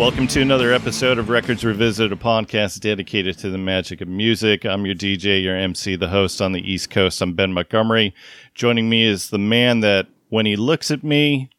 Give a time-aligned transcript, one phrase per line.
[0.00, 4.64] Welcome to another episode of Records Revisited, a podcast dedicated to the magic of music.
[4.64, 7.20] I'm your DJ, your MC, the host on the East Coast.
[7.20, 8.14] I'm Ben Montgomery.
[8.54, 11.50] Joining me is the man that, when he looks at me,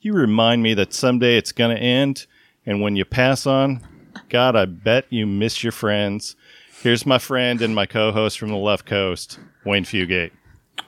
[0.00, 2.26] you remind me that someday it's going to end.
[2.64, 3.86] And when you pass on,
[4.30, 6.36] God, I bet you miss your friends.
[6.80, 10.32] Here's my friend and my co host from the left coast, Wayne Fugate.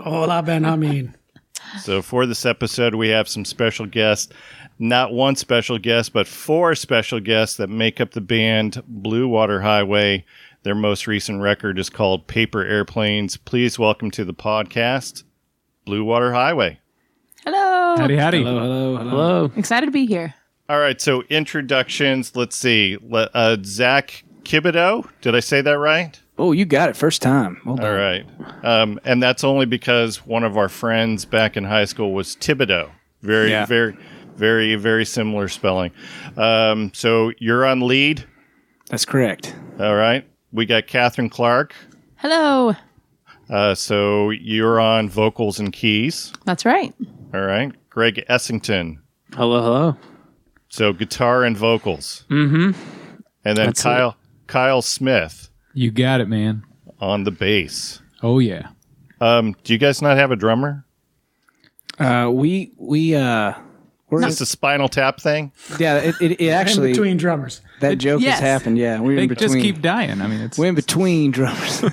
[0.00, 1.12] Hola, Ben Hameen.
[1.80, 4.32] So, for this episode, we have some special guests.
[4.82, 9.60] Not one special guest, but four special guests that make up the band Blue Water
[9.60, 10.24] Highway.
[10.64, 13.36] Their most recent record is called Paper Airplanes.
[13.36, 15.22] Please welcome to the podcast,
[15.84, 16.80] Blue Water Highway.
[17.44, 17.94] Hello.
[17.96, 18.42] Howdy, howdy.
[18.42, 19.10] Hello, hello, hello.
[19.10, 19.52] Hello.
[19.56, 20.34] Excited to be here.
[20.68, 22.34] All right, so introductions.
[22.34, 22.98] Let's see.
[23.00, 25.08] Le- Uh, Zach Kibodeaux.
[25.20, 26.20] Did I say that right?
[26.38, 27.60] Oh, you got it first time.
[27.64, 27.86] Well done.
[27.86, 28.26] All right.
[28.64, 32.90] Um, and that's only because one of our friends back in high school was Thibodeau.
[33.22, 33.66] Very, Yeah.
[33.66, 33.96] very,
[34.36, 35.92] very, very similar spelling.
[36.36, 38.24] Um, so you're on lead.
[38.88, 39.54] That's correct.
[39.80, 40.26] All right.
[40.52, 41.74] We got Catherine Clark.
[42.16, 42.74] Hello.
[43.48, 46.32] Uh, so you're on vocals and keys.
[46.44, 46.94] That's right.
[47.34, 47.72] All right.
[47.90, 48.98] Greg Essington.
[49.34, 49.96] Hello, hello.
[50.68, 52.24] So guitar and vocals.
[52.30, 52.78] Mm-hmm.
[53.44, 56.62] And then That's Kyle Kyle Smith You got it, man.
[57.00, 58.00] on the bass.
[58.22, 58.68] Oh yeah.
[59.20, 60.84] Um, do you guys not have a drummer?
[61.98, 63.54] Uh, we we uh,
[64.12, 65.50] we're Is this a Spinal Tap thing?
[65.80, 65.96] yeah.
[65.96, 67.60] It, it, it actually in between drummers.
[67.80, 68.38] that joke Yes.
[68.38, 68.78] has happened.
[68.78, 69.48] Yeah, we're They in between.
[69.50, 70.20] just keep dying.
[70.20, 71.82] I mean, it's we're in between drummers.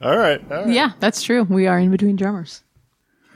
[0.00, 0.40] All right.
[0.50, 0.68] All right.
[0.68, 1.42] Yeah, that's true.
[1.44, 2.62] We are in between drummers.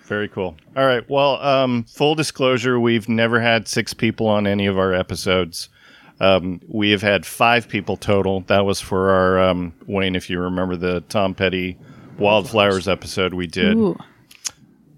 [0.05, 0.57] Very cool.
[0.77, 1.09] All right.
[1.11, 5.69] Well, um, full disclosure, we've never had six people on any of our episodes.
[6.21, 8.43] Um, we have had five people total.
[8.43, 11.77] That was for our um, Wayne, if you remember the Tom Petty
[12.19, 13.77] Wildflowers episode we did.
[13.77, 13.99] Ooh.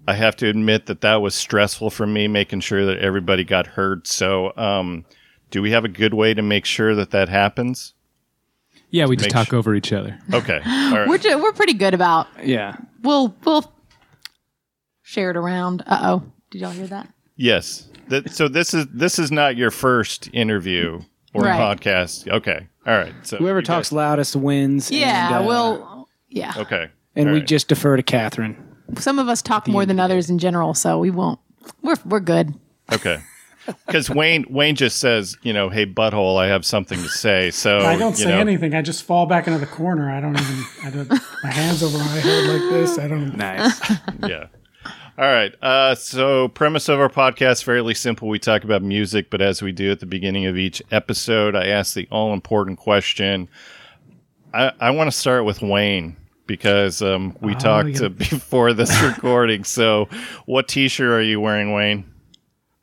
[0.07, 3.65] I have to admit that that was stressful for me, making sure that everybody got
[3.67, 4.05] heard.
[4.07, 5.05] So, um,
[5.51, 7.93] do we have a good way to make sure that that happens?
[8.91, 9.05] yeah.
[9.07, 10.17] We just talk su- over each other.
[10.33, 10.61] Okay.
[10.65, 11.07] All right.
[11.09, 12.77] We're ju- we're pretty good about yeah.
[13.03, 13.71] we'll we'll
[15.01, 15.83] share it around.
[15.87, 16.31] Uh oh.
[16.51, 17.09] Did y'all hear that?
[17.35, 17.89] Yes.
[18.09, 21.01] That, so this is this is not your first interview
[21.33, 21.59] or Right.
[21.59, 22.27] podcast.
[22.29, 22.67] Okay.
[22.85, 23.13] All right.
[23.23, 24.91] So Whoever talks guys- loudest wins.
[24.91, 25.35] Yeah.
[25.37, 26.07] and, uh, well.
[26.29, 26.53] Yeah.
[26.57, 26.89] Okay.
[27.15, 27.47] and All we right.
[27.47, 28.74] just defer to Catherine.
[28.97, 31.39] Some of us talk more than others in general, so we won't.
[31.81, 32.53] We're we're good.
[32.91, 33.21] okay.
[33.87, 37.49] Because Wayne Wayne just says, you know, hey butthole, I have something to say.
[37.49, 38.75] So I don't you say know, anything.
[38.75, 40.11] I just fall back into the corner.
[40.11, 40.63] I don't even.
[40.83, 41.09] I don't.
[41.43, 42.99] My hands over my head like this.
[42.99, 43.35] I don't.
[43.35, 43.81] Nice.
[44.27, 44.47] Yeah.
[45.17, 45.55] All right.
[45.63, 48.27] Uh, so premise of our podcast fairly simple.
[48.27, 51.67] We talk about music, but as we do at the beginning of each episode, I
[51.67, 53.47] ask the all important question.
[54.53, 56.17] I, I want to start with Wayne
[56.47, 58.07] because um, we talked yeah.
[58.09, 59.63] before this recording.
[59.63, 60.09] So,
[60.45, 62.05] what T-shirt are you wearing, Wayne?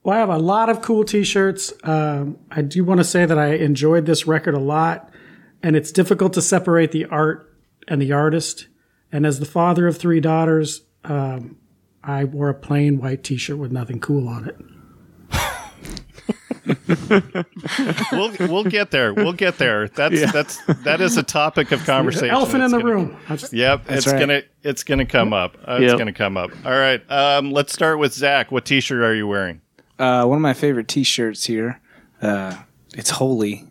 [0.02, 1.72] Well, I have a lot of cool T-shirts.
[1.84, 5.10] Um, I do want to say that I enjoyed this record a lot,
[5.62, 7.48] and it's difficult to separate the art
[7.86, 8.66] and the artist.
[9.12, 11.56] And as the father of three daughters, um,
[12.02, 14.56] I wore a plain white T-shirt with nothing cool on it.
[18.12, 19.14] We'll we'll get there.
[19.14, 19.88] We'll get there.
[19.88, 22.30] That's that's that is a topic of conversation.
[22.30, 23.16] Elephant in the gonna- room.
[23.28, 24.19] Just- Yep, it's right.
[24.20, 25.56] gonna it's gonna come up.
[25.66, 26.50] Uh, It's gonna come up.
[26.64, 27.00] All right.
[27.10, 28.50] Um, let's start with Zach.
[28.52, 29.60] What T-shirt are you wearing?
[29.98, 31.81] Uh, one of my favorite T-shirts here.
[32.20, 32.56] Uh,
[32.94, 33.64] it's holy,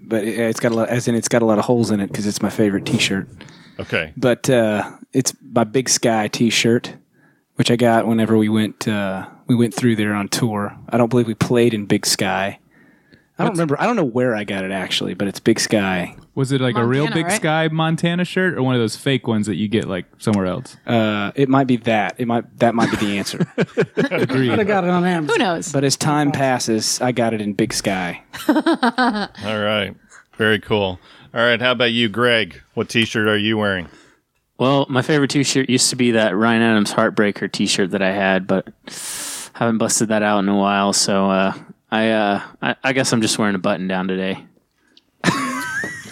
[0.00, 0.88] but it, it's got a lot.
[0.88, 3.28] As in, it's got a lot of holes in it because it's my favorite T-shirt.
[3.80, 4.12] Okay.
[4.16, 6.94] But uh, it's my Big Sky T-shirt,
[7.56, 10.76] which I got whenever we went uh, we went through there on tour.
[10.88, 12.58] I don't believe we played in Big Sky.
[13.38, 13.80] I don't remember.
[13.80, 16.14] I don't know where I got it actually, but it's Big Sky.
[16.34, 17.36] Was it like a real Montana, Big right?
[17.36, 20.76] Sky Montana shirt or one of those fake ones that you get like somewhere else?
[20.86, 22.14] Uh, it might be that.
[22.18, 23.46] It might that might be the answer.
[23.58, 25.34] I'd got it on Amazon.
[25.34, 25.72] Who knows?
[25.72, 28.22] but as time passes, I got it in Big Sky.
[28.48, 29.94] All right.
[30.36, 31.00] Very cool.
[31.34, 31.60] All right.
[31.60, 32.60] How about you, Greg?
[32.74, 33.88] What T-shirt are you wearing?
[34.58, 38.46] Well, my favorite T-shirt used to be that Ryan Adams Heartbreaker T-shirt that I had,
[38.46, 38.68] but
[39.54, 40.92] haven't busted that out in a while.
[40.92, 41.54] So uh,
[41.92, 44.42] I, uh, I, I guess I'm just wearing a button down today.
[45.24, 45.30] All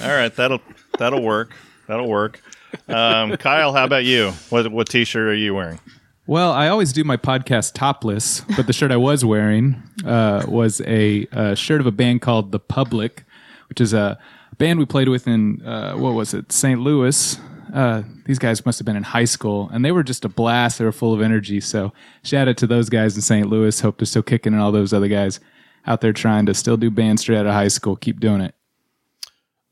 [0.02, 0.34] right.
[0.36, 0.60] That'll
[0.98, 1.54] that'll work.
[1.88, 2.42] That'll work.
[2.86, 4.32] Um, Kyle, how about you?
[4.50, 5.80] What what T-shirt are you wearing?
[6.26, 10.80] Well, I always do my podcast topless, but the shirt I was wearing uh, was
[10.82, 13.24] a, uh shirt of a band called The Public,
[13.68, 14.16] which is a
[14.58, 16.78] band we played with in uh, what was it, St.
[16.78, 17.40] Louis.
[17.74, 20.78] Uh, these guys must have been in high school, and they were just a blast.
[20.78, 21.58] They were full of energy.
[21.60, 21.92] So
[22.22, 23.48] shout out to those guys in St.
[23.48, 23.80] Louis.
[23.80, 25.40] Hope they're still kicking, and all those other guys
[25.86, 27.96] out there trying to still do band straight out of high school.
[27.96, 28.54] Keep doing it.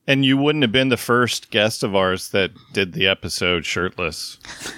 [0.06, 4.38] And you wouldn't have been the first guest of ours that did the episode shirtless.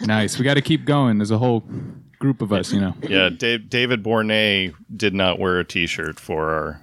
[0.00, 0.38] Nice.
[0.38, 1.18] We got to keep going.
[1.18, 1.62] There's a whole
[2.18, 2.94] group of us, you know.
[3.02, 6.80] Yeah, Dave, David Bournay did not wear a T-shirt for our.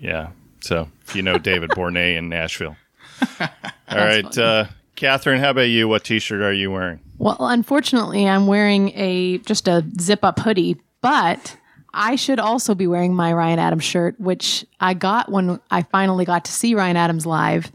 [0.00, 0.30] Yeah,
[0.60, 2.76] so if you know David Bournay in Nashville.
[3.40, 3.48] All
[3.90, 4.46] right, funny.
[4.46, 4.66] uh,
[4.96, 5.88] Catherine, how about you?
[5.88, 7.00] What T-shirt are you wearing?
[7.18, 11.56] Well, unfortunately, I'm wearing a just a zip up hoodie, but
[11.94, 16.24] I should also be wearing my Ryan Adams shirt, which I got when I finally
[16.24, 17.72] got to see Ryan Adams live.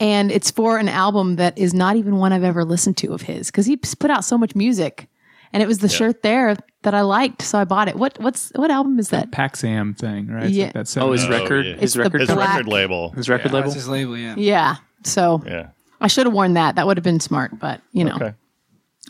[0.00, 3.22] And it's for an album that is not even one I've ever listened to of
[3.22, 5.08] his because he put out so much music.
[5.52, 7.96] And it was the shirt there that I liked, so I bought it.
[7.96, 9.30] What what's what album is that?
[9.32, 10.44] PAX-AM thing, right?
[10.44, 10.64] It's Yeah.
[10.66, 11.74] like that Oh, his Oh, record, yeah.
[11.76, 13.10] his record, His Black- record label.
[13.10, 13.64] his record label.
[13.68, 14.34] That's his label, yeah.
[14.38, 14.76] Yeah.
[15.04, 15.68] So Yeah.
[16.00, 16.76] I should have worn that.
[16.76, 18.32] That would have been smart, but you know, Okay.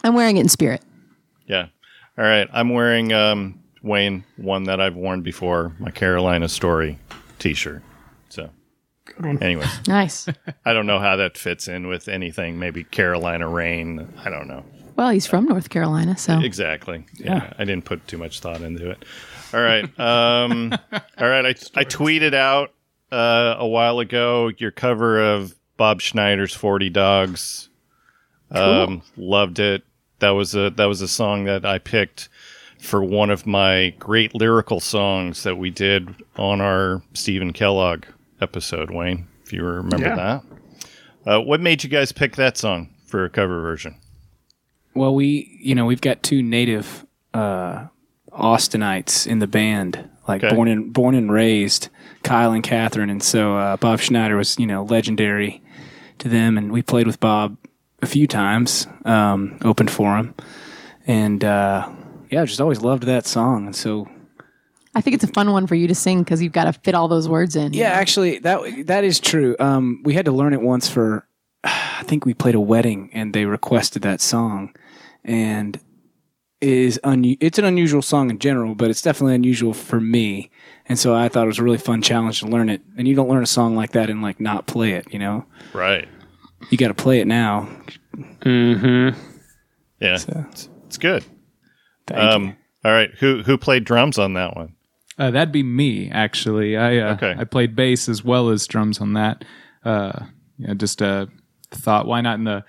[0.03, 0.83] I'm wearing it in spirit.
[1.47, 1.67] Yeah.
[2.19, 2.49] All right.
[2.53, 6.99] I'm wearing um, Wayne one that I've worn before, my Carolina Story
[7.39, 7.83] T-shirt.
[8.29, 8.51] So,
[9.41, 10.29] anyways, Nice.
[10.65, 12.59] I don't know how that fits in with anything.
[12.59, 14.09] Maybe Carolina rain.
[14.25, 14.65] I don't know.
[14.97, 17.05] well, he's from North Carolina, so Exactly.
[17.17, 17.53] Yeah.
[17.59, 19.05] I didn't put too much thought into it.
[19.53, 19.85] All right.
[19.99, 21.45] Um, all right.
[21.47, 22.73] I, I tweeted out
[23.11, 27.69] uh, a while ago your cover of Bob Schneider's 40 Dogs.
[28.51, 29.83] Um, loved it.
[30.21, 32.29] That was a that was a song that I picked
[32.83, 38.05] for one of my great lyrical songs that we did on our Stephen Kellogg
[38.41, 40.17] episode, Wayne, if you remember Yeah.
[40.17, 40.43] that.
[41.25, 43.95] Uh, what made you guys pick that song for a cover version?
[44.95, 47.87] Well, we, you know, we've got two native uh,
[48.33, 50.55] Austinites in the band, like Okay.
[50.55, 51.89] born and born and raised,
[52.25, 55.63] Kyle and Catherine, and so uh, Bob Schneider was, you know, legendary
[56.19, 57.57] to them, and we played with Bob
[58.03, 60.35] a few times, um, opened for him,
[61.07, 61.89] and uh,
[62.33, 64.09] yeah, I just always loved that song, and so
[64.95, 66.95] I think it's a fun one for you to sing because you've got to fit
[66.95, 67.75] all those words in.
[67.75, 69.55] Yeah, actually, that that is true.
[69.61, 71.27] Um, we had to learn it once for,
[71.65, 74.75] I think we played a wedding, and they requested that song,
[75.25, 75.77] and
[76.63, 80.51] it is un- it's an unusual song in general, but it's definitely unusual for me,
[80.87, 82.81] and so I thought it was a really fun challenge to learn it.
[82.97, 85.45] And you don't learn a song like that and like not play it, you know.
[85.75, 86.09] Right.
[86.71, 87.69] You got to play it now.
[88.17, 89.19] Mm-hmm.
[90.01, 90.17] Yeah.
[90.17, 91.25] So, It's, it's good.
[92.07, 92.55] Thank Um, you.
[92.85, 93.11] all right.
[93.21, 94.75] Who who played drums on that one?
[95.19, 96.77] Uh, that'd be me, actually.
[96.77, 97.35] I uh, Okay.
[97.39, 99.45] I played bass as well as drums on that.
[99.85, 100.27] Uh,
[100.59, 101.29] yeah, just a
[101.71, 102.65] thought, why not in the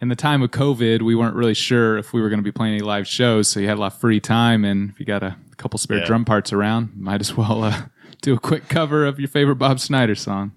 [0.00, 2.52] in the time of COVID, we weren't really sure if we were going to be
[2.52, 5.04] playing any live shows, so you had a lot of free time, and if you
[5.06, 6.04] got a couple spare Yeah.
[6.04, 7.82] drum parts around, might as well uh,
[8.22, 10.52] do a quick cover of your favorite Bob Schneider song.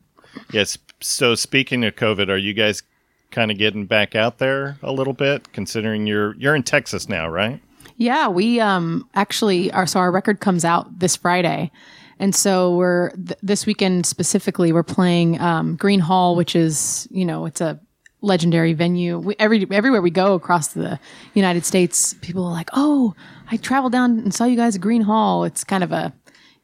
[0.53, 0.77] Yes.
[0.99, 2.83] So speaking of COVID, are you guys
[3.31, 5.51] kind of getting back out there a little bit?
[5.53, 7.59] Considering you're you're in Texas now, right?
[8.01, 11.69] Yeah, we um actually our so our record comes out this Friday.
[12.17, 17.25] And so we're th- this weekend specifically we're playing um, Gruene Hall, which is you
[17.25, 17.79] know it's a
[18.21, 19.19] legendary venue.
[19.19, 20.99] We, every everywhere we go across the
[21.35, 23.13] United States, people are like, "Oh,
[23.51, 26.11] I traveled down and saw you guys at Gruene Hall." It's kind of a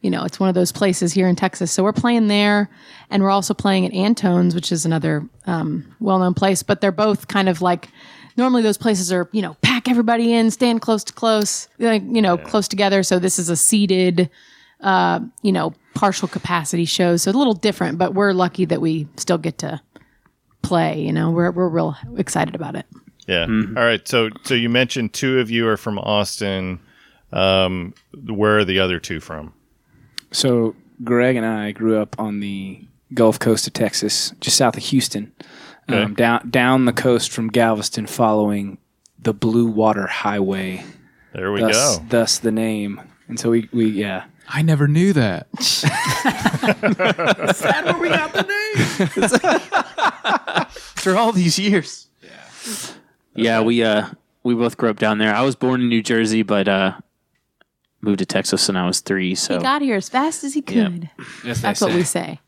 [0.01, 1.71] you know it's one of those places here in Texas.
[1.71, 2.67] So we're playing there,
[3.11, 6.63] and we're also playing at Antone's, which is another um, well-known place.
[6.63, 7.89] But they're both kind of like
[8.37, 12.21] normally those places are you know pack everybody in stand close to close like you
[12.21, 14.29] know close together so this is a seated
[14.81, 19.07] uh you know partial capacity show so a little different but we're lucky that we
[19.17, 19.81] still get to
[20.61, 22.85] play you know we're, we're real excited about it
[23.27, 23.45] Yeah.
[23.45, 24.07] All right.
[24.07, 26.79] So so you mentioned two of you are from Austin.
[27.33, 27.93] Um,
[28.25, 29.51] where are the other two from?
[30.31, 32.79] So Greg and I grew up on the
[33.13, 35.33] Gulf Coast of Texas, just south of Houston,
[35.89, 36.03] Okay.
[36.03, 38.77] um, down down the coast from Galveston, following
[39.19, 40.83] the Blue Water Highway.
[41.33, 42.05] There we thus, go.
[42.09, 43.01] thus the name.
[43.27, 44.25] And so we, we yeah.
[44.49, 45.47] I never knew that.
[46.61, 50.67] where we got the name.
[50.95, 52.07] After all these years.
[53.35, 53.61] Yeah.
[53.61, 54.07] we uh
[54.43, 55.33] we both grew up down there.
[55.35, 56.93] I was born in New Jersey, but uh
[58.01, 59.35] moved to Texas when I was three.
[59.35, 61.09] So he got here as fast as he could
[61.43, 62.39] that's what we say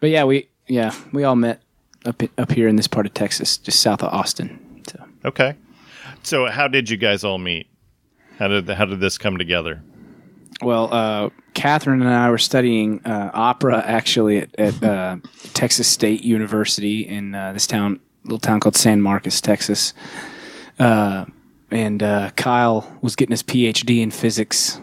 [0.00, 1.62] But yeah, we yeah we all met
[2.04, 4.82] up up here in this part of Texas, just south of Austin.
[4.88, 5.54] So Okay.
[6.22, 7.66] So how did you guys all meet?
[8.38, 9.82] How did how did this come together?
[10.62, 15.16] well, uh, Catherine and I were studying uh, opera actually at, at uh,
[15.52, 19.94] Texas State University in uh, this town, little town called San Marcos, Texas.
[20.78, 21.26] Uh,
[21.70, 24.80] and uh, Kyle was getting his PhD in physics,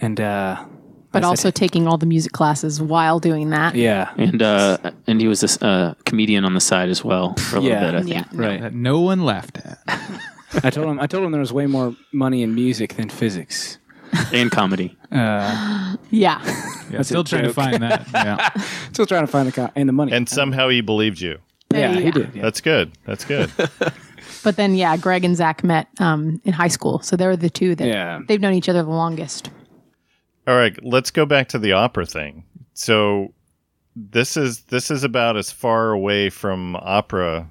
[0.00, 0.64] and uh,
[1.12, 4.78] but I said- also taking all the music classes while doing that yeah, and uh
[5.06, 7.90] and he was a uh, comedian on the side as well for a little Yeah.
[7.90, 8.14] bit, I think.
[8.14, 8.60] yeah right.
[8.60, 9.78] That no one laughed at.
[10.64, 13.78] I told him I told him there was way more money in music than physics.
[14.32, 14.96] And comedy.
[15.12, 16.40] Uh, yeah
[16.90, 18.06] Yeah, still a trying to find that.
[18.12, 18.48] Yeah.
[18.92, 20.10] still trying to find the co- and the money.
[20.12, 21.38] And somehow he believed you.
[21.72, 22.00] yeah, Yeah.
[22.00, 22.34] he did.
[22.34, 22.42] Yeah.
[22.42, 22.90] That's good.
[23.06, 23.50] That's good.
[24.42, 27.74] But then, yeah, Greg and Zach met um, in high school, so they're the two
[27.74, 28.20] that Yeah.
[28.26, 29.50] they've known each other the longest.
[30.46, 32.44] All right, let's go back to the opera thing.
[32.74, 33.32] So
[33.96, 37.48] this is this is about as far away from opera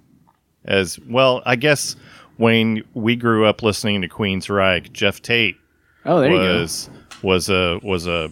[0.65, 1.41] as well.
[1.45, 1.95] I guess
[2.37, 5.57] when we grew up listening to Queen's Reich, Geoff Tate
[6.05, 6.59] Oh, there you go.
[6.61, 6.89] was
[7.21, 8.31] was a was a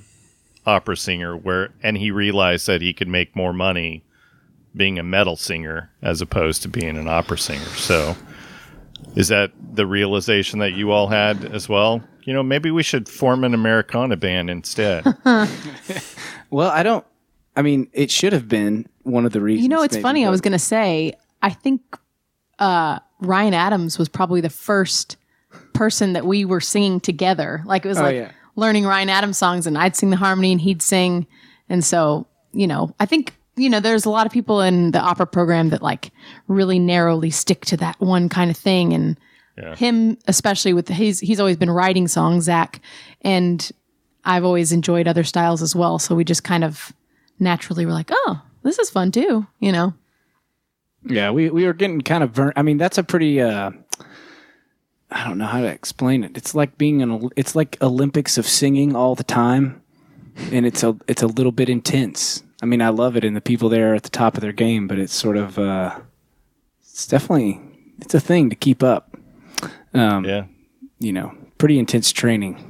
[0.66, 4.04] opera singer where and he realized that he could make more money
[4.76, 7.66] being a metal singer as opposed to being an opera singer.
[7.66, 8.16] So
[9.16, 12.02] is that the realization that you all had as well?
[12.27, 15.05] You know, maybe we should form an Americana band instead.
[16.50, 17.05] Well, I don't.
[17.55, 19.63] I mean, it should have been one of the reasons.
[19.63, 20.25] You know, it's maybe, funny.
[20.25, 21.81] I was going to say, I think
[22.60, 25.17] uh, Ryan Adams was probably the first
[25.74, 27.63] person that we were singing together.
[27.65, 28.31] Like it was Oh, like yeah.
[28.55, 31.27] learning Ryan Adams songs, and I'd sing the harmony and he'd sing.
[31.67, 35.00] And so, you know, I think you know, there's a lot of people in the
[35.00, 36.12] opera program that like
[36.48, 39.17] really narrowly stick to that one kind of thing, and
[39.76, 42.82] him especially with his he's always been writing songs, Zach,
[43.22, 43.72] and
[44.24, 46.00] I've always enjoyed other styles as well.
[46.00, 46.94] So we just kind of
[47.40, 49.94] naturally were like, oh, this is fun too, you know.
[51.06, 52.54] Yeah, we we were getting kind of burnt.
[52.58, 53.42] I mean, that's a pretty.
[53.42, 53.72] uh
[55.10, 56.36] I don't know how to explain it.
[56.36, 57.30] It's like being an.
[57.36, 59.82] It's like Olympics of singing all the time,
[60.52, 62.44] and it's a it's a little bit intense.
[62.62, 64.52] I mean, I love it, and the people there are at the top of their
[64.52, 65.58] game, but it's sort of.
[65.58, 65.98] uh
[66.82, 67.62] It's definitely
[68.02, 69.16] it's a thing to keep up.
[69.98, 70.46] Um, yeah,
[71.00, 72.63] You know, pretty intense training.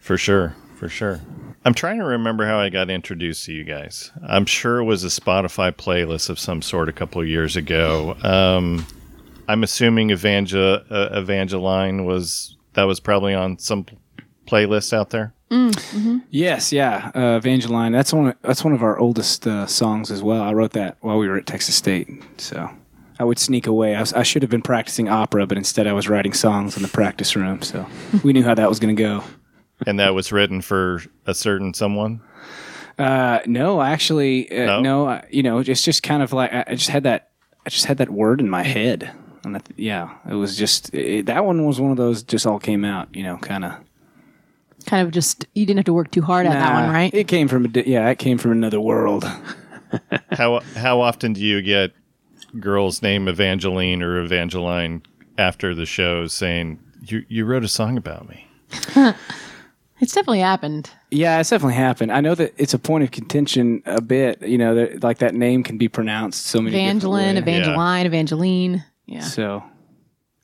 [0.00, 0.54] for sure.
[0.76, 1.20] For sure.
[1.64, 4.12] I'm trying to remember how I got introduced to you guys.
[4.28, 8.14] I'm sure it was a Spotify playlist of some sort a couple of years ago.
[8.22, 8.86] Um,
[9.48, 13.86] I'm assuming Evangel- uh, Evangeline was that was probably on some
[14.46, 15.32] playlist out there.
[16.30, 17.92] Yes, yeah, uh, Evangeline.
[17.92, 18.28] That's one.
[18.28, 20.42] Of, that's one of our oldest uh, songs as well.
[20.42, 22.08] I wrote that while we were at Texas State.
[22.36, 22.68] So
[23.18, 23.94] I would sneak away.
[23.94, 26.82] I, was, I should have been practicing opera, but instead I was writing songs in
[26.82, 27.62] the practice room.
[27.62, 27.86] So
[28.24, 29.24] we knew how that was going to go.
[29.86, 32.20] And that was written for a certain someone.
[32.98, 34.80] Uh, no, actually, uh, No?
[34.80, 35.08] no.
[35.08, 37.30] I, you know, it's just kind of like I, I just had that.
[37.66, 39.10] I just had that word in my head,
[39.44, 42.58] and that, yeah, it was just it, that one was one of those just all
[42.60, 43.14] came out.
[43.14, 43.72] You know, kind of.
[44.86, 47.12] Kind of just you didn't have to work too hard at that one, right?
[47.12, 49.24] It came from a di- yeah, it came from another world.
[50.30, 51.92] How how often do you get
[52.60, 55.02] girls named Evangeline or Evangeline
[55.38, 58.48] after the show saying you you wrote a song about me?
[59.98, 60.90] It's definitely happened.
[61.10, 62.12] Yeah, it's definitely happened.
[62.12, 64.42] I know that it's a point of contention a bit.
[64.42, 67.56] You know, that, like that name can be pronounced so many Evangeline, different ways.
[67.56, 68.84] Evangeline, Evangeline.
[69.06, 69.20] Yeah.
[69.20, 69.64] So,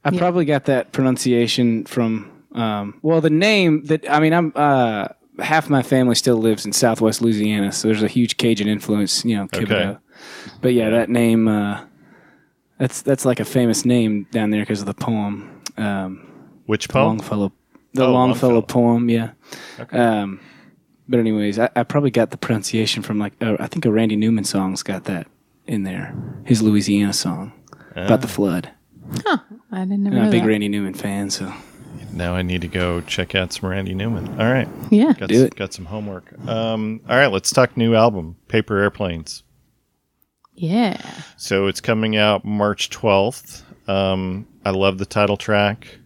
[0.04, 2.30] I probably got that pronunciation from.
[2.52, 6.72] Um, well, the name that I mean, I'm uh, half my family still lives in
[6.72, 9.22] Southwest Louisiana, so there's a huge Cajun influence.
[9.22, 9.98] You know, Thibodeau.
[10.62, 11.48] But yeah, that name.
[11.48, 11.84] Uh,
[12.82, 15.62] that's that's like a famous name down there because of the poem.
[15.76, 16.26] Um,
[16.66, 17.06] Which poem?
[17.18, 17.52] Longfellow,
[17.94, 18.62] the Oh, Longfellow, Longfellow.
[18.62, 19.30] poem, yeah.
[19.92, 20.40] Um,
[21.08, 24.16] but anyways, I, I probably got the pronunciation from like uh, I think a Randy
[24.16, 25.28] Newman song's got that
[25.66, 26.12] in there.
[26.44, 27.52] His Louisiana song
[27.94, 28.70] about the flood.
[29.26, 29.38] I
[29.72, 30.48] didn't never I'm know a big that.
[30.48, 31.52] Randy Newman fan, so
[32.12, 34.28] Now I need to go check out some Randy Newman.
[34.40, 34.68] All right.
[34.90, 35.12] Yeah.
[35.12, 35.54] Got, Do s- it.
[35.54, 36.32] got some homework.
[36.48, 39.42] Um, all right, let's talk new album, Paper Airplanes.
[40.54, 41.00] Yeah.
[41.36, 43.62] So it's coming out March 12th.
[43.88, 45.98] Um, I love the title track.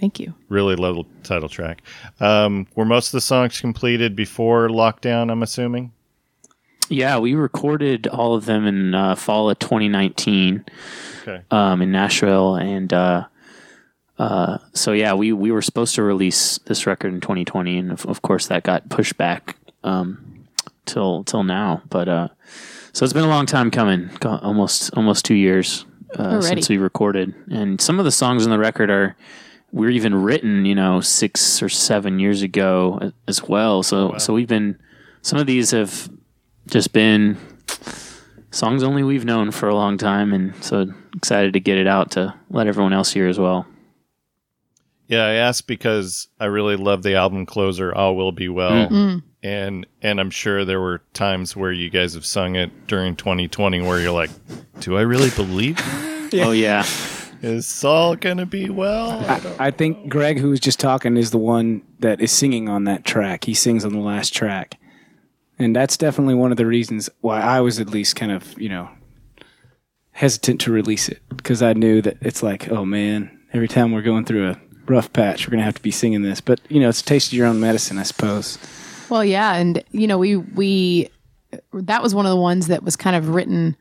[0.00, 0.34] Thank you.
[0.48, 1.82] Really love the title track.
[2.18, 5.92] Um, were most of the songs completed before lockdown, I'm assuming?
[6.88, 10.64] Yeah, we recorded all of them in uh, fall of 2019
[11.22, 11.42] Okay.
[11.50, 13.26] um, in Nashville, and uh,
[14.18, 18.06] uh, so yeah, we we were supposed to release this record in 2020, and of,
[18.06, 20.46] of course that got pushed back um,
[20.86, 21.82] till till now.
[21.90, 22.28] But uh,
[22.92, 25.84] so it's been a long time coming, go- almost almost two years
[26.16, 29.16] uh, since we recorded, and some of the songs on the record are
[29.72, 33.82] were even written, you know, six or seven years ago as well.
[33.82, 34.78] So so we've been
[35.22, 36.10] some of these have
[36.66, 37.36] just been
[38.50, 42.10] songs only we've known for a long time, and so excited to get it out
[42.12, 43.66] to let everyone else hear as well.
[45.06, 48.88] Yeah, I asked because I really love the album closer, All Will Be Well.
[48.88, 49.22] Mm.
[49.42, 53.80] And and I'm sure there were times where you guys have sung it during 2020
[53.80, 54.30] where you're like,
[54.80, 55.84] Do I really believe it?
[56.32, 56.86] Oh yeah,
[57.42, 59.18] is all gonna be well?
[59.28, 62.84] I, I think Greg, who was just talking, is the one that is singing on
[62.84, 63.46] that track.
[63.46, 64.78] He sings on the last track,
[65.58, 68.68] and that's definitely one of the reasons why I was at least kind of you
[68.68, 68.90] know
[70.12, 74.02] hesitant to release it because I knew that it's like, oh man, every time we're
[74.02, 76.40] going through a rough patch, we're gonna have to be singing this.
[76.40, 78.56] But you know, it's a taste of your own medicine, I suppose.
[79.10, 81.10] Well, yeah, and you know, we we
[81.72, 83.76] that was one of the ones that was kind of written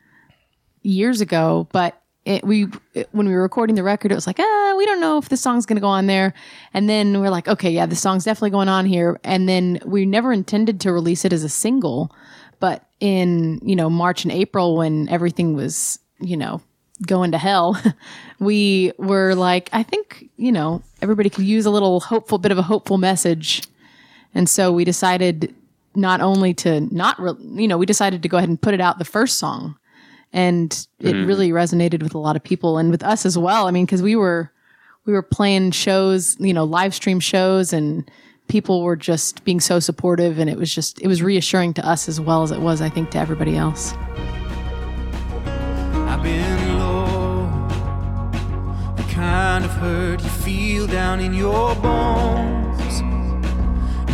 [0.81, 4.39] years ago, but it, we it- when we were recording the record, it was like,
[4.39, 6.33] ah, we don't know if this song's going to go on there.
[6.73, 9.19] And then we're like, okay, yeah, this song's definitely going on here.
[9.23, 12.11] And then we never intended to release it as a single,
[12.59, 16.61] but in you know March and April when everything was you know
[17.05, 17.81] going to hell,
[18.39, 22.57] we were like, I think you know everybody could use a little hopeful bit of
[22.57, 23.61] a hopeful message.
[24.33, 25.53] And so we decided
[25.95, 28.81] not only to not, re- you know, we decided to go ahead and put it
[28.81, 29.75] out the first song.
[30.31, 31.27] And it mm.
[31.27, 33.67] really resonated with a lot of people and with us as well.
[33.67, 34.51] I mean, because we were,
[35.05, 38.09] we were playing shows, you know, live stream shows and
[38.47, 40.37] people were just being so supportive.
[40.37, 42.89] And it was just, it was reassuring to us as well as it was, I
[42.89, 43.93] think, to everybody else.
[46.07, 47.47] I've been low.
[48.95, 52.68] The kind of hurt you feel down in your bones.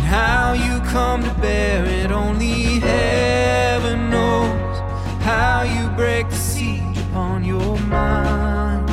[0.06, 4.78] How you come to bear it, only heaven knows.
[5.22, 8.88] How you break the siege upon your mind.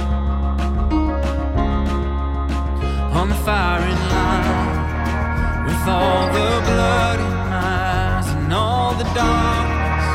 [3.19, 5.65] On the firing line.
[5.67, 10.05] With all the blood in my eyes and all the darkness.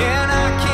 [0.00, 0.67] And I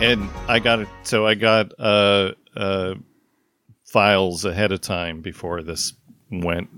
[0.00, 0.88] And I got it.
[1.02, 2.94] So I got uh, uh,
[3.84, 5.92] files ahead of time before this
[6.30, 6.70] went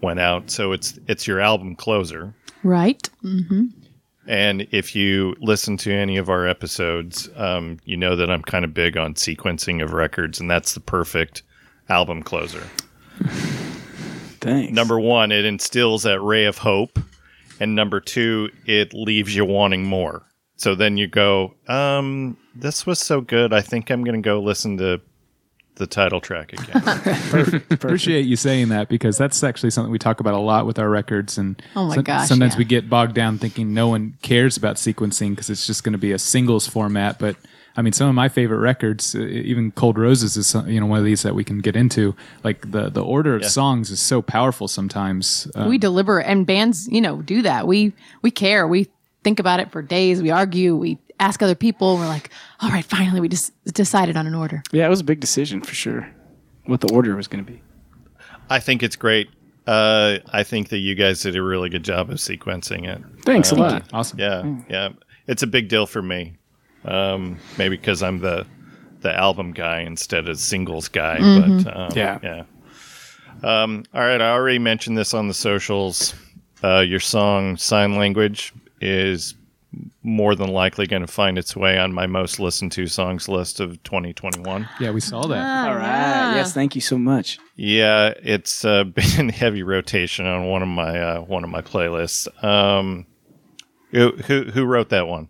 [0.00, 0.50] went out.
[0.50, 2.34] So it's it's your album closer.
[2.62, 3.08] Right.
[4.28, 8.64] And if you listen to any of our episodes, um, you know that I'm kind
[8.64, 11.42] of big on sequencing of records, and that's the perfect
[11.88, 12.62] album closer.
[14.40, 14.72] Thanks.
[14.72, 16.98] Number one, it instills that ray of hope,
[17.58, 20.24] and number two, it leaves you wanting more.
[20.56, 23.52] So then you go, um, this was so good.
[23.52, 25.00] I think I'm going to go listen to
[25.76, 27.62] the title track again.
[27.70, 30.90] Appreciate you saying that because that's actually something we talk about a lot with our
[30.90, 31.38] records.
[31.38, 32.58] And Oh my gosh, sometimes yeah.
[32.58, 35.98] we get bogged down thinking no one cares about sequencing because it's just going to
[35.98, 37.18] be a singles format.
[37.18, 37.36] But
[37.76, 40.98] I mean, some of my favorite records, uh, even Cold Roses, is you know one
[40.98, 42.16] of these that we can get into.
[42.42, 45.48] Like the the order of songs is so powerful sometimes.
[45.54, 47.92] Uh, we deliberate and bands you know do that we
[48.22, 48.88] we care we
[49.22, 52.84] think about it for days we argue we ask other people we're like all right
[52.84, 56.08] finally we just decided on an order Yeah, it was a big decision for sure.
[56.66, 57.60] What the order was going to be.
[58.50, 59.28] I think it's great.
[59.66, 63.02] Uh, I think that you guys did a really good job of sequencing it.
[63.24, 63.84] Thanks a lot.
[63.92, 64.18] awesome.
[64.18, 64.88] Yeah, yeah.
[65.26, 66.36] It's a big deal for me.
[66.84, 68.46] Um, maybe because I'm the
[69.00, 71.18] the album guy instead of singles guy.
[71.18, 72.18] But um, Yeah.
[72.22, 72.42] yeah.
[73.42, 76.14] Um, all right, I already mentioned this on the socials.
[76.64, 79.34] Uh, your song "Sign Language" is
[80.02, 83.60] more than likely going to find its way on my most listened to songs list
[83.60, 84.68] of 2021.
[84.80, 85.68] Yeah, we saw that.
[85.68, 86.34] All right.
[86.36, 87.38] Yes, thank you so much.
[87.56, 91.62] Yeah, it's uh, been in heavy rotation on one of my uh, one of my
[91.62, 92.26] playlists.
[92.42, 93.06] Um,
[93.90, 95.28] who, who who wrote that one?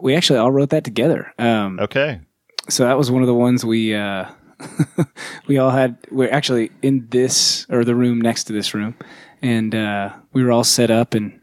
[0.00, 1.32] We actually all wrote that together.
[1.38, 2.20] Um, Okay,
[2.68, 4.26] so that was one of the ones we uh,
[5.46, 5.96] we all had.
[6.10, 8.94] We're actually in this or the room next to this room,
[9.42, 11.40] and uh, we were all set up and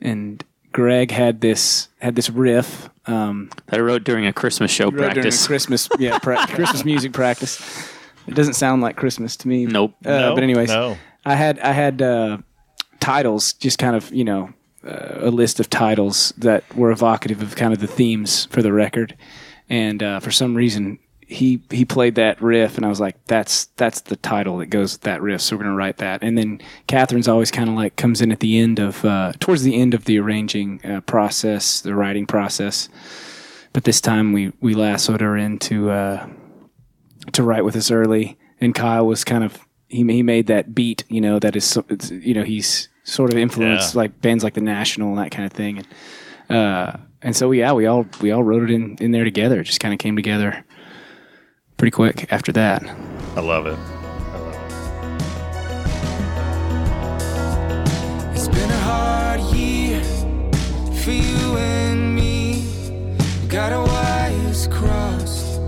[0.00, 2.88] and Greg had this had this riff.
[3.06, 5.46] Um, that I wrote during a Christmas show wrote during a practice.
[5.46, 7.60] Christmas yeah pra- Christmas music practice.
[8.26, 9.64] It doesn't sound like Christmas to me.
[9.66, 9.94] Nope.
[10.04, 10.98] Uh, No, but anyways, no.
[11.24, 12.38] I had I had uh,
[13.00, 14.52] titles, just kind of you know
[14.84, 18.72] uh, a list of titles that were evocative of kind of the themes for the
[18.72, 19.16] record,
[19.70, 23.66] and uh, for some reason he he played that riff, and I was like, that's
[23.76, 26.22] that's the title that goes with that riff, so we're gonna write that.
[26.22, 29.62] And then Catherine's always kind of like comes in at the end of uh, towards
[29.62, 32.88] the end of the arranging uh, process, the writing process.
[33.74, 35.90] But this time we we lassoed her into.
[35.90, 36.26] Uh,
[37.32, 41.04] to write with us early, and Kyle was kind of he he made that beat,
[41.08, 43.98] you know, that is so, it's, you know he's sort of influenced Yeah.
[44.00, 45.84] like bands like the National and that kind of thing,
[46.48, 49.60] and uh, and so yeah, we all we all wrote it in in there together.
[49.60, 50.64] It just kind of came together
[51.78, 52.82] pretty quick after that.
[53.36, 53.78] I love it.
[58.34, 60.02] It's been a hard year
[61.02, 62.64] for you and me.
[63.48, 65.60] Got our wires crossed.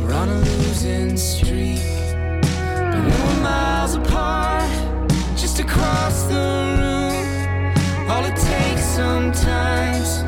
[0.00, 1.82] We're on a losing streak.
[2.12, 6.46] But we we're miles apart, just across the
[6.80, 8.10] room.
[8.10, 10.24] All it takes sometimes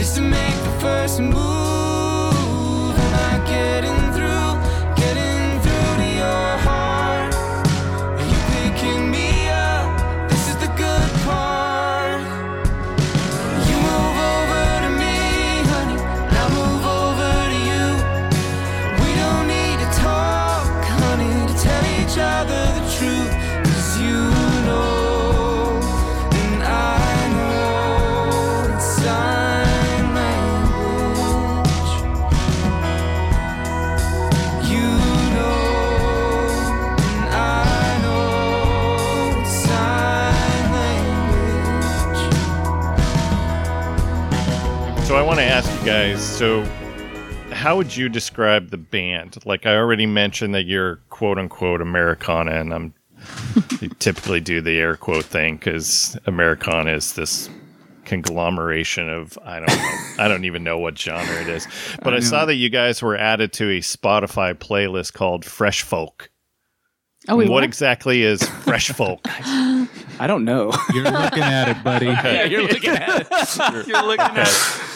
[0.00, 2.98] is to make the first move.
[2.98, 3.99] Am I getting through?
[45.90, 46.22] Guys.
[46.22, 46.62] So,
[47.50, 49.38] how would you describe the band?
[49.44, 52.94] Like I already mentioned that you're quote unquote Americana, and I'm
[53.80, 57.50] you typically do the air quote thing because Americana is this
[58.04, 61.66] conglomeration of I don't know I don't even know what genre it is.
[62.04, 66.30] But I, saw that you guys were added to a Spotify playlist called Fresh Folk.
[67.28, 67.64] Oh, we what were?
[67.64, 69.22] exactly is Fresh Folk?
[69.24, 70.72] I don't know.
[70.94, 72.06] You're looking at it, buddy.
[72.06, 73.86] yeah, you're looking at it.
[73.88, 74.89] You're looking at it.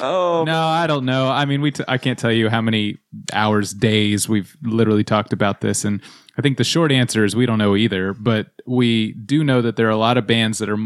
[0.00, 1.28] Oh, No, I don't know.
[1.28, 2.98] I mean, we t- I can't tell you how many
[3.32, 6.00] hours, days we've literally talked about this, and
[6.38, 8.12] I think the short answer is we don't know either.
[8.12, 10.78] But we do know that there are a lot of bands that are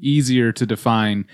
[0.00, 1.26] easier to define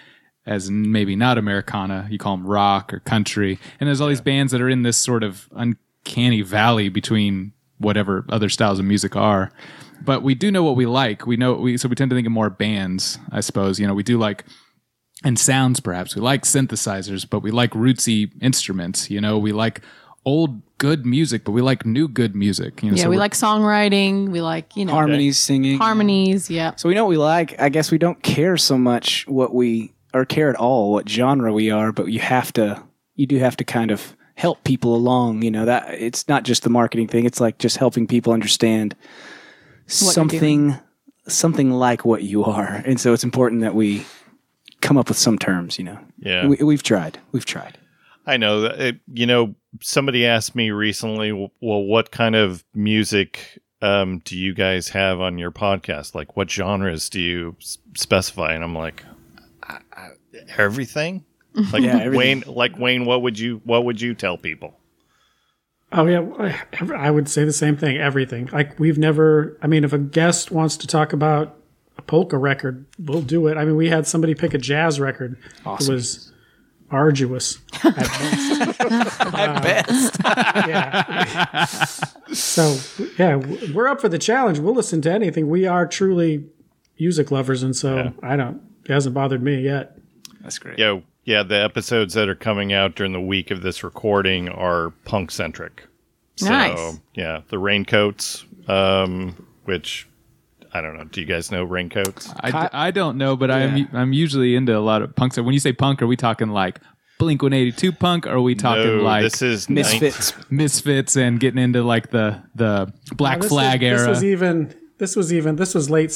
[0.46, 2.07] as maybe not Americana.
[2.11, 4.96] You call them rock or country, and there's all these bands that are in this
[4.96, 9.52] sort of uncanny valley between whatever other styles of music are.
[10.00, 11.26] But we do know what we like.
[11.26, 13.81] We know we so we tend to think of more bands, I suppose.
[13.81, 14.44] You know, we do like
[15.24, 19.81] and sounds perhaps we like synthesizers but we like rootsy instruments you know we like
[20.24, 23.33] old good music but we like new good music you know, Yeah, so we like
[23.33, 24.28] songwriting.
[24.28, 26.50] We like you know harmonies, singing, harmonies.
[26.50, 26.74] Yeah.
[26.76, 27.61] So we know what we like.
[27.61, 31.52] I guess we don't care so much what we or care at all what genre
[31.52, 32.83] we are, but you have to
[33.16, 36.62] you do have to kind of help people along, you know, that it's not just
[36.62, 38.94] the marketing thing, it's like just helping people understand
[39.88, 40.78] you're something
[41.26, 42.83] something like what you are.
[42.87, 44.07] And so it's important that we
[44.81, 45.99] come up with some terms, you know.
[46.19, 46.47] Yeah.
[46.47, 47.19] We, we've tried.
[47.33, 47.79] We've tried.
[48.27, 48.64] I know.
[48.67, 51.51] It, you know, somebody asked me recently, well,
[51.83, 56.14] what kind of music um, do you guys have on your podcast?
[56.14, 58.53] Like, what genres do you s- specify?
[58.53, 59.03] And I'm like,
[59.62, 60.09] I, I,
[60.57, 61.25] everything.
[61.73, 62.17] Like Yeah, everything.
[62.17, 64.79] Wayne, like Wayne, what would you what would you tell people?
[65.91, 66.57] Oh yeah,
[66.95, 67.97] I would say the same thing.
[67.97, 68.49] Everything.
[68.53, 69.59] Like we've never.
[69.61, 71.58] I mean, if a guest wants to talk about a
[72.09, 73.57] polka record, we'll do it.
[73.57, 75.37] I mean, we had somebody pick a jazz record.
[75.64, 75.92] Awesome.
[75.92, 76.33] It was
[76.90, 79.21] arduous at best.
[79.21, 80.16] At best.
[80.66, 81.64] yeah.
[82.33, 82.77] so
[83.18, 83.37] yeah,
[83.73, 84.59] we're up for the challenge.
[84.59, 85.49] We'll listen to anything.
[85.49, 86.44] We are truly
[86.99, 88.61] music lovers, and so I don't.
[88.85, 89.99] It hasn't bothered me yet.
[90.40, 90.79] That's great.
[90.79, 91.42] Yeah, yeah.
[91.42, 95.87] The episodes that are coming out during the week of this recording are punk centric.
[96.37, 97.01] So, Nice.
[97.14, 100.09] Yeah, the raincoats, um, which
[100.72, 101.04] I don't know.
[101.04, 102.31] Do you guys know raincoats?
[102.40, 105.54] I, I don't know but i'm i'm usually into a lot of punk so when
[105.54, 106.81] you say punk are we talking like
[107.18, 110.33] blink 182 punk or are we talking No, like this is Misfits.
[110.50, 114.74] misfits and getting into like the the black This flag was, era This was even.
[114.98, 115.57] This was even.
[115.57, 116.11] This was late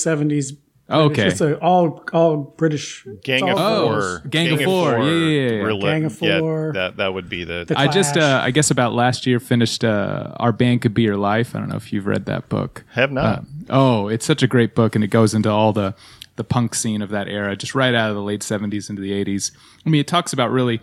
[0.92, 1.16] seventies.
[1.18, 3.04] okay It's a, all all British.
[3.24, 3.66] Gang it's of four.
[3.66, 3.88] Oh,
[4.20, 4.28] Four.
[4.28, 4.98] Gang of Four.
[4.98, 5.62] Yeah, yeah, yeah, yeah.
[5.62, 6.66] Rela- Gang of four.
[6.66, 7.64] yeah, that that would be the.
[7.66, 11.02] The I just, uh, I guess about last year finished uh, Our Band Could Be
[11.02, 11.54] Your Life.
[11.54, 12.84] I don't know if you've read that book.
[12.90, 13.38] have not.
[13.38, 15.94] Uh, oh, it's such a great book, and it goes into all the
[16.36, 19.12] the punk scene of that era, just right out of the late '70s into the
[19.12, 19.52] '80s.
[19.84, 20.80] I mean, it talks about really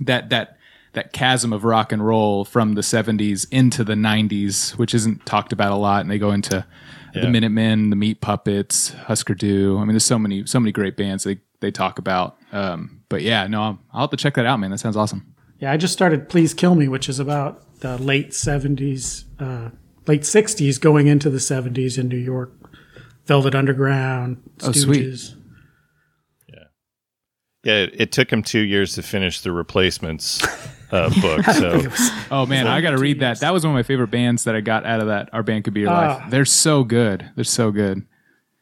[0.00, 0.57] that that
[0.98, 5.52] that chasm of rock and roll from the '70s into the '90s, which isn't talked
[5.52, 6.66] about a lot, and they go into
[7.14, 9.76] the Minutemen, the Meat Puppets, Husker Du.
[9.76, 12.36] I mean, there's so many so many great bands they they talk about.
[12.52, 14.70] Um, but yeah, no, I'll, I'll have to check that out, man.
[14.70, 15.34] That sounds awesome.
[15.58, 19.70] Yeah, I just started Please Kill Me, which is about the late 70s, uh,
[20.06, 22.52] late 60s going into the 70s in New York.
[23.26, 25.04] Velvet Underground, Oh, sweet.
[25.06, 25.34] Stooges.
[27.64, 30.46] yeah, it, it took him two years to finish the replacements
[30.90, 31.44] uh, book.
[31.46, 31.82] So
[32.30, 33.40] Oh man, I got to read that.
[33.40, 35.28] That was one of my favorite bands that I got out of that.
[35.32, 36.30] Our band could be your life.
[36.30, 37.30] They're so good.
[37.34, 38.04] They're so good.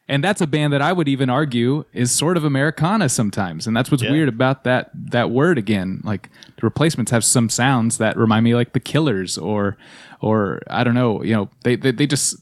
[0.09, 3.67] And that's a band that I would even argue is sort of Americana sometimes.
[3.67, 4.11] And that's what's Yeah.
[4.11, 5.99] weird about that that word again.
[6.05, 9.77] Like the replacements have some sounds that remind me like the Killers or
[10.21, 12.37] or I don't know, you know, they they, they just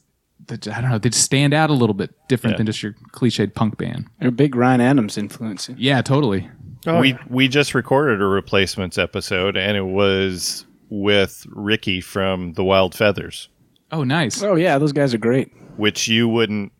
[0.48, 2.58] I don't know, they just stand out a little bit different Yeah.
[2.58, 4.06] than just your cliched punk band.
[4.20, 5.68] They're a big Ryan Adams influence.
[5.76, 6.48] Yeah, totally.
[6.86, 7.18] Oh, we yeah.
[7.28, 13.48] we just recorded a replacements episode, and it was with Ricky from the Wild Feathers,
[13.92, 14.42] Oh, nice.
[14.42, 15.50] Oh yeah, those guys are great.
[15.76, 16.72] which you wouldn't.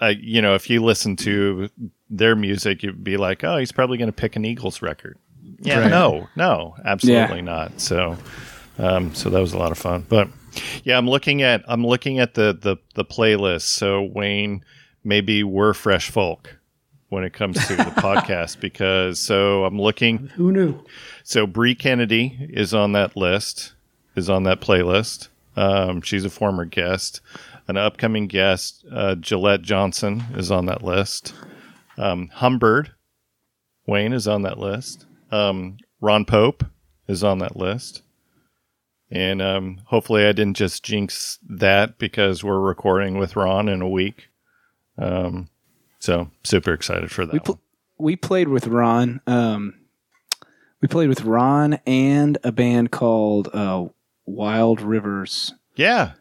[0.00, 1.68] Uh, you know, if you listen to
[2.08, 5.18] their music, you'd be like, "Oh, he's probably going to pick an Eagles record."
[5.60, 5.90] Yeah, Right.
[5.90, 7.78] no, no, absolutely not.
[7.80, 8.16] So,
[8.78, 10.06] um, so that was a lot of fun.
[10.08, 10.28] But
[10.84, 13.62] yeah, I'm looking at I'm looking at the the the playlist.
[13.62, 14.64] So Wayne,
[15.04, 16.56] maybe we're fresh folk
[17.10, 20.28] when it comes to the podcast because so I'm looking.
[20.36, 20.82] Who knew?
[21.22, 23.74] So Bre Kennedy is on that list,
[24.16, 25.28] is on that playlist.
[25.56, 27.20] Um, she's a former guest.
[27.68, 31.34] An upcoming guest, uh, Jillette Johnson, is on that list.
[31.98, 32.92] Um, Humbird
[33.86, 35.06] Wayne is on that list.
[35.30, 36.64] Um, Ron Pope
[37.06, 38.02] is on that list.
[39.10, 43.88] And um, hopefully, I didn't just jinx that because we're recording with Ron in a
[43.88, 44.28] week.
[44.96, 45.48] Um,
[46.00, 47.32] so super excited for that.
[47.32, 47.44] We one.
[47.44, 47.60] pl-
[47.98, 49.20] we played with Ron.
[49.26, 49.74] Um,
[50.82, 53.84] We played with Ron and a band called uh,
[54.26, 56.12] Wild Rivers Yeah.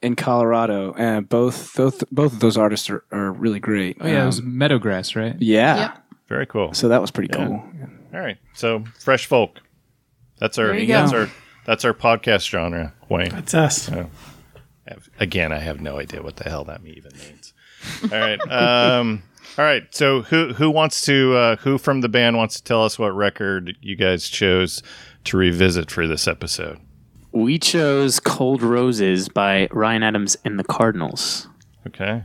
[0.00, 0.92] in Colorado.
[0.94, 3.98] Uh, both both both of those artists are, are really great.
[4.00, 5.36] Oh yeah, it was Um, Meadowgrass, right?
[5.40, 5.76] yeah.
[5.76, 5.98] Yep.
[6.28, 6.72] Very cool.
[6.72, 7.46] So that was pretty Yeah.
[7.46, 7.62] cool.
[8.14, 8.38] All right.
[8.54, 9.60] So fresh folk.
[10.38, 11.18] That's our There that's go.
[11.18, 11.30] our
[11.66, 13.28] that's our podcast genre, Wayne.
[13.30, 13.86] That's us.
[13.86, 14.10] Have-
[15.18, 17.53] Again, I have no idea what the hell that even means.
[18.04, 18.40] All right.
[18.50, 19.22] Um,
[19.58, 19.82] all right.
[19.94, 23.10] So who who wants to uh, who from the band wants to tell us what
[23.14, 24.82] record you guys chose
[25.24, 26.80] to revisit for this episode?
[27.32, 31.48] We chose Cold Roses by Ryan Adams and the Cardinals.
[31.86, 32.22] Okay.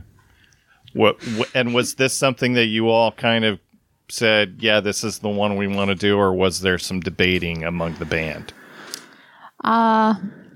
[0.92, 3.58] What wh- and was this something that you all kind of
[4.08, 7.62] said, yeah, this is the one we want to do, or was there some debating
[7.64, 8.52] among the band?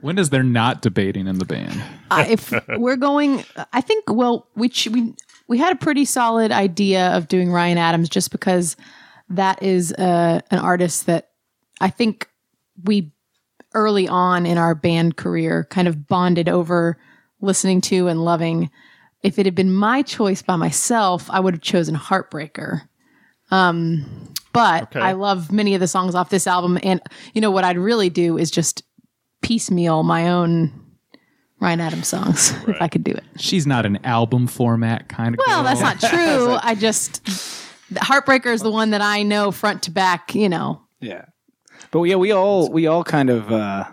[0.04, 1.82] When is there not debating in the band?
[2.10, 5.14] uh, if we're going, I think well, we ch- we
[5.48, 8.76] we had a pretty solid idea of doing Ryan Adams just because
[9.30, 11.30] that is uh, an artist that
[11.80, 12.28] I think
[12.84, 13.12] we
[13.72, 16.98] early on in our band career kind of bonded over
[17.40, 18.70] listening to and loving.
[19.22, 22.82] If it had been my choice by myself, I would have chosen Heartbreaker.
[23.50, 24.04] Um,
[24.52, 25.00] but Okay.
[25.00, 27.00] I love many of the songs off this album, and
[27.32, 28.82] you know what I'd really do is just
[29.44, 30.72] piecemeal my own
[31.60, 33.22] Ryan Adams songs if I could do it.
[33.36, 35.40] She's not an album format kind of.
[35.46, 35.64] Well, girl.
[35.64, 36.58] that's not true.
[36.62, 37.24] I just
[37.94, 40.34] Heartbreaker is the one that I know front to back.
[40.34, 41.26] You know, Yeah.
[41.90, 43.52] But yeah, we all we all kind of.
[43.52, 43.84] Uh,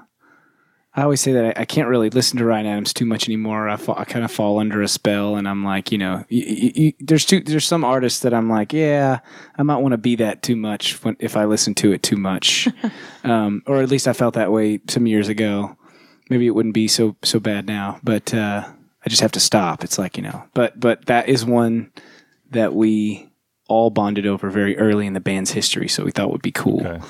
[0.94, 3.70] I always say that I, I can't really listen to Ryan Adams too much anymore.
[3.70, 6.44] I, fall, I kind of fall under a spell, and I'm like, you know, y
[6.48, 9.20] y y there's two, there's some artists that I'm like, yeah,
[9.58, 12.18] I might want to be that too much when, if I listen to it too
[12.18, 12.68] much,
[13.24, 15.78] um, or at least I felt that way some years ago.
[16.30, 18.68] Maybe it wouldn't be so so bad now, but uh,
[19.06, 19.84] I just have to stop.
[19.84, 21.92] It's like you know, but but that is one
[22.52, 23.30] that we
[23.70, 26.86] all bonded over very early in the band's history, so we thought would be cool.
[26.86, 27.06] Okay.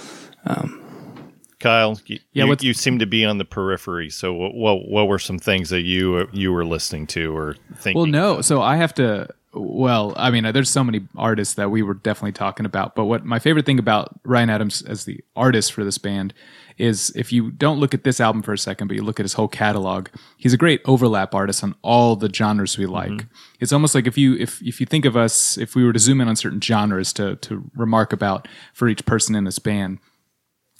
[1.62, 4.10] Kyle, you, Yeah, you, you seem to be on the periphery.
[4.10, 7.98] So, what, what what were some things that you you were listening to or thinking?
[7.98, 8.42] Well, no.
[8.42, 9.30] So I have to.
[9.54, 12.96] Well, I mean, there's so many artists that we were definitely talking about.
[12.96, 16.34] But what my favorite thing about Ryan Adams as the artist for this band
[16.78, 19.26] is if you don't look at this album for a second, but you look at
[19.26, 23.12] his whole catalog, he's a great overlap artist on all the genres we like.
[23.12, 23.28] Mm-hmm.
[23.60, 26.00] It's almost like if you if if you think of us, if we were to
[26.00, 30.00] zoom in on certain genres to to remark about for each person in this band,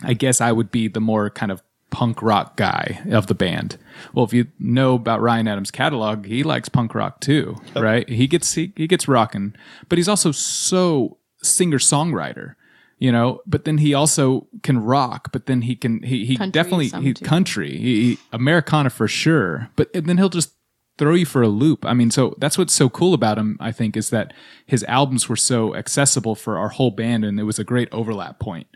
[0.04, 1.62] I guess I would be the more kind of
[1.92, 3.78] punk rock guy of the band.
[4.14, 7.82] Well, if you know about Ryan Adams' catalog, he likes punk rock too, oh.
[7.82, 8.08] right?
[8.10, 9.54] He gets he, he gets rocking,
[9.90, 12.56] but he's also so singer songwriter,
[12.98, 13.42] you know.
[13.46, 15.32] But then he also can rock.
[15.32, 17.26] But then he can he he Country definitely some he too.
[17.26, 19.70] country he, he- Americana for sure.
[19.76, 20.54] But and then he'll just
[20.98, 21.86] throw you for a loop.
[21.86, 24.34] I mean, so that's what's so cool about him, I think, is that
[24.66, 28.40] his albums were so accessible for our whole band and it was a great overlap
[28.40, 28.68] point.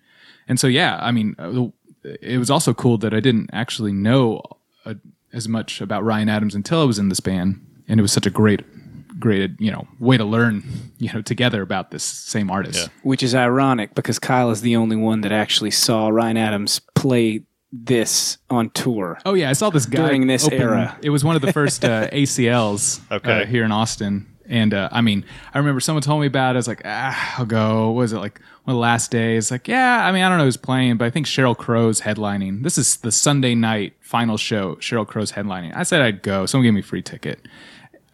[0.48, 1.68] And so, yeah, I mean, uh,
[2.22, 4.42] it was also cool that I didn't actually know
[4.86, 4.94] uh,
[5.34, 7.66] as much about Ryan Adams until I was in this band.
[7.88, 8.62] And it was such a great,
[9.20, 10.64] great, you know, way to learn,
[10.98, 12.80] you know, together about this same artist.
[12.88, 12.88] Yeah.
[13.04, 17.44] Which is ironic because Kyle is the only one that actually saw Ryan Adams play
[17.72, 19.20] this on tour.
[19.26, 20.98] Oh yeah, I saw this guy During this open- era.
[21.04, 23.42] It was one of the first uh, ACLs Okay.
[23.42, 26.52] uh, here in Austin, and uh, I mean, I remember someone told me about.
[26.52, 26.58] it.
[26.58, 27.88] I was like, ah, I'll go.
[27.88, 29.52] What was it like one of the last days?
[29.52, 32.64] Like, yeah, I mean, I don't know who's playing, but I think Sheryl Crow's headlining.
[32.64, 34.76] This is the Sunday night final show.
[34.76, 35.76] Sheryl Crow's headlining.
[35.76, 36.46] I said I'd go.
[36.46, 37.48] Someone gave me a free ticket.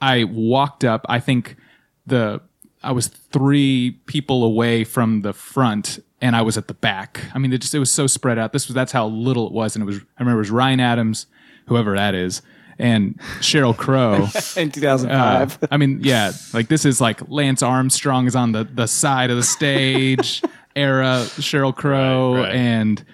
[0.02, 1.06] I walked up.
[1.10, 1.58] I think
[2.06, 2.42] the
[2.84, 7.22] I was three people away from the front, and I was at the back.
[7.34, 8.54] I mean, it just it was so spread out.
[8.54, 9.98] This was that's how little it was, and it was.
[9.98, 11.28] I remember it was Ryan Adams,
[11.68, 12.42] whoever that is,
[12.82, 14.16] and Sheryl Crow.
[14.62, 15.60] In Uh, 2005.
[15.72, 19.38] I mean, yeah, like this is like Lance Armstrong is on the the side of
[19.38, 20.42] the stage
[20.76, 22.56] era, Sheryl Crow, Right, right.
[22.56, 23.06] and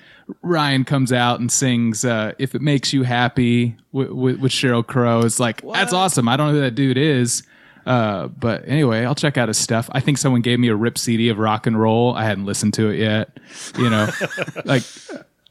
[0.41, 4.85] Ryan comes out and sings uh, "If It Makes You Happy" with, with, with Cheryl
[4.85, 5.21] Crow.
[5.21, 6.27] It's like that's awesome.
[6.27, 7.43] I don't know who that dude is.
[7.85, 9.89] Uh, but anyway, I'll check out his stuff.
[9.93, 12.13] I think someone gave me a rip CD of rock and roll.
[12.13, 13.37] I hadn't listened to it yet.
[13.77, 14.09] You know,
[14.65, 14.83] like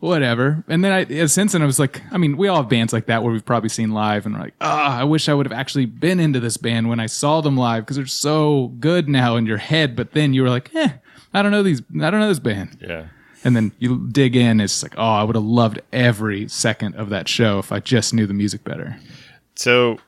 [0.00, 0.64] whatever.
[0.68, 3.06] And then I since then I was like, I mean, we all have bands like
[3.06, 5.58] that where we've probably seen live, and we're like, ah, I wish I would have
[5.58, 9.36] actually been into this band when I saw them live because they're so good now
[9.36, 9.96] in your head.
[9.96, 10.90] But then you were like, eh,
[11.32, 12.78] I don't know these, I don't know this band.
[12.80, 13.06] Yeah.
[13.44, 17.10] And then you dig in, it's like, oh, I would have loved every second of
[17.10, 18.98] that show if I just knew the music better.
[19.54, 19.98] So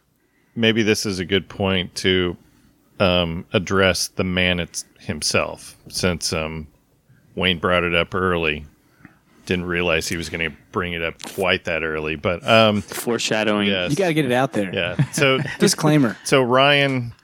[0.57, 2.37] maybe this is a good point to
[2.99, 6.67] um, address the man it's himself, since um,
[7.37, 8.67] Wayne brought it up early.
[9.49, 13.67] Didn't realize he was going to bring it up quite that early, but um, Foreshadowing.
[13.69, 14.71] yes, you got to get it out there.
[14.75, 15.03] yeah.
[15.13, 16.19] So Disclaimer.
[16.25, 17.15] so Ryan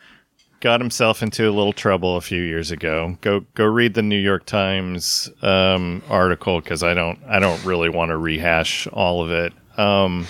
[0.61, 3.19] got himself into a little trouble a few years ago.
[3.21, 7.91] Go go read the New York Times um, article because I don't I don't really
[7.91, 9.53] want to rehash all of it.
[9.79, 10.27] Um,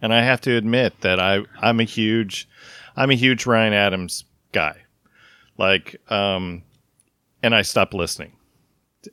[0.00, 2.48] and I have to admit that I I'm a huge
[2.94, 4.76] I'm a huge Ryan Adams guy.
[5.58, 6.62] Like, um,
[7.42, 8.30] and I stopped listening,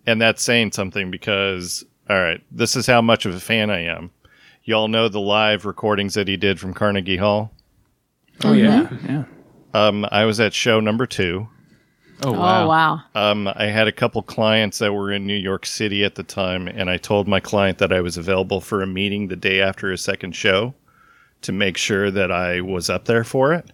[0.06, 3.82] and that's saying something because all right, this is how much of a fan I
[3.82, 4.12] am.
[4.64, 7.52] Y'all know the live recordings that he did from Carnegie Hall.
[8.44, 9.24] Oh yeah, yeah.
[9.74, 11.48] Um, I was at show number two.
[12.24, 12.68] Oh Oh wow.
[12.68, 13.02] wow.
[13.16, 16.68] Um, I had a couple clients that were in New York City at the time,
[16.68, 19.92] and I told my client that I was available for a meeting the day after
[19.92, 20.74] his second show
[21.42, 23.72] to make sure that I was up there for it.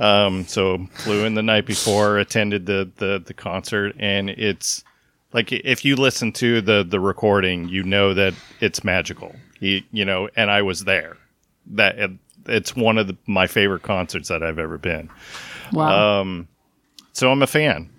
[0.00, 4.82] Um, so flew in the night before, attended the, the, the concert, and it's
[5.32, 9.34] like if you listen to the the recording, you know that it's magical.
[9.60, 11.16] You, you know, and I was there.
[11.66, 12.10] That it,
[12.46, 15.10] it's one of the, my favorite concerts that I've ever been
[15.72, 16.20] Wow.
[17.12, 17.90] so I'm a fan.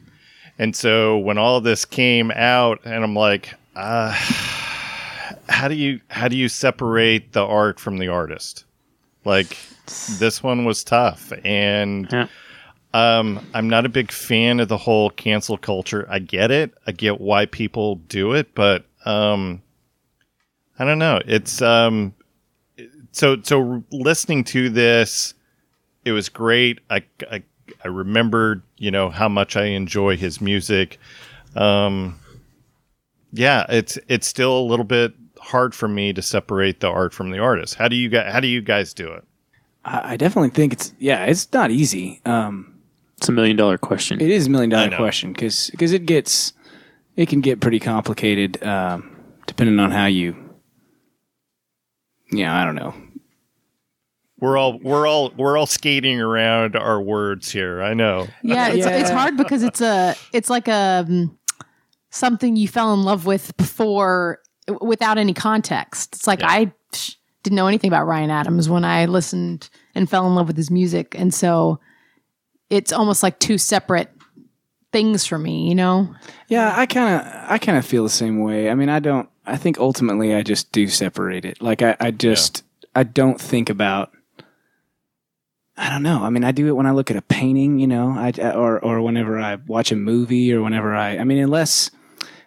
[0.58, 4.12] And so when all of this came out, and I'm like, uh,
[5.48, 8.66] how do you how do you separate the art from the artist?
[9.26, 9.58] Like
[10.18, 12.28] this one was tough, and Yeah.
[12.94, 16.08] Um, I'm not a big fan of the whole cancel culture.
[16.10, 16.74] I get it.
[16.88, 19.62] I get why people do it, but um,
[20.80, 21.22] I don't know.
[21.26, 22.14] It's um,
[23.12, 25.34] so so listening to this,
[26.04, 26.80] it was great.
[26.90, 27.44] I I,
[27.84, 31.00] I remembered you know how much I enjoy his music.
[31.56, 32.20] Um,
[33.32, 37.30] yeah, it's it's still a little bit hard for me to separate the art from
[37.30, 37.76] the artist.
[37.76, 39.24] How do you guys How do you guys do it?
[39.86, 42.22] I, definitely think it's yeah, it's not easy.
[42.26, 42.79] Um,
[43.20, 44.22] It's a million dollar question.
[44.22, 46.54] it is a million dollar question because it gets
[47.18, 49.14] it can get pretty complicated um,
[49.46, 50.38] depending on how you.
[52.32, 52.94] Yeah, I don't know.
[54.40, 57.82] We're all we're all we're all skating around our words here.
[57.82, 58.28] I know.
[58.42, 61.38] yeah, it's it's hard because it's a it's like a um,
[62.12, 64.40] something you fell in love with before
[64.80, 66.16] without any context.
[66.16, 66.48] It's like Yeah.
[66.52, 66.72] I
[67.44, 70.72] didn't know anything about Ryan Adams when I listened and fell in love with his
[70.72, 71.82] music, and so
[72.70, 74.12] it's almost like two separate
[74.92, 75.68] things for me.
[75.68, 76.14] You know?
[76.48, 78.70] Yeah, I kind of I kind of feel the same way.
[78.70, 79.30] I mean, I don't.
[79.46, 81.62] I think ultimately I just do separate it.
[81.62, 82.64] Like I, I just
[82.96, 84.12] I don't think about.
[85.76, 86.24] I don't know.
[86.24, 88.84] I mean, I do it when I look at a painting, you know, I or
[88.84, 91.18] or whenever I watch a movie or whenever I.
[91.18, 91.90] I mean, unless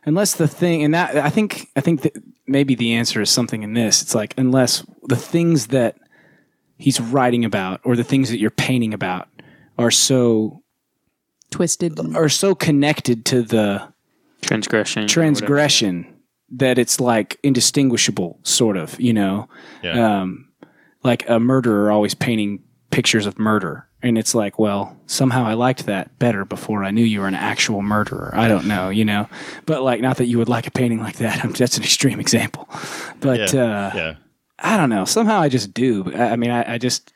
[0.04, 2.12] unless the thing and that I think I think that
[2.46, 4.02] maybe the answer is something in this.
[4.02, 5.96] It's like unless the things that
[6.76, 9.28] he's writing about or the things that you're painting about
[9.83, 10.62] are so
[11.51, 11.99] Twisted.
[11.99, 13.83] and- are so connected to the
[14.40, 15.07] transgression.
[15.07, 16.07] transgression
[16.51, 19.49] that it's like indistinguishable, sort of, you know?
[19.83, 20.21] Yeah.
[20.21, 20.49] Um,
[21.03, 23.88] like a murderer always painting pictures of murder.
[24.03, 27.35] And it's like, well, somehow I liked that better before I knew you were an
[27.37, 28.33] actual murderer.
[28.35, 29.29] I don't know, you know?
[29.64, 31.42] But like, not that you would like a painting like that.
[31.57, 32.68] That's an extreme example.
[33.21, 33.62] But yeah.
[33.62, 34.14] uh, yeah.
[34.59, 35.05] I don't know.
[35.05, 36.12] Somehow I just do.
[36.14, 37.12] I, I mean, I, I just,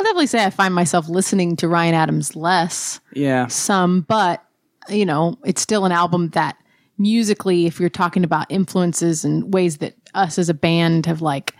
[0.00, 3.00] I'll definitely say I find myself listening to Ryan Adams less.
[3.12, 3.48] yeah.
[3.48, 4.42] some, but
[4.88, 6.56] you know, it's still an album that
[6.96, 11.54] musically, if you're talking about influences and ways that us as a band have like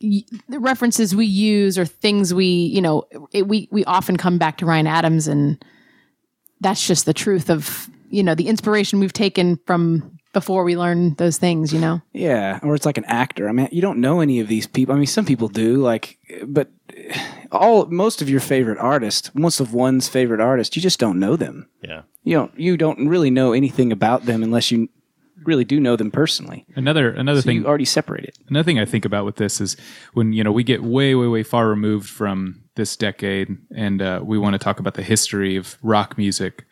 [0.00, 4.38] y- the references we use or things we, you know, it, we we often come
[4.38, 5.62] back to Ryan Adams, and
[6.62, 11.14] that's just the truth of you know the inspiration we've taken from before we learn
[11.14, 11.72] those things.
[11.72, 13.48] You know, Yeah, or it's like an actor.
[13.48, 14.94] I mean, you don't know any of these people.
[14.94, 16.68] I mean, some people do, like, but
[17.50, 21.36] all most of your favorite artists, most of one's favorite artist, you just don't know
[21.36, 21.68] them.
[21.82, 22.02] Yeah.
[22.22, 24.88] You don't you don't really know anything about them unless you
[25.44, 26.66] really do know them personally.
[26.74, 28.38] Another another So thing you already separate it.
[28.48, 29.76] Another thing I think about with this is
[30.14, 34.20] when you know we get way, way, way far removed from this decade, and uh,
[34.24, 36.64] we want to talk about the history of rock music.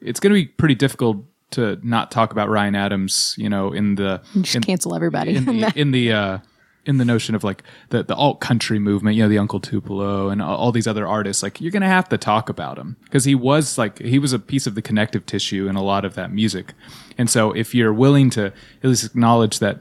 [0.00, 3.34] It's going to be pretty difficult to not talk about Ryan Adams.
[3.38, 5.36] You know, in the just in, cancel everybody.
[5.36, 6.38] in the in the uh,
[6.86, 9.16] in the notion of like the the alt country movement.
[9.16, 11.42] You know, the Uncle Tupelo and all, all these other artists.
[11.42, 14.32] Like you're going to have to talk about him because he was like he was
[14.32, 16.74] a piece of the connective tissue in a lot of that music.
[17.18, 19.80] And so, if you're willing to at least acknowledge that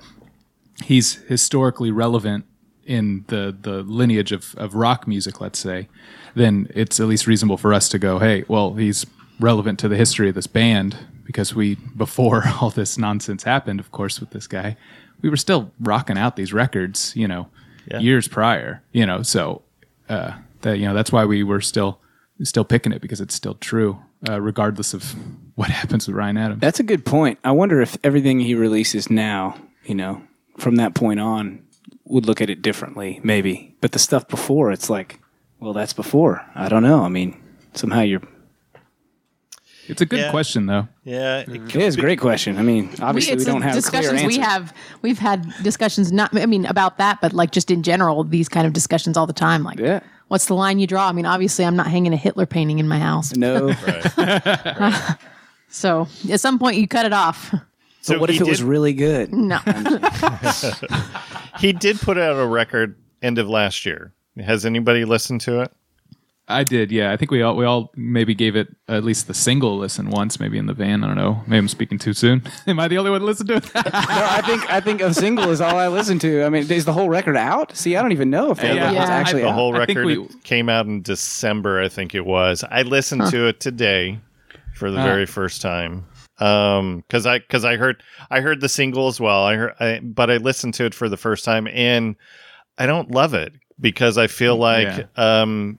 [0.83, 2.45] he's historically relevant
[2.85, 5.87] in the the lineage of, of rock music, let's say,
[6.35, 9.05] then it's at least reasonable for us to go, hey, well, he's
[9.39, 10.97] relevant to the history of this band
[11.29, 14.75] because we before all this nonsense happened, of course, with this guy,
[15.21, 17.49] we were still rocking out these records, you know,
[17.85, 17.99] Yeah.
[17.99, 19.61] years prior, you know, so
[20.09, 21.99] uh, that you know that's why we were still
[22.43, 25.03] still picking it because it's still true, uh, regardless of
[25.55, 26.61] what happens with Ryan Adams.
[26.61, 27.37] That's a good point.
[27.43, 29.55] I wonder if everything he releases now,
[29.85, 30.23] you know,
[30.57, 31.61] from that point on,
[32.05, 33.75] would look at it differently, maybe.
[33.81, 35.19] But the stuff before, it's like,
[35.59, 36.41] well, that's before.
[36.55, 37.03] I don't know.
[37.03, 37.39] I mean,
[37.75, 38.23] somehow you're
[39.89, 40.31] It's a good Yeah.
[40.31, 40.87] question though.
[41.03, 42.57] Yeah, It is a great question.
[42.57, 44.37] I mean, obviously we, it's don't a have clear discussions answers.
[44.37, 48.23] we have we've had discussions not i mean about that but like just in general
[48.23, 49.99] these kind of discussions all the time like Yeah.
[50.27, 52.87] what's the line you draw i mean obviously i'm not hanging a hitler painting in
[52.87, 53.73] my house No,
[55.69, 57.53] so at some point you cut it off
[58.01, 59.33] So but what if he it was really good?
[59.33, 59.57] no
[61.59, 64.13] he did put out a record end of last year.
[64.39, 65.71] Has anybody listened to it?
[66.51, 67.11] I did, yeah.
[67.11, 70.39] I think we all we all maybe gave it at least the single listen once,
[70.39, 71.03] maybe in the van.
[71.03, 71.43] I don't know.
[71.45, 72.41] Maybe I'm speaking too soon.
[72.67, 73.71] Am I the only one to listen to it?
[73.75, 76.43] No, I think I think a single is all I listen to.
[76.43, 77.77] I mean, is the whole record out?
[77.77, 78.87] See, I don't even know if the Yeah.
[78.89, 79.15] record's Yeah.
[79.15, 79.53] actually The out.
[79.53, 82.63] whole I record we- came out in December, I think it was.
[82.69, 84.19] I listened to it today
[84.75, 86.05] for the very first time.
[86.39, 89.43] Um, cause I, cause I heard, I heard the single as well.
[89.43, 92.15] I heard, I, but I listened to it for the first time and
[92.77, 95.77] I don't love it because I feel like, um,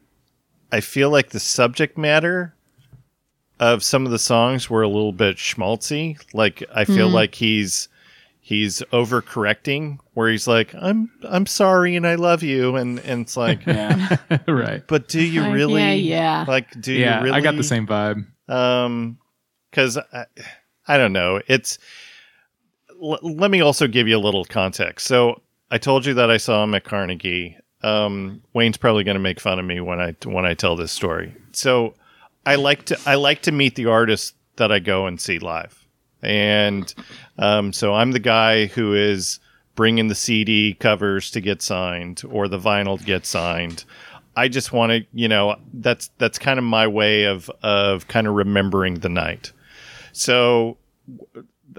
[0.72, 2.54] I feel like the subject matter
[3.58, 6.18] of some of the songs were a little bit schmaltzy.
[6.32, 7.88] Like I feel like he's,
[8.40, 12.76] he's overcorrecting where he's like, I'm, I'm sorry and I love you.
[12.76, 14.16] And, and it's like, Yeah.
[14.48, 14.82] right.
[14.86, 15.82] but do you Like, really?
[15.82, 16.44] yeah, yeah.
[16.48, 17.36] Like, do Yeah, you really?
[17.36, 18.26] I got the same vibe.
[18.48, 19.18] Um,
[19.70, 20.26] because I,
[20.88, 21.40] I don't know.
[21.46, 21.78] It's.
[23.00, 25.06] L- let me also give you a little context.
[25.06, 25.40] So
[25.70, 27.56] I told you that I saw him at Carnegie.
[27.82, 30.92] Um, Wayne's probably going to make fun of me when I when I tell this
[30.92, 31.34] story.
[31.52, 31.94] So
[32.44, 35.86] I like to I like to meet the artists that I go and see live,
[36.22, 36.92] and
[37.38, 39.40] um, so I'm the guy who is
[39.74, 43.84] bringing the CD covers to get signed or the vinyl to get signed.
[44.36, 48.26] I just want to, you know, that's that's kind of my way of of kind
[48.26, 49.52] of remembering the night.
[50.12, 50.76] So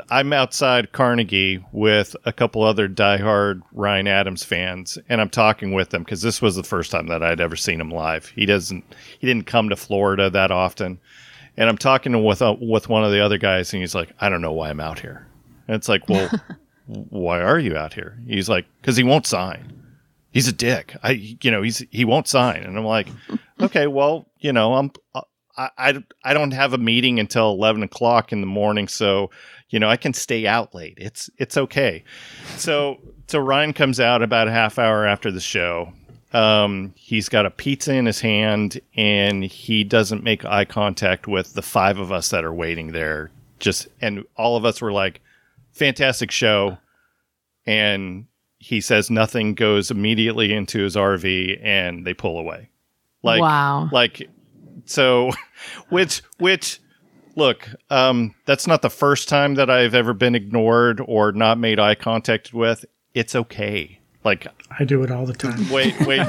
[0.09, 5.89] I'm outside Carnegie with a couple other diehard Ryan Adams fans, and I'm talking with
[5.89, 8.27] them because this was the first time that I'd ever seen him live.
[8.27, 8.83] He doesn't,
[9.19, 10.99] he didn't come to Florida that often,
[11.57, 14.29] and I'm talking with uh, with one of the other guys, and he's like, "I
[14.29, 15.27] don't know why I'm out here."
[15.67, 16.29] And it's like, "Well,
[16.85, 19.77] why are you out here?" He's like, "Because he won't sign."
[20.31, 20.95] He's a dick.
[21.03, 23.07] I, you know, he's he won't sign, and I'm like,
[23.61, 24.91] okay, well, you know, I'm.
[25.13, 29.29] I, I, I don't have a meeting until 11 o'clock in the morning so
[29.71, 30.93] you know i can stay out late.
[30.97, 32.03] It's it's okay.
[32.57, 35.91] So so ryan comes out about a half hour after the show.
[36.33, 41.55] Um, he's got a pizza in his hand and he doesn't make eye contact with
[41.55, 43.31] the five of us that are waiting there.
[43.59, 45.19] Just and all of us were like
[45.73, 46.77] fantastic show.
[47.65, 48.27] And
[48.59, 52.69] he says nothing goes immediately into his rv and they pull away.
[53.23, 53.89] Like Wow.
[53.91, 54.29] like
[54.85, 55.31] so
[55.89, 56.80] which which
[57.35, 61.79] look um that's not the first time that i've ever been ignored or not made
[61.79, 62.85] eye contact with.
[63.13, 63.99] It's okay.
[64.23, 64.47] Like
[64.79, 65.69] I do it all the time.
[65.69, 66.27] wait wait.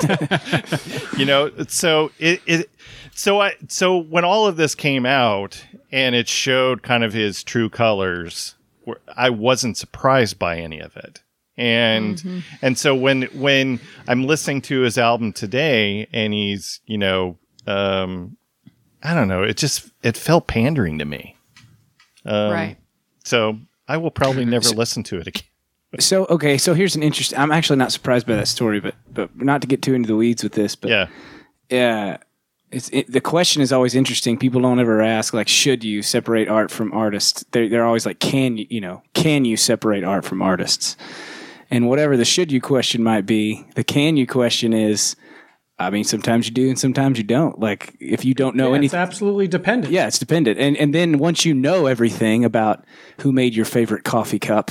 [1.19, 2.71] You know so it, it
[3.15, 7.43] so i so when all of this came out and it showed kind of his
[7.45, 8.55] true colors
[9.17, 11.23] i wasn't surprised by any of it.
[11.59, 13.79] And and so when when
[14.09, 17.37] i'm listening to his album today and he's you know
[17.67, 18.37] um
[19.03, 21.37] i don't know it just it felt pandering to me
[22.25, 22.77] Um, right
[23.25, 25.43] so i will probably never listen to it again
[26.01, 27.39] So okay, so here's an interesting.
[27.39, 30.17] I'm actually not surprised by that story, but but not to get too into the
[30.17, 31.09] weeds with this, but yeah
[31.69, 32.17] yeah,
[32.71, 34.39] it's it, the question is always interesting.
[34.39, 37.45] People don't ever ask like, should you separate art from artists?
[37.51, 40.97] They're they're always like, can you you know can you separate art from artists?
[41.71, 45.15] And whatever the should you question might be, the can you question is,
[45.79, 47.59] I mean, sometimes you do and sometimes you don't.
[47.59, 49.01] Like if you don't know Yeah, it's anything.
[49.01, 49.93] absolutely dependent.
[49.93, 50.59] Yeah, it's dependent.
[50.61, 52.85] And and then once you know everything about
[53.21, 54.71] who made your favorite coffee cup,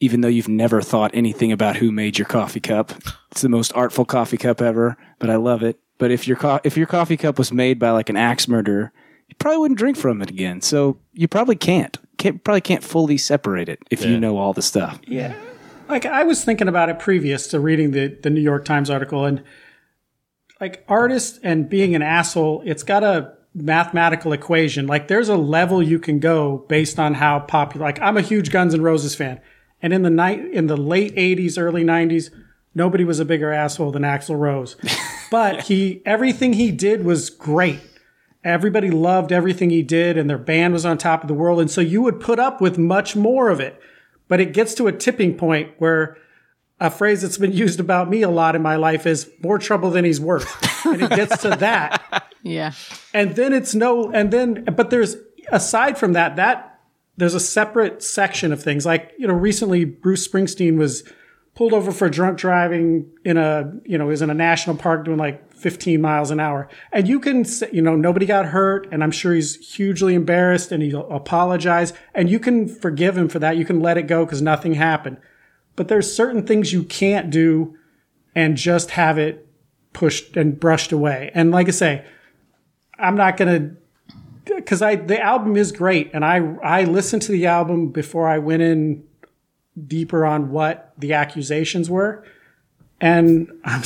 [0.00, 2.92] even though you've never thought anything about who made your coffee cup,
[3.32, 5.78] it's the most artful coffee cup ever, but I love it.
[5.98, 8.92] But if your co- if your coffee cup was made by like an axe murderer,
[9.28, 10.60] you probably wouldn't drink from it again.
[10.60, 11.98] So you probably can't.
[12.18, 14.10] Can't probably can't fully separate it if Yeah.
[14.10, 15.00] you know all the stuff.
[15.06, 15.34] Yeah.
[15.88, 19.24] Like I was thinking about it previous to reading the the New York Times article
[19.24, 19.42] and
[20.60, 24.86] like artists and being an asshole, it's got a mathematical equation.
[24.86, 28.50] Like there's a level you can go based on how popular like I'm a huge
[28.50, 29.40] Guns N' Roses fan.
[29.80, 32.30] And in the night in the late 80s, early 90s,
[32.74, 34.76] nobody was a bigger asshole than Axl Rose.
[35.30, 37.80] but he everything he did was great.
[38.44, 41.70] Everybody loved everything he did and their band was on top of the world and
[41.70, 43.80] so you would put up with much more of it.
[44.28, 46.18] But it gets to a tipping point where
[46.80, 49.90] a phrase that's been used about me a lot in my life is more trouble
[49.90, 50.86] than he's worth.
[50.86, 52.32] and it gets to that.
[52.42, 52.72] yeah
[53.12, 55.16] And then it's no, and then, but there's,
[55.50, 56.80] aside from that, that
[57.16, 58.86] there's a separate section of things.
[58.86, 61.02] Like, you know, recently Bruce Springsteen was
[61.58, 65.18] pulled over for drunk driving in a you know is in a national park doing
[65.18, 69.02] like 15 miles an hour and you can say you know nobody got hurt and
[69.02, 73.56] i'm sure he's hugely embarrassed and he'll apologize and you can forgive him for that
[73.56, 75.16] you can let it go because nothing happened
[75.78, 77.74] but there's certain things you can't do
[78.34, 79.48] and just have it
[79.94, 82.04] pushed and brushed away and like i say
[82.98, 83.70] i'm not gonna
[84.44, 88.36] because i the album is great and i i listened to the album before i
[88.38, 89.02] went in
[89.86, 92.24] deeper on what the accusations were.
[93.00, 93.82] And um,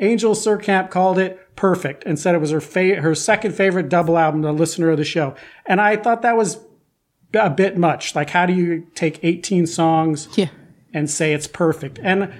[0.00, 4.18] Angel Surkamp called it perfect and said it was her fa- her second favorite double
[4.18, 5.34] album, the listener of the show.
[5.66, 6.58] And I thought that was
[7.34, 8.14] a bit much.
[8.14, 10.48] Like, how do you take 18 songs Yeah.
[10.92, 11.98] And say it's perfect?
[12.02, 12.32] And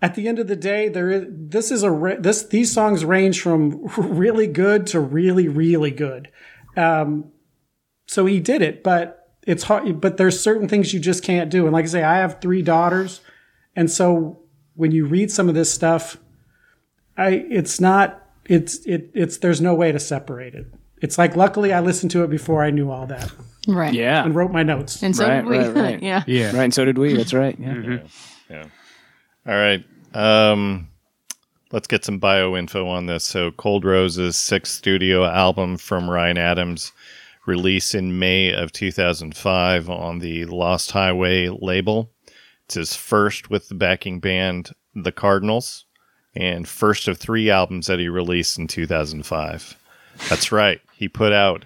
[0.00, 3.40] at the end of the day, there is this is a this these songs range
[3.40, 6.28] from really good to really really good.
[6.76, 7.30] Um,
[8.06, 10.00] so he did it, but it's hard.
[10.00, 11.64] But there's certain things you just can't do.
[11.64, 13.20] And like I say, I have three daughters,
[13.76, 14.40] and so
[14.74, 16.16] when you read some of this stuff,
[17.16, 20.66] I it's not it's it it's there's no way to separate it.
[21.00, 23.32] It's like luckily I listened to it before I knew all that
[23.68, 23.94] Right.
[23.94, 24.24] Yeah.
[24.24, 25.02] and wrote my notes.
[25.02, 25.58] And so Right, did we.
[25.58, 26.02] right, right.
[26.02, 26.24] yeah.
[26.26, 26.46] Yeah.
[26.56, 27.14] Right, and so did we.
[27.14, 27.56] That's right.
[27.58, 27.98] Yeah.
[28.50, 28.64] Yeah.
[29.46, 29.84] All right.
[30.14, 30.88] Um,
[31.70, 33.24] let's get some bio info on this.
[33.24, 36.92] So, Cold Roses sixth studio album from Ryan Adams,
[37.46, 42.10] released in May of 2005 on the Lost Highway label.
[42.66, 45.84] It's his first with the backing band The Cardinals,
[46.34, 49.76] and first of three albums that he released in 2005.
[50.28, 50.80] That's right.
[50.94, 51.64] He put out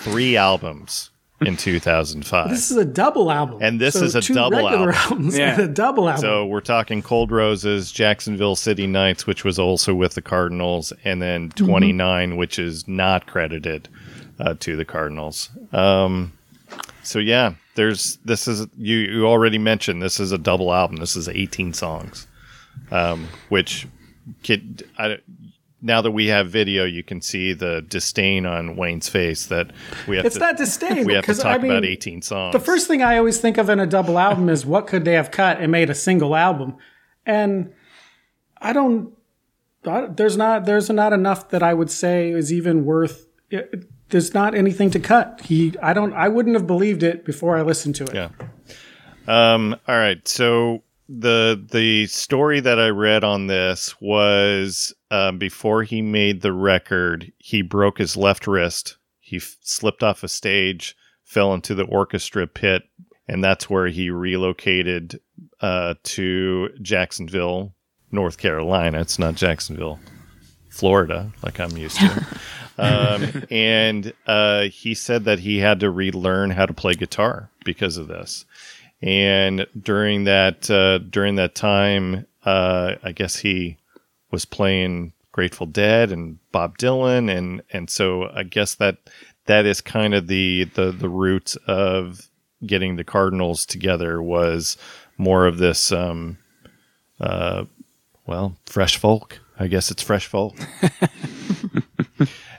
[0.00, 1.10] three albums
[1.40, 2.50] in 2005.
[2.50, 4.94] This is a double album, And this is a two double regular album.
[4.94, 5.54] albums Yeah.
[5.54, 6.20] and a double album.
[6.20, 11.22] So we're talking Cold Roses, Jacksonville City Nights, which was also with the Cardinals, and
[11.22, 13.88] then 29, which is not credited
[14.40, 15.50] uh, to the Cardinals.
[15.72, 16.32] Um,
[17.02, 20.96] so yeah, there's this is you you already mentioned this is a double album.
[20.96, 22.26] This is 18 songs,
[22.90, 23.86] um, which
[24.42, 25.18] kid I,
[25.80, 29.70] now that we have video, you can see the disdain on Wayne's face that
[30.06, 32.22] we have it's to not disdain we have to because talk I mean, about 18
[32.22, 32.52] songs.
[32.52, 35.14] The first thing I always think of in a double album is what could they
[35.14, 36.76] have cut and made a single album,
[37.24, 37.72] and
[38.58, 39.14] I don't.
[39.86, 43.26] I, there's not there's not enough that I would say is even worth.
[43.50, 45.42] It, there's not anything to cut.
[45.44, 48.14] He I don't I wouldn't have believed it before I listened to it.
[48.14, 48.30] Yeah.
[49.28, 50.26] Um, all right.
[50.26, 56.52] So the the story that I read on this was uh, before he made the
[56.52, 58.98] record, he broke his left wrist.
[59.20, 62.82] He f- slipped off a stage, fell into the orchestra pit,
[63.26, 65.20] and that's where he relocated
[65.60, 67.74] uh, to Jacksonville,
[68.12, 69.00] North Carolina.
[69.00, 69.98] It's not Jacksonville,
[70.68, 72.26] Florida, like I'm used to.
[72.78, 77.96] um, and uh, he said that he had to relearn how to play guitar because
[77.96, 78.44] of this.
[79.00, 83.76] And during that uh, during that time, uh, I guess he
[84.30, 88.98] was playing Grateful Dead and Bob Dylan, and and so I guess that
[89.46, 92.28] that is kind of the the the roots of
[92.66, 94.76] getting the Cardinals together was
[95.16, 96.38] more of this, um,
[97.20, 97.64] uh,
[98.26, 99.38] well, fresh folk.
[99.60, 100.56] I guess it's fresh folk.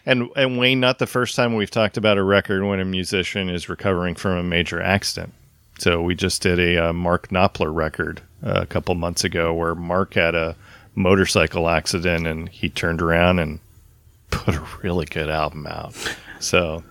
[0.09, 3.47] And and Wayne, not the first time we've talked about a record when a musician
[3.47, 5.33] is recovering from a major accident.
[5.79, 9.75] So we just did a uh, Mark Knopfler record uh, a couple months ago where
[9.75, 10.55] Mark had a
[10.93, 13.59] motorcycle accident and he turned around and
[14.29, 15.95] put a really good album out.
[16.39, 16.83] So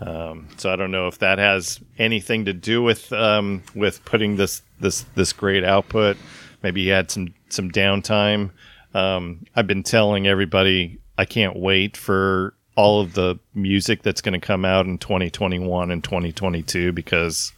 [0.00, 4.36] um, so I don't know if that has anything to do with um, with putting
[4.36, 6.16] this this this great output.
[6.62, 8.50] Maybe he had some some downtime.
[8.94, 14.38] Um, I've been telling everybody I can't wait for all of the music that's going
[14.40, 17.52] to come out in 2021 and 2022 because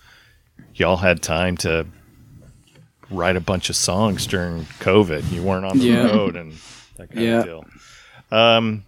[0.74, 1.86] y'all had time to
[3.10, 5.30] write a bunch of songs during COVID.
[5.32, 6.06] You weren't on the Yeah.
[6.06, 6.52] road and
[6.96, 7.38] that kind Yeah.
[7.40, 7.64] of deal.
[8.30, 8.84] Um,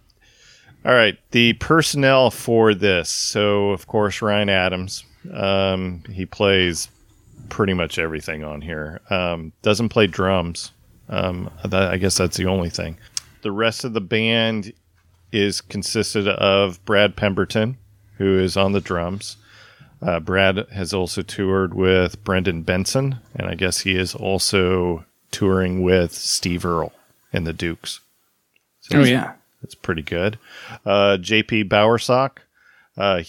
[0.85, 3.09] all right, the personnel for this.
[3.09, 5.03] So, of course, Ryan Adams.
[5.33, 6.89] Um, he plays
[7.49, 9.01] pretty much everything on here.
[9.09, 10.71] Um, doesn't play drums.
[11.09, 12.97] Um, that, I guess that's the only thing.
[13.41, 14.71] The rest of the band
[15.31, 17.77] is consisted of Brad Pemberton,
[18.17, 19.37] who is on the drums.
[20.03, 25.81] Uh, Brad has also toured with Brendan Benson, and I guess he is also touring
[25.81, 26.93] with Steve Earle
[27.31, 27.99] and the Dukes.
[28.81, 29.33] So Oh yeah.
[29.63, 30.37] it's pretty good.
[30.85, 32.39] Uh, JP Bowersock
[32.97, 33.23] uh,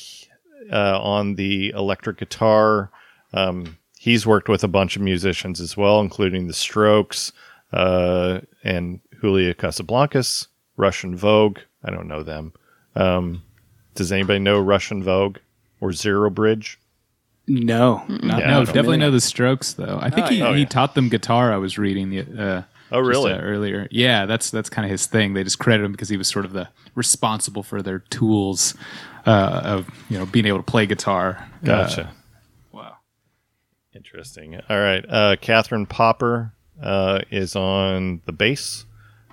[0.72, 2.90] uh, on the electric guitar.
[3.32, 7.32] Um, he's worked with a bunch of musicians as well, including the Strokes
[7.72, 11.58] uh, and Julian Casablancas, Russian Vogue.
[11.84, 12.52] I don't know them.
[12.96, 13.42] Um,
[13.94, 15.38] does anybody know Russian Vogue
[15.84, 16.78] or Zero Bridge?
[17.46, 19.98] No, not Yeah, No, definitely know the Strokes though.
[20.00, 20.48] I think he, yeah.
[20.48, 20.66] Oh, he yeah.
[20.66, 21.52] taught them guitar.
[21.52, 22.20] I was reading the.
[22.20, 22.62] Uh,
[22.92, 23.32] Oh, just, really?
[23.32, 24.24] uh, earlier, yeah.
[24.26, 25.34] That's that's kind of his thing.
[25.34, 28.74] They just credit him because he was sort of the responsible for their tools
[29.26, 31.48] uh, of you know being able to play guitar.
[31.62, 32.12] Uh, Gotcha.
[32.72, 32.96] wow.
[33.94, 34.60] Interesting.
[34.68, 35.04] All right.
[35.08, 38.84] Uh, Catherine Popper uh, is on the bass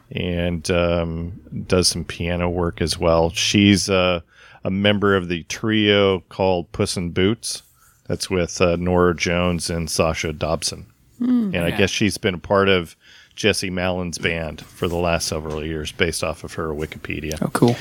[0.09, 3.29] and um, does some piano work as well.
[3.29, 4.21] She's uh,
[4.63, 7.63] a member of the trio called Puss in Boots.
[8.07, 10.87] That's with uh, Norah Jones and Sasha Dobson.
[11.19, 12.95] and I guess she's been a part of
[13.35, 17.37] Jesse Malin's band for the last several years based off of her Wikipedia.
[17.41, 17.75] Oh, cool.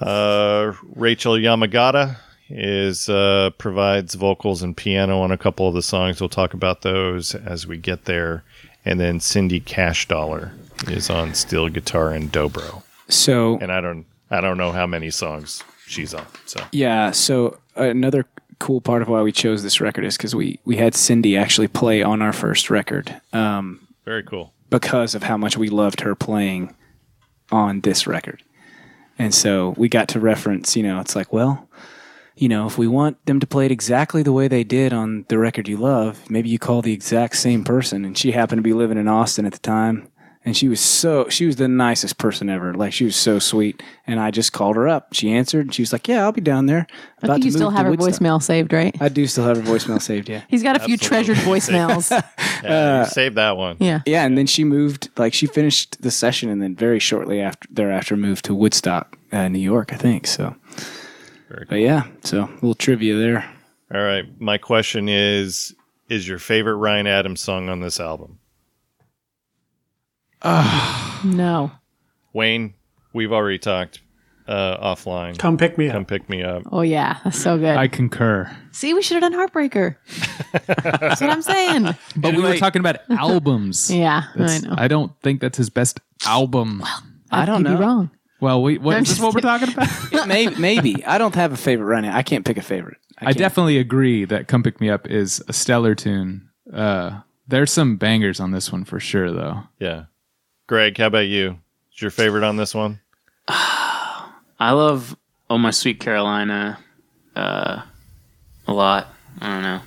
[0.00, 2.16] Uh, Rachel Yamagata
[2.50, 6.20] is uh, provides vocals and piano on a couple of the songs.
[6.20, 8.44] We'll talk about those as we get there.
[8.84, 10.52] And then Cindy Cashdollar
[10.88, 12.82] is on steel guitar and dobro.
[13.08, 16.26] So And I don't I don't know how many songs she's on.
[16.46, 17.10] So Yeah.
[17.12, 18.26] So another
[18.58, 21.68] cool part of why we chose this record is because we we had Cindy actually
[21.68, 24.52] play on our first record um, very cool.
[24.70, 26.74] because of how much we loved her playing
[27.50, 28.42] on this record,
[29.18, 30.76] and so we got to reference.
[30.76, 31.68] You know, it's like, well,
[32.38, 35.24] you know, if we want them to play it exactly the way they did on
[35.28, 38.04] the record you love, maybe you call the exact same person.
[38.04, 40.08] And she happened to be living in Austin at the time.
[40.48, 42.72] And she was so, she was the nicest person ever.
[42.72, 43.82] Like, she was so sweet.
[44.06, 45.12] And I just called her up.
[45.12, 46.86] She answered and she was like, Yeah, I'll be down there.
[47.22, 48.96] I think you still have her voicemail saved, right?
[48.98, 50.44] I do still have her voicemail saved, yeah.
[50.48, 51.34] He's got a few Absolutely.
[51.34, 52.24] treasured voicemails.
[52.64, 53.76] Yeah, you save that one.
[53.78, 54.00] yeah.
[54.06, 57.68] Yeah, and then she moved, like, she finished the session and then very shortly after
[57.70, 60.26] thereafter moved to Woodstock, uh, New York, I think.
[60.26, 60.56] So,
[61.50, 63.48] Very but yeah, so a little trivia there.
[63.94, 64.24] All right.
[64.40, 65.74] My question is
[66.08, 68.38] is your favorite Ryan Adams song on this album?
[70.44, 71.72] No.
[72.32, 72.74] Wayne,
[73.12, 74.00] we've already talked
[74.48, 75.38] uh, offline.
[75.38, 75.92] Come pick me up.
[75.92, 76.08] Come up.
[76.08, 76.62] pick me up.
[76.72, 77.76] Oh yeah, that's so good.
[77.76, 78.50] I concur.
[78.72, 79.96] See, we should have done Heartbreaker.
[80.66, 81.94] that's what I'm saying.
[82.16, 83.90] But we were talking about albums.
[83.98, 84.74] Yeah, I know.
[84.78, 86.82] I don't think that's his best album.
[87.30, 87.76] I don't could know.
[87.76, 88.10] Be wrong.
[88.40, 90.28] Well, we, what I'm is this just what we're talking about?
[90.28, 91.04] maybe, maybe.
[91.04, 92.16] I don't have a favorite right now.
[92.16, 92.98] I can't pick a favorite.
[93.18, 93.38] I can't.
[93.38, 96.48] definitely agree that "Come Pick Me Up" is a stellar tune.
[96.72, 99.64] Uh, there's some bangers on this one for sure, though.
[99.80, 100.04] Yeah.
[100.68, 101.58] Greg, how about you?
[101.94, 103.00] Is your favorite on this one?
[103.48, 105.16] I love
[105.50, 106.78] Oh My Sweet Carolina
[107.34, 107.82] uh,
[108.66, 109.08] a lot.
[109.40, 109.80] I don't know.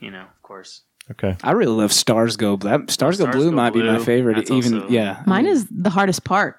[0.00, 0.82] You know, of course.
[1.10, 1.36] Okay.
[1.42, 2.70] I really love Stars Go Blue.
[2.70, 4.36] That- Stars Go Blue Go might be my favorite.
[4.36, 6.58] that's Even also- yeah, Mine is the hardest part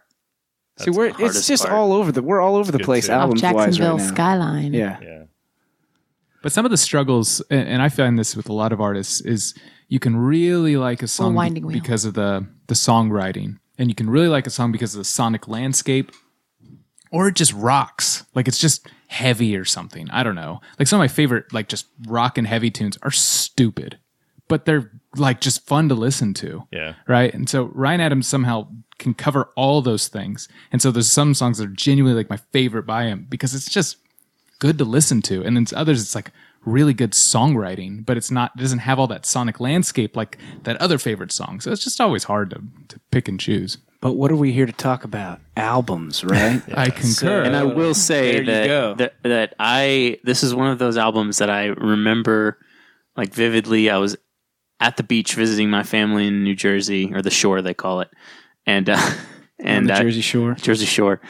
[0.79, 1.75] See, we're it's just part.
[1.75, 3.11] all over the we're all over the place too.
[3.13, 4.13] of albums wise Jacksonville right now.
[4.13, 4.73] skyline.
[4.73, 5.23] Yeah, Yeah.
[6.41, 9.21] But some of the struggles, and, and I find this with a lot of artists,
[9.21, 9.53] is
[9.87, 13.95] you can really like a song Winding be- because of the the songwriting, and you
[13.95, 16.11] can really like a song because of the sonic landscape,
[17.11, 18.25] or it just rocks.
[18.35, 20.09] Like it's just heavy or something.
[20.11, 20.61] I don't know.
[20.77, 23.97] Like some of my favorite, like just rock and heavy tunes are stupid,
[24.47, 26.67] but they're like just fun to listen to.
[26.71, 26.93] Yeah.
[27.07, 27.33] Right.
[27.33, 28.67] And so Ryan Adams somehow
[28.99, 30.47] can cover all those things.
[30.71, 33.69] And so there's some songs that are genuinely like my favorite by him because it's
[33.69, 33.97] just
[34.59, 35.43] good to listen to.
[35.43, 36.31] And then others it's like
[36.65, 40.77] really good songwriting, but it's not it doesn't have all that sonic landscape like that
[40.77, 41.59] other favorite song.
[41.59, 43.77] So it's just always hard to, to pick and choose.
[44.01, 45.39] but what are we here to talk about?
[45.57, 46.61] Albums, right?
[46.77, 47.43] I concur.
[47.43, 51.49] And I will say that, that that I this is one of those albums that
[51.49, 52.57] I remember
[53.15, 53.89] like vividly.
[53.89, 54.17] I was
[54.81, 58.09] at the beach visiting my family in New Jersey or the shore they call it,
[58.65, 59.11] and uh,
[59.59, 60.55] and the Jersey Shore.
[60.55, 61.21] Jersey Shore,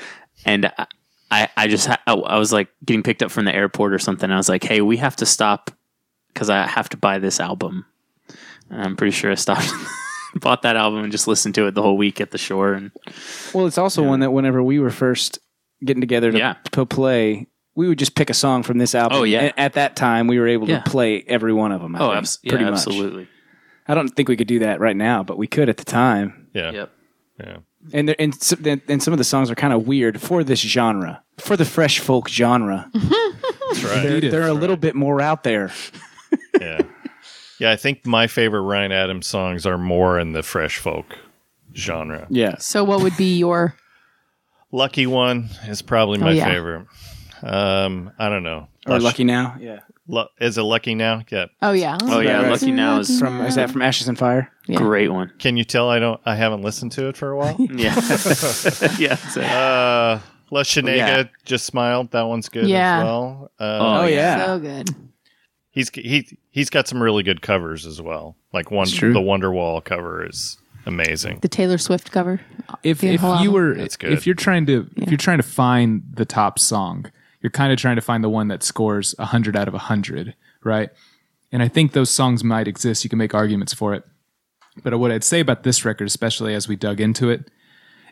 [0.46, 0.88] and I
[1.32, 4.00] I, I just ha- I, I was like getting picked up from the airport or
[4.00, 4.32] something.
[4.32, 5.72] I was like, hey, we have to stop
[6.34, 7.86] because I have to buy this album.
[8.70, 9.70] And I'm pretty sure I stopped.
[10.36, 12.92] Bought that album and just listened to it the whole week at the shore, and
[13.54, 15.40] Well, it's also one that whenever we were first
[15.84, 16.54] getting together to, Yeah.
[16.72, 19.18] to play, we would just pick a song from this album.
[19.18, 19.40] Oh, yeah.
[19.40, 20.82] And at that time, we were able Yeah.
[20.82, 21.96] to play every one of them.
[21.96, 22.74] I oh, think, abs- yeah, pretty much.
[22.74, 23.28] absolutely,
[23.88, 26.48] I don't think we could do that right now, but we could at the time.
[26.54, 26.72] Yeah.
[26.74, 26.92] yep.
[27.40, 27.58] Yeah.
[27.94, 28.54] And there, and, s-
[28.88, 32.00] and some of the songs are kind of weird for this genre, for the fresh
[32.00, 32.90] folk genre.
[32.94, 34.04] That's right.
[34.04, 35.72] They're, they're a little bit more out there.
[36.62, 36.82] yeah.
[37.60, 41.18] Yeah, I think my favorite Ryan Adams songs are more in the fresh folk
[41.76, 42.28] genre.
[42.30, 42.58] Yeah.
[42.60, 43.76] So, what would be your?
[44.72, 46.46] Lucky One is probably my Oh, yeah.
[46.46, 46.88] favorite.
[47.42, 48.68] Um, I don't know.
[48.88, 49.58] Or Lush- Lucky Now.
[49.60, 49.80] Yeah.
[50.12, 51.22] Lu- is it Lucky Now?
[51.30, 51.46] Yeah.
[51.62, 51.98] Oh yeah.
[52.02, 52.52] Oh yeah, right.
[52.52, 54.52] Lucky Now is From is that from Ashes and Fire?
[54.68, 54.78] Yeah.
[54.78, 55.32] great one.
[55.38, 57.56] Can you tell I don't I haven't listened to it for a while?
[57.70, 57.94] Yeah,
[58.98, 59.16] yeah.
[59.16, 60.20] so- uh
[60.52, 61.24] La Cienega Yeah.
[61.46, 62.10] just smiled.
[62.12, 62.98] That one's good Yeah.
[63.00, 63.52] as well.
[63.60, 64.46] Uh, Oh, Oh yeah.
[64.48, 64.90] So good.
[65.70, 68.36] he's he he's got some really good covers as well.
[68.52, 69.14] Like one true.
[69.14, 70.58] the Wonderwall cover is
[70.88, 71.38] amazing.
[71.42, 72.42] The Taylor Swift cover.
[72.82, 74.12] if The if whole you were That's good.
[74.12, 75.04] if you're trying to Yeah.
[75.04, 77.06] if you're trying to find the top song,
[77.42, 80.90] you're kind of trying to find the one that scores 100 out of 100 right?
[81.52, 83.04] And I think those songs might exist.
[83.04, 84.04] You can make arguments for it.
[84.84, 87.50] But what I'd say about this record, especially as we dug into it,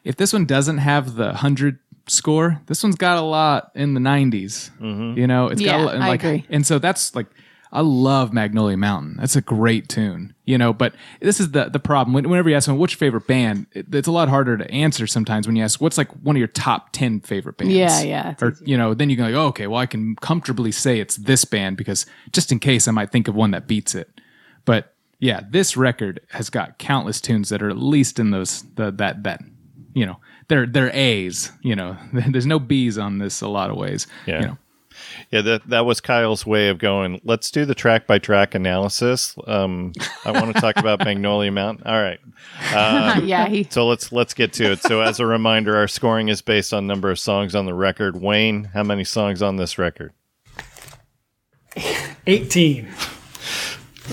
[0.03, 3.99] if this one doesn't have the 100 score, this one's got a lot in the
[3.99, 4.71] 90s.
[4.79, 5.17] Mm-hmm.
[5.17, 6.45] You know, it's got Yeah, a lot, and I like, agree.
[6.49, 7.27] and so that's like,
[7.71, 9.17] I love Magnolia Mountain.
[9.19, 10.71] That's a great tune, you know.
[10.71, 12.13] But this is the the problem.
[12.13, 15.05] Whenever you ask someone what's your favorite band, it, it's a lot harder to answer
[15.05, 17.73] sometimes when you ask what's like one of your top ten favorite bands.
[17.73, 20.15] Yeah, yeah, it's Or you know, then you can like, oh, okay, well, I can
[20.17, 23.67] comfortably say it's this band because just in case I might think of one that
[23.67, 24.09] beats it.
[24.65, 28.91] But yeah, this record has got countless tunes that are at least in those the,
[28.91, 29.41] that that
[29.93, 31.51] you know they're they're A's.
[31.61, 34.07] You know, there's no B's on this a lot of ways.
[34.25, 34.39] Yeah.
[34.39, 34.57] You know,
[35.31, 37.21] Yeah, that that was Kyle's way of going.
[37.23, 39.35] Let's do the track by track analysis.
[39.45, 39.93] Um,
[40.25, 41.85] I want to talk about Magnolia Mountain.
[41.85, 42.19] All right.
[43.23, 44.81] yeah, he So let's let's get to it.
[44.81, 48.21] So as a reminder, our scoring is based on number of songs on the record.
[48.21, 50.13] Wayne, how many songs on this record?
[52.25, 52.87] 18.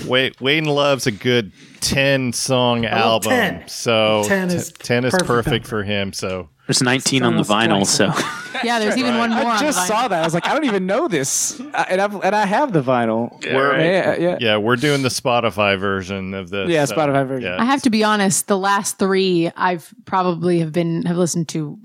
[0.05, 3.31] Wayne, Wayne loves a good ten song album.
[3.31, 3.67] 10.
[3.67, 6.13] So 10 t- is ten is perfect perfect for him.
[6.13, 7.89] So There's 19 on the vinyl, twice.
[7.91, 8.05] so
[8.63, 8.79] yeah.
[8.79, 9.39] There's even one more.
[9.45, 9.87] I on just vinyl.
[9.87, 10.21] saw that.
[10.21, 12.81] I was like, I don't even know this, I- and I've, and I have the
[12.81, 13.39] vinyl.
[13.43, 14.37] We're- yeah, yeah.
[14.39, 16.69] yeah, we're doing the Spotify version of this.
[16.69, 17.51] Yeah, so, Spotify version.
[17.51, 17.61] yeah.
[17.61, 18.47] I have to be honest.
[18.47, 21.77] The last three I've probably have been have listened to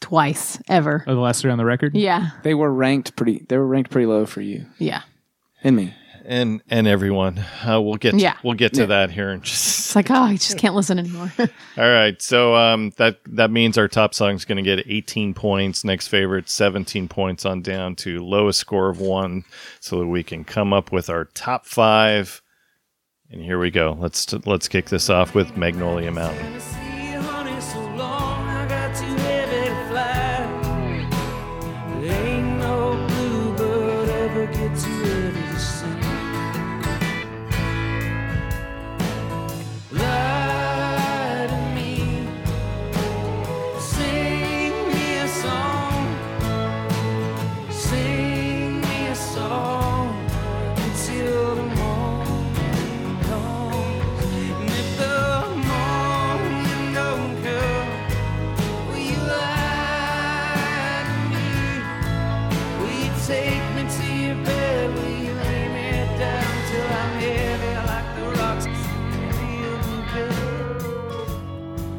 [0.00, 1.04] twice ever.
[1.06, 1.94] oh, the last three on the record.
[1.96, 3.44] Yeah, They were ranked pretty.
[3.48, 5.02] They were ranked pretty low for you yeah.
[5.64, 5.94] and me.
[6.26, 7.38] And and everyone.
[7.66, 8.36] Uh, we'll get Yeah.
[8.42, 11.32] we'll get to that here in just It's like oh, I just can't listen anymore.
[11.38, 11.48] All
[11.90, 15.84] right, so um, that that means our top song is going to get 18 points.
[15.84, 19.44] Next favorite, 17 points on down to lowest score of one,
[19.80, 22.42] so that we can come up with our top five.
[23.30, 23.96] And here we go.
[23.98, 26.85] Let's let's kick this off with Magnolia Mountain.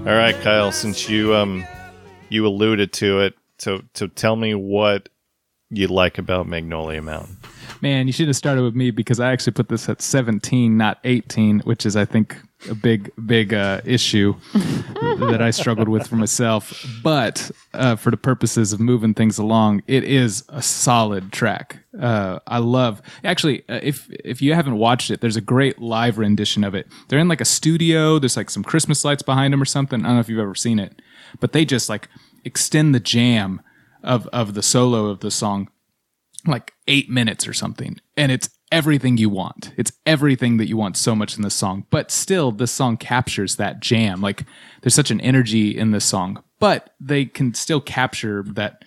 [0.08, 1.66] All right, Kyle, since you um
[2.30, 5.10] you alluded to it, so so tell me what
[5.70, 7.36] you like about Magnolia Mountain.
[7.82, 10.99] Man, you should have started with me because I actually put this at 17, not
[11.03, 12.38] 18, which is, I think,
[12.70, 16.86] a big, big uh, issue that I struggled with for myself.
[17.03, 21.84] But uh, for the purposes of moving things along, it is a solid track.
[21.99, 23.01] Uh, I love.
[23.24, 26.88] Actually, uh, if if you haven't watched it, there's a great live rendition of it.
[27.08, 28.20] They're in like a studio.
[28.20, 30.01] There's like some Christmas lights behind them or something.
[30.01, 31.01] I don't know if you've ever seen it,
[31.39, 32.08] but they just like
[32.43, 33.62] extend the jam
[34.03, 35.70] of of the solo of the song
[36.45, 37.99] like eight minutes or something.
[38.16, 39.74] And it's everything you want.
[39.78, 41.86] It's everything that you want so much in this song.
[41.89, 44.22] But still, this song captures that jam.
[44.22, 44.43] Like
[44.82, 48.84] there's such an energy in this song, but they can still capture that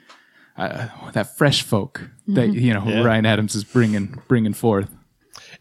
[0.56, 3.02] uh, that fresh folk that you know Yeah.
[3.02, 4.90] Ryan Adams is bringing bringing forth.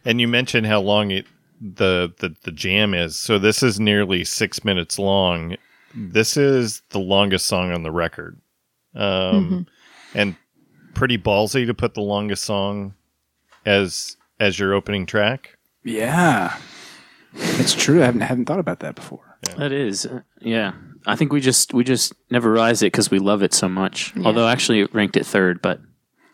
[0.05, 1.25] And you mentioned how long it
[1.61, 3.17] the, the the jam is.
[3.17, 5.55] So this is nearly six minutes long.
[5.95, 8.39] This is the longest song on the record,
[8.95, 9.65] um,
[10.13, 10.35] and
[10.93, 12.93] pretty ballsy to put the longest song
[13.65, 15.57] as as your opening track.
[15.83, 16.57] Yeah,
[17.33, 18.01] it's true.
[18.01, 19.37] I haven't haven't thought about that before.
[19.57, 20.73] that is, uh, yeah.
[21.05, 24.13] I think we just we just never realized it because we love it so much.
[24.25, 25.79] Although actually it ranked it third, but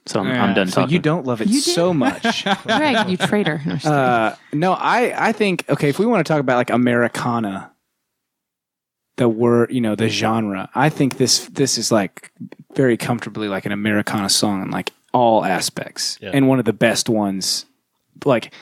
[0.08, 0.94] so I'm, I'm done So talking.
[0.94, 2.46] you don't love it so much.
[2.64, 3.62] Greg, you traitor.
[3.66, 3.76] No.
[3.92, 5.90] Uh, no, I I think okay.
[5.90, 7.72] If we want to talk about like Americana,
[9.18, 12.32] the word you know the genre, I think this this is like
[12.76, 16.32] very comfortably like an Americana song in like all aspects, Yeah.
[16.34, 17.66] and one of the best ones.
[18.26, 18.54] Like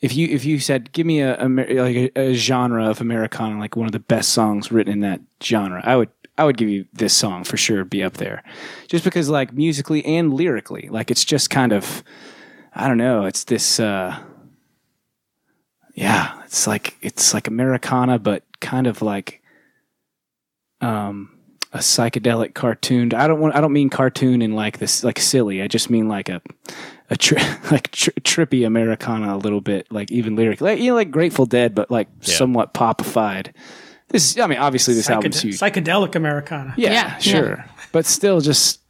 [0.00, 3.58] if you if you said give me a, Amer- like a, a genre of Americana,
[3.60, 6.68] like one of the best songs written in that genre, I would I would give
[6.68, 7.84] you this song for sure.
[7.84, 8.42] Be up there,
[8.88, 12.02] just because like musically and lyrically, like it's just kind of.
[12.74, 13.26] I don't know.
[13.26, 13.78] It's this.
[13.78, 14.18] uh
[15.94, 19.42] yeah, it's like it's like Americana, but kind of like
[20.80, 21.36] um
[21.72, 23.14] a psychedelic cartoon.
[23.14, 23.54] I don't want.
[23.54, 25.62] I don't mean cartoon in like this, like silly.
[25.62, 26.40] I just mean like a
[27.10, 30.94] a tri- like tri- trippy Americana a little bit, like even lyrically, like, you know,
[30.94, 32.34] like Grateful Dead, but like Yeah.
[32.34, 33.52] somewhat popified.
[34.08, 35.58] This, I mean, obviously this album's huge.
[35.58, 36.74] psychedelic Americana.
[36.76, 38.80] yeah, Yeah, sure, but still, just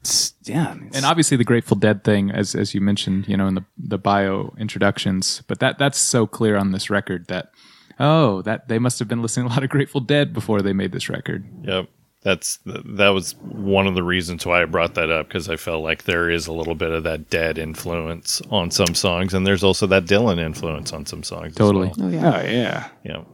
[0.49, 0.75] yeah.
[0.95, 3.99] And obviously the Grateful Dead thing, as as you mentioned, you know, in the the
[3.99, 5.43] bio introductions.
[5.47, 7.53] But that that's so clear on this record that
[8.01, 10.73] oh, that they must have been listening to a lot of Grateful Dead before they
[10.73, 11.45] made this record.
[11.63, 11.89] Yep.
[12.23, 15.83] That's that was one of the reasons why I brought that up because I felt
[15.83, 19.65] like there is a little bit of that dead influence on some songs, and there's
[19.65, 21.49] also that Dylan influence on some songs.
[21.49, 21.93] as Totally.
[21.97, 22.07] well.
[22.07, 22.37] Oh yeah.
[22.37, 22.89] oh yeah.
[23.05, 23.25] Yeah.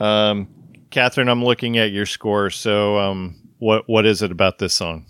[0.00, 0.48] Um,
[0.90, 2.50] Catherine, I'm looking at your score.
[2.50, 5.06] So, um, what what is it about this song?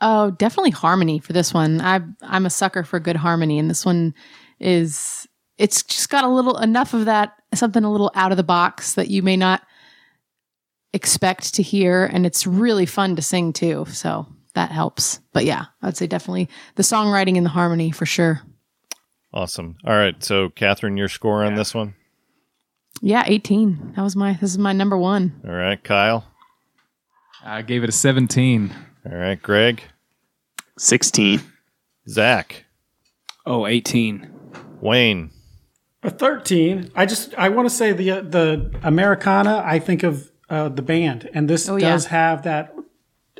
[0.00, 1.80] Oh, definitely harmony for this one.
[1.80, 4.14] I I'm a sucker for good harmony, and this one
[4.60, 5.26] is
[5.56, 8.94] it's just got a little enough of that something a little out of the box
[8.94, 9.62] that you may not
[10.92, 13.86] expect to hear, and it's really fun to sing too.
[13.90, 15.20] So that helps.
[15.32, 18.42] But yeah, I'd say definitely the songwriting and the harmony for sure.
[19.32, 19.76] Awesome.
[19.84, 20.22] All right.
[20.24, 21.94] So, Catherine, your score on this one.
[23.00, 23.92] Yeah, 18.
[23.94, 25.40] That was my this is my number one.
[25.46, 26.26] All right, Kyle.
[27.44, 28.74] I gave it a 17.
[29.06, 29.82] All right, Greg.
[30.78, 31.40] 16.
[32.08, 32.64] Zach.
[33.46, 34.28] Oh, 18.
[34.80, 35.30] Wayne.
[36.02, 36.90] A 13.
[36.94, 39.62] I just I want to say the uh, the Americana.
[39.64, 41.90] I think of uh, the band, and this Oh, yeah.
[41.90, 42.74] does have that.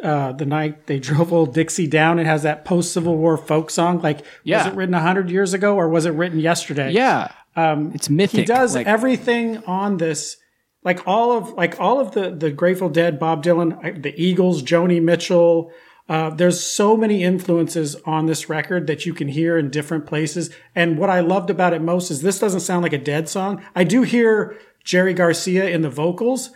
[0.02, 3.68] Uh, the night they drove old Dixie down, it has that post Civil War folk
[3.68, 4.00] song.
[4.00, 6.92] Like, was it written hundred years ago or was it written yesterday?
[6.92, 7.32] Yeah.
[7.56, 8.40] Um, it's mythic.
[8.40, 10.36] he does Like, everything on this
[10.84, 15.02] like all of like all of the the grateful dead bob dylan the eagles joni
[15.02, 15.72] mitchell
[16.08, 20.50] uh, there's so many influences on this record that you can hear in different places
[20.76, 23.60] and what i loved about it most is this doesn't sound like a dead song
[23.74, 26.50] i do hear jerry garcia in the vocals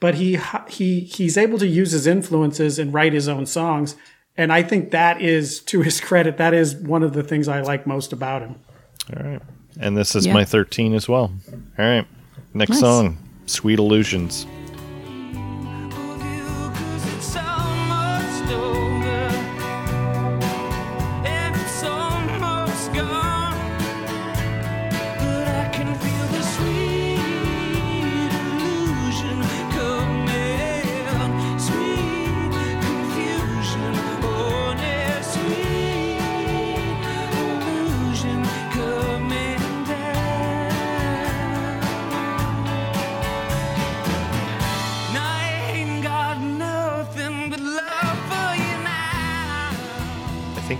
[0.00, 0.38] but he
[0.68, 3.96] he he's able to use his influences and write his own songs
[4.36, 7.60] and i think that is to his credit that is one of the things i
[7.60, 8.54] like most about him
[9.16, 9.42] All right.
[9.78, 10.32] And this is Yeah.
[10.32, 11.30] my 13 as well.
[11.78, 12.06] All right.
[12.54, 12.80] Next Nice.
[12.80, 14.46] song Sweet Illusions.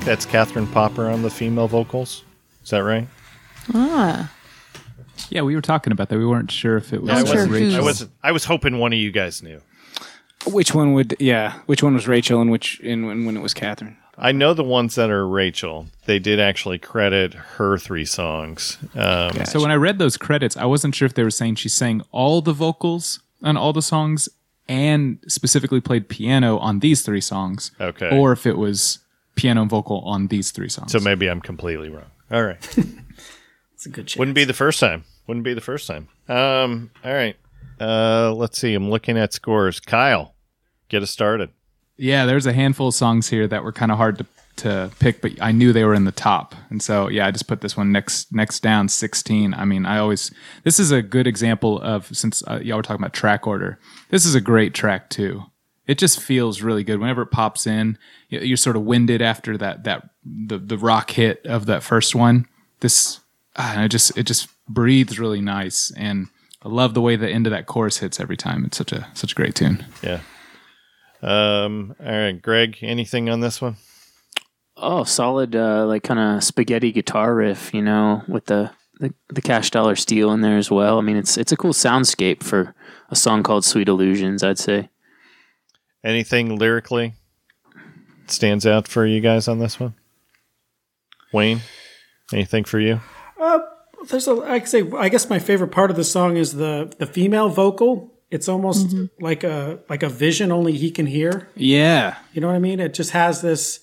[0.06, 2.22] That's Catherine Popper on the female vocals.
[2.62, 3.08] Is that right?
[3.74, 4.32] Ah.
[5.30, 6.18] Yeah, we were talking about that.
[6.18, 7.76] We weren't sure if it was I wasn't sure Rachel.
[7.76, 9.60] I was I was hoping one of you guys knew.
[10.46, 13.52] which one would, yeah, which one was Rachel and which, and when, when it was
[13.52, 13.96] Catherine?
[14.16, 15.88] I know the ones that are Rachel.
[16.04, 18.78] They did actually credit her three songs.
[18.94, 21.68] Um, So when I read those credits, I wasn't sure if they were saying she
[21.68, 24.28] sang all the vocals on all the songs
[24.68, 27.72] and specifically played piano on these three songs.
[27.80, 28.16] Okay.
[28.16, 29.00] Or if it was
[29.36, 30.90] piano and vocal on these three songs.
[30.92, 32.10] So maybe I'm completely wrong.
[32.30, 32.58] All right.
[33.74, 35.04] it's a good chance Wouldn't be the first time.
[35.28, 36.08] Wouldn't be the first time.
[36.28, 36.90] Um.
[37.04, 37.36] All right.
[37.80, 38.32] Uh.
[38.34, 38.74] Let's see.
[38.74, 39.78] I'm looking at scores.
[39.80, 40.34] Kyle,
[40.88, 41.50] get us started.
[41.96, 44.26] yeah, there's a handful of songs here that were kind of hard to
[44.56, 47.46] to pick, but I knew they were in the top, and so yeah, I just
[47.46, 49.52] put this one next next down, 16.
[49.52, 50.30] I mean, I always
[50.64, 53.78] this is a good example of since uh, y'all were talking about track order.
[54.08, 55.42] This is a great track too.
[55.86, 57.98] It just feels really good whenever it pops in.
[58.28, 62.46] You're sort of winded after that that the the rock hit of that first one.
[62.80, 63.20] This
[63.56, 66.26] ah, it just it just breathes really nice, and
[66.62, 68.64] I love the way the end of that chorus hits every time.
[68.64, 69.86] It's such a such a great tune.
[70.02, 70.20] Yeah.
[71.22, 71.94] Um.
[72.04, 72.78] All right, Greg.
[72.82, 73.76] Anything on this one?
[74.76, 78.70] Oh, solid, uh, like kind of spaghetti guitar riff, you know, with the,
[79.00, 80.98] the the Cashdollar steel in there as well.
[80.98, 82.74] I mean, it's it's a cool soundscape for
[83.08, 84.90] a song called "Sweet Illusions." I'd say.
[86.04, 87.14] Anything lyrically
[88.26, 89.94] stands out for you guys on this one?
[91.32, 91.60] Wayne,
[92.32, 93.00] anything for you?
[94.08, 96.92] there's a I can say I guess my favorite part of the song is the
[96.98, 98.12] the female vocal.
[98.30, 101.48] It's almost like a like a vision only he can hear.
[101.54, 102.16] Yeah.
[102.32, 102.80] You know what I mean?
[102.80, 103.80] It just has this.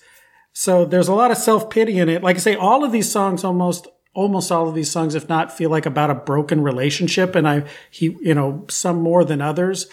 [0.52, 2.22] So there's a lot of self pity in it.
[2.22, 5.56] Like I say, all of these songs almost almost all of these songs, if not,
[5.56, 9.86] feel like about a broken relationship, and I he you know some more than others,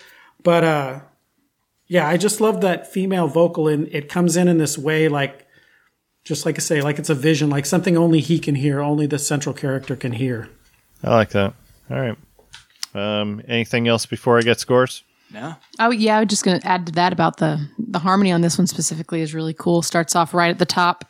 [0.43, 0.99] but uh,
[1.91, 5.47] yeah, I just love that female vocal, and it comes in in this way like.
[6.23, 9.07] Just like I say, like it's a vision, like something only he can hear, only
[9.07, 10.49] the central character can hear.
[11.03, 11.55] I like that.
[11.89, 12.15] All right.
[12.93, 13.41] Um.
[13.47, 15.03] Anything else before I get scores?
[15.33, 15.55] No.
[15.79, 18.41] Oh yeah, I was just going to add to that about the the harmony on
[18.41, 19.81] this one specifically is really cool.
[19.81, 21.05] Starts off right at the top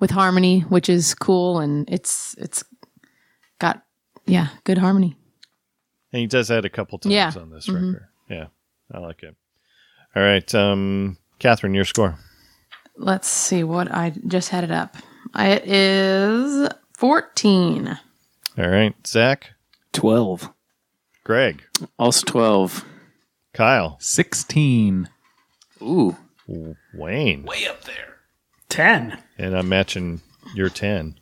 [0.00, 2.62] with harmony, which is cool, and it's it's
[3.58, 3.82] got
[4.26, 5.16] yeah good harmony.
[6.12, 7.32] And he does that a couple times Yeah.
[7.40, 8.04] on this record.
[8.28, 8.48] Yeah,
[8.92, 9.34] I like it.
[10.14, 12.16] All right, um, Catherine, your score.
[12.96, 14.96] Let's see what I just had it up.
[15.34, 17.98] It is 14.
[18.58, 19.50] All right, Zach,
[19.92, 20.50] 12.
[21.24, 21.62] Greg,
[21.98, 22.84] Also 12.
[23.54, 25.08] Kyle, 16.
[25.80, 26.16] Ooh.
[26.94, 28.16] Wayne, Way up there.
[28.68, 29.18] 10.
[29.38, 30.20] and I'm matching
[30.54, 31.18] your ten.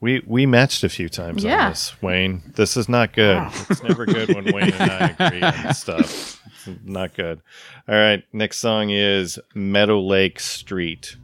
[0.00, 1.64] We we matched a few times Yeah.
[1.66, 2.42] on this, Wayne.
[2.56, 3.46] This is not good.
[3.70, 6.41] It's never good when Wayne and I agree on stuff.
[6.84, 7.40] Not good.
[7.88, 11.16] All right, next song is Meadowlake Street.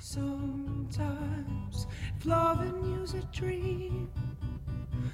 [0.00, 1.86] Sometimes,
[2.18, 2.26] if
[3.14, 4.10] a dream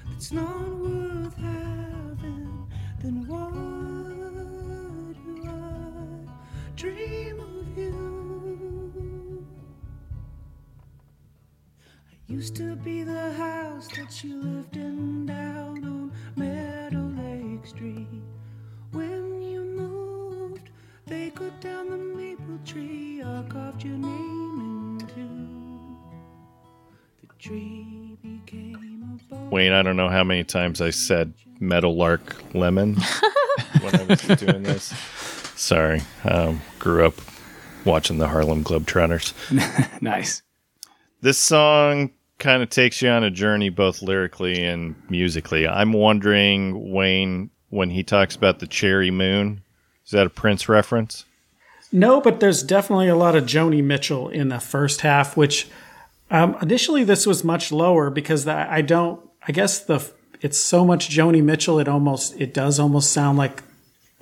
[0.09, 2.67] that's not worth having,
[3.01, 3.33] then do
[5.45, 9.45] I dream of you?
[12.27, 18.07] Used to be the house that you lived in down on Meadow Lake Street.
[18.91, 19.22] Moved,
[21.33, 23.21] they cut down the maple tree.
[23.23, 25.97] I carved your name into
[27.21, 28.17] the tree.
[28.21, 29.49] Became a bowl.
[29.49, 32.95] Wayne, I don't know how many times I said Meadowlark Lemon
[33.81, 34.85] when I was doing this.
[35.55, 37.15] Sorry, um, grew up
[37.85, 39.33] watching the Harlem Globetrotters.
[40.01, 40.41] Nice.
[41.21, 45.65] This song kind of takes you on a journey, both lyrically and musically.
[45.65, 49.62] I'm wondering, Wayne, when he talks about the cherry moon, is
[50.13, 51.25] that a Prince reference?
[51.91, 55.67] No, but there's definitely a lot of Joni Mitchell in the first half, which
[56.31, 59.21] um, initially this was much lower because the, I don't.
[59.47, 60.09] I guess the
[60.41, 61.79] it's so much Joni Mitchell.
[61.79, 63.61] It almost it does almost sound like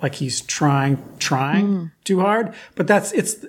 [0.02, 2.54] like he's trying trying too hard.
[2.74, 3.44] But that's it's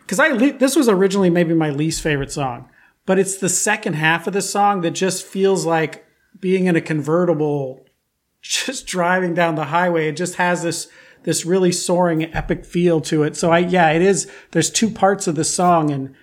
[0.00, 2.68] because I this was originally maybe my least favorite song,
[3.06, 6.04] but it's the second half of the song that just feels like
[6.40, 7.86] being in a convertible,
[8.42, 10.08] just driving down the highway.
[10.08, 10.88] It just has this
[11.24, 13.36] this really soaring epic feel to it.
[13.36, 14.30] So I yeah, it is.
[14.52, 16.14] There's two parts of the song, and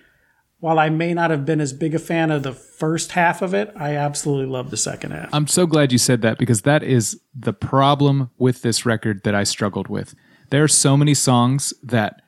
[0.58, 3.54] while I may not have been as big a fan of the first half of
[3.54, 5.30] it, I absolutely love the second half.
[5.32, 9.34] I'm so glad you said that because that is the problem with this record that
[9.34, 10.14] I struggled with.
[10.50, 12.20] There are so many songs that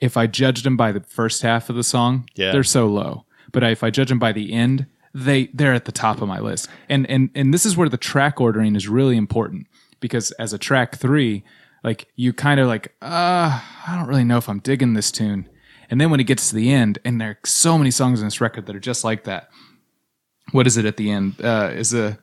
[0.00, 2.52] if I judged them by the first half of the song, Yeah.
[2.52, 3.24] they're so low.
[3.52, 6.38] But if I judge them by the end, they they're at the top of my
[6.40, 6.68] list.
[6.88, 9.66] And and and this is where the track ordering is really important
[10.00, 11.44] because as a track 3,
[11.82, 15.48] like you kind of like, uh, I don't really know if I'm digging this tune.
[15.90, 18.26] And then when it gets to the end, and there are so many songs in
[18.26, 19.50] this record that are just like that.
[20.52, 21.36] What is it at the end?
[21.42, 22.18] Uh, is the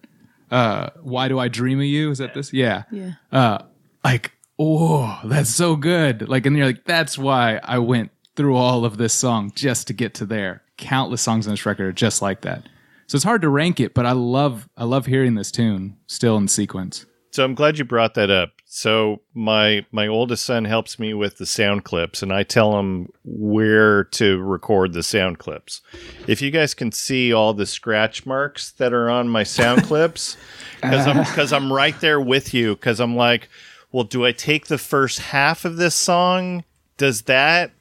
[0.52, 2.12] uh, why do I dream of you?
[2.12, 2.52] Is that this?
[2.54, 2.84] Yeah.
[2.92, 3.14] Yeah.
[3.32, 3.60] Uh,
[4.04, 6.28] like, oh, that's so good.
[6.28, 9.94] Like, and you're like, that's why I went through all of this song just to
[9.94, 10.64] get to there.
[10.78, 12.68] Countless songs on this record are just like that.
[13.08, 16.38] So it's hard to rank it, but I love, I love hearing this tune still
[16.38, 17.06] in sequence.
[17.32, 18.52] So I'm glad you brought that up.
[18.72, 23.12] So my my oldest son helps me with the sound clips, and I tell him
[23.26, 25.82] where to record the sound clips.
[26.28, 30.38] If you guys can see all the scratch marks that are on my sound clips,
[30.76, 31.24] because I'm uh.
[31.24, 32.76] because I'm right there with you.
[32.76, 33.50] Because I'm like,
[33.92, 36.64] well, do I take the first half of this song?
[36.98, 37.72] Does that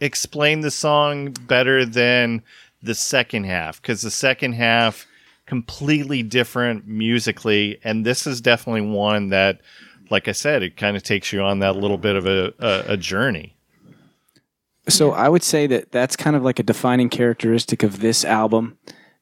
[0.00, 2.44] explain the song better than
[2.80, 3.82] the second half?
[3.82, 5.08] Because the second half
[5.46, 9.60] completely different musically and this is definitely one that
[10.10, 12.92] like i said it kind of takes you on that little bit of a, a,
[12.92, 13.54] a journey
[14.88, 18.78] So I would say that that's kind of like a defining characteristic of this album.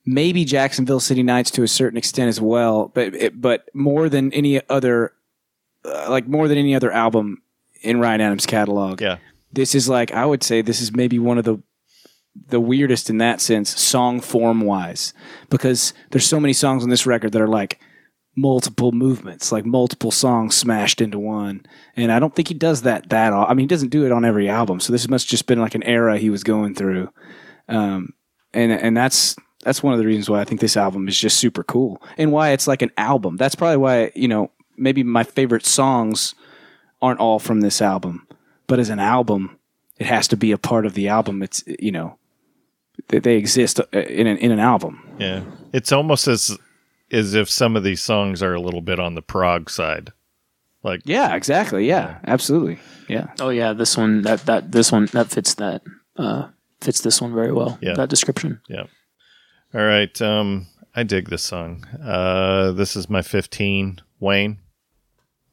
[0.07, 4.33] Maybe Jacksonville City Nights to a certain extent as well, but it, but more than
[4.33, 5.13] any other,
[5.85, 7.43] uh, like more than any other album
[7.83, 9.03] in Ryan Adams' catalog.
[9.03, 9.19] yeah
[9.53, 11.59] This is like I would say this is maybe one of the
[12.49, 15.13] the weirdest in that sense, song form wise,
[15.51, 17.81] because there's so many songs on this record that are like
[18.39, 21.67] multiple movements, like multiple songs smashed into one.
[21.97, 23.33] And I don't think he does that that.
[23.33, 24.81] All, I mean, he doesn't do it on every album.
[24.81, 27.11] So this must just been like an era he was going through,
[27.69, 28.15] um,
[28.55, 31.39] and and that's that's one of the reasons why I think this album is just
[31.39, 33.37] super cool and why it's like an album.
[33.37, 36.35] That's probably why you know maybe my favorite songs
[37.03, 38.27] aren't all from this album,
[38.67, 39.59] but as an album,
[39.99, 41.43] it has to be a part of the album.
[41.43, 42.19] It's you know
[43.09, 45.05] they, they exist uh, in an in an album.
[45.19, 46.57] yeah it's almost as
[47.11, 50.13] as if some of these songs are a little bit on the prog side
[50.83, 51.87] like Yeah, exactly.
[51.89, 52.79] Yeah, absolutely.
[53.09, 53.29] Yeah.
[53.41, 55.83] Oh yeah, this one that that this one that fits that
[56.17, 56.49] uh
[56.81, 57.79] fits this one very well.
[57.81, 57.95] Yeah.
[57.95, 58.61] That description.
[58.69, 58.85] yeah
[59.75, 64.57] all right um i dig this song uh this is my 15 wayne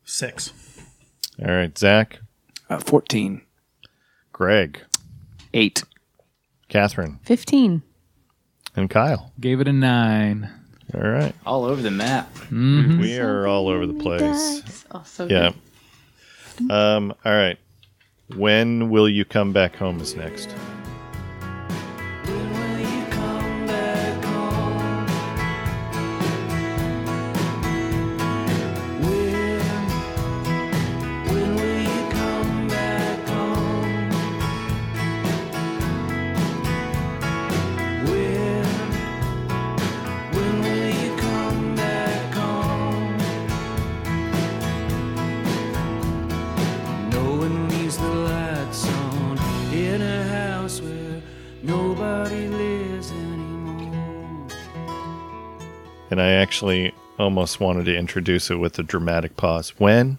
[0.05, 0.53] Six.
[1.45, 2.19] all right zach
[2.69, 3.41] Uh, Fourteen.
[4.31, 4.79] greg
[5.53, 5.83] Eight.
[6.69, 7.81] catherine 15.
[8.75, 10.49] and kyle Gave it a nine.
[10.95, 12.29] All right All over the map.
[12.51, 15.51] we are all over the place Oh, so Yeah.
[16.57, 16.71] good.
[16.71, 17.57] Um, all right.
[18.35, 20.49] When will you come back home is next.
[56.15, 59.77] And I actually almost wanted to introduce it with a dramatic pause.
[59.77, 60.17] When?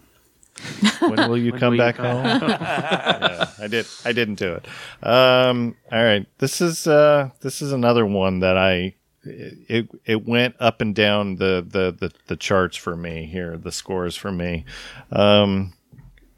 [1.00, 2.22] When will you come will you back home?
[2.22, 3.86] yeah, I did.
[4.04, 4.66] I didn't do it.
[5.02, 6.26] Um, all right.
[6.36, 8.92] This is uh, this is another one that I
[9.24, 13.56] it it went up and down the the the, the charts for me here.
[13.56, 14.66] The scores for me.
[15.10, 15.72] Um,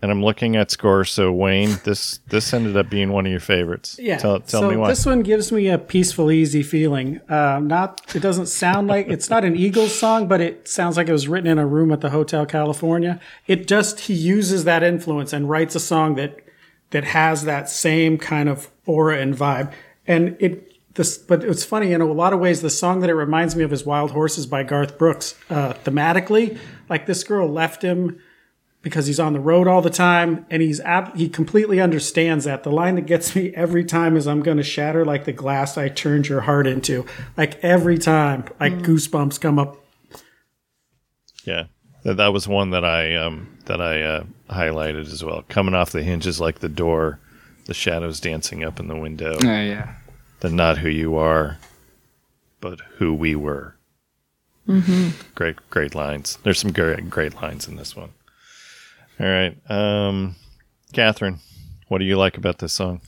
[0.01, 1.11] and I'm looking at scores.
[1.11, 3.99] So Wayne, this this ended up being one of your favorites.
[4.01, 4.19] Yeah.
[4.19, 4.89] Tell, tell so me why.
[4.89, 7.21] this one gives me a peaceful, easy feeling.
[7.29, 8.01] Uh, not.
[8.15, 11.27] It doesn't sound like it's not an Eagles song, but it sounds like it was
[11.27, 13.21] written in a room at the Hotel California.
[13.47, 16.39] It just he uses that influence and writes a song that
[16.91, 19.73] that has that same kind of aura and vibe.
[20.07, 22.63] And it this, but it's funny in a lot of ways.
[22.63, 25.35] The song that it reminds me of is "Wild Horses" by Garth Brooks.
[25.51, 26.57] Uh, thematically,
[26.89, 28.21] like this girl left him
[28.83, 32.63] because he's on the road all the time and he's ab- he completely understands that
[32.63, 35.77] the line that gets me every time is i'm going to shatter like the glass
[35.77, 37.05] i turned your heart into
[37.37, 39.77] like every time like goosebumps come up
[41.45, 41.65] Yeah,
[42.03, 45.43] that, that was one that I um, that I uh, highlighted as well.
[45.49, 47.19] Coming off the hinges like the door,
[47.65, 49.37] the shadows dancing up in the window.
[49.43, 49.95] Uh, yeah.
[50.41, 51.59] The not who you are,
[52.61, 53.77] but who we were.
[54.69, 55.11] Mm-hmm.
[55.35, 56.37] Great, great lines.
[56.43, 58.11] There's some great, great lines in this one.
[59.21, 60.37] All right, um,
[60.93, 61.41] Catherine,
[61.89, 63.01] what do you like about this song?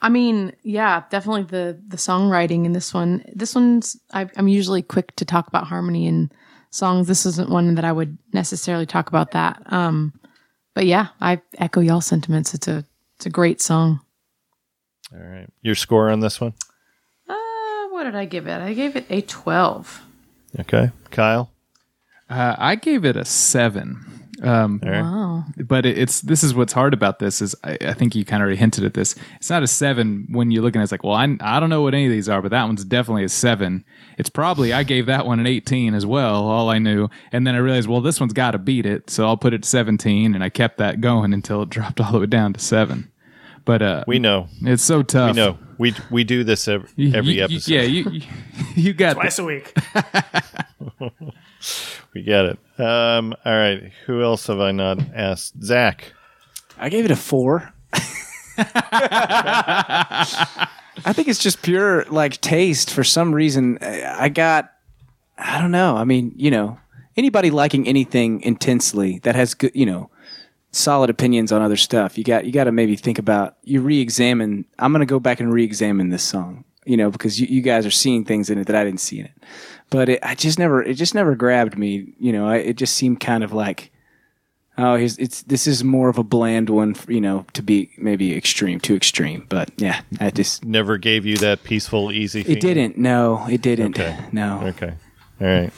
[0.00, 3.24] I mean, yeah, definitely the the songwriting in this one.
[3.34, 6.30] This one's I, I'm usually quick to talk about harmony in
[6.70, 7.08] songs.
[7.08, 9.60] This isn't one that I would necessarily talk about that.
[9.72, 10.12] Um,
[10.74, 12.54] but yeah, I echo y'all sentiments.
[12.54, 12.84] It's a
[13.16, 14.00] it's a great song.
[15.12, 16.54] All right, your score on this one?
[17.28, 18.60] Uh, what did I give it?
[18.60, 20.02] I gave it a twelve.
[20.60, 21.50] Okay, Kyle.
[22.28, 24.04] Uh, I gave it a seven.
[24.42, 25.44] Um, Wow.
[25.64, 28.42] but it, it's this is what's hard about this is I, I think you kind
[28.42, 29.14] of already hinted at this.
[29.36, 31.70] It's not a seven when you're looking at it, it's like, well, I, I don't
[31.70, 33.82] know what any of these are, but that one's definitely a seven.
[34.18, 36.44] It's probably I gave that one an 18 as well.
[36.46, 39.24] All I knew, and then I realized, well, this one's got to beat it, so
[39.26, 42.26] I'll put it 17, and I kept that going until it dropped all the way
[42.26, 43.10] down to seven.
[43.66, 45.34] But uh, We know, it's so tough.
[45.34, 45.58] we know.
[45.76, 47.70] We we do this every, every you- you- episode.
[47.70, 48.22] yeah, you you,
[48.76, 49.74] you got twice a week
[52.14, 52.58] We get it.
[52.80, 53.92] Um, all right.
[54.06, 55.62] Who else have I not asked?
[55.62, 56.12] Zach.
[56.78, 57.72] I gave it a four.
[58.58, 60.66] I
[61.12, 62.90] think it's just pure like taste.
[62.90, 64.72] For some reason, I I got.
[65.38, 65.96] I don't know.
[65.96, 66.78] I mean, you know,
[67.16, 70.08] anybody liking anything intensely that has good, you know,
[70.76, 72.18] solid opinions on other stuff.
[72.18, 74.64] You got you got to maybe think about you re-examine.
[74.78, 77.86] I'm going to go back and re-examine this song, you know, because you, you guys
[77.86, 79.32] are seeing things in it that I didn't see in it.
[79.90, 82.14] But it, I just never, it just never grabbed me.
[82.18, 83.92] You know, I, it just seemed kind of like,
[84.76, 88.36] oh, it's this is more of a bland one, for, you know, to be maybe
[88.36, 89.46] extreme, too extreme.
[89.48, 92.40] But yeah, I just Never gave you that peaceful, easy.
[92.42, 92.98] it didn't.
[92.98, 93.98] No, it didn't.
[93.98, 94.18] Okay.
[94.32, 94.60] No.
[94.64, 94.92] Okay.
[95.40, 95.72] All right.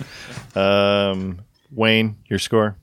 [0.56, 2.76] Um, Wayne, your score.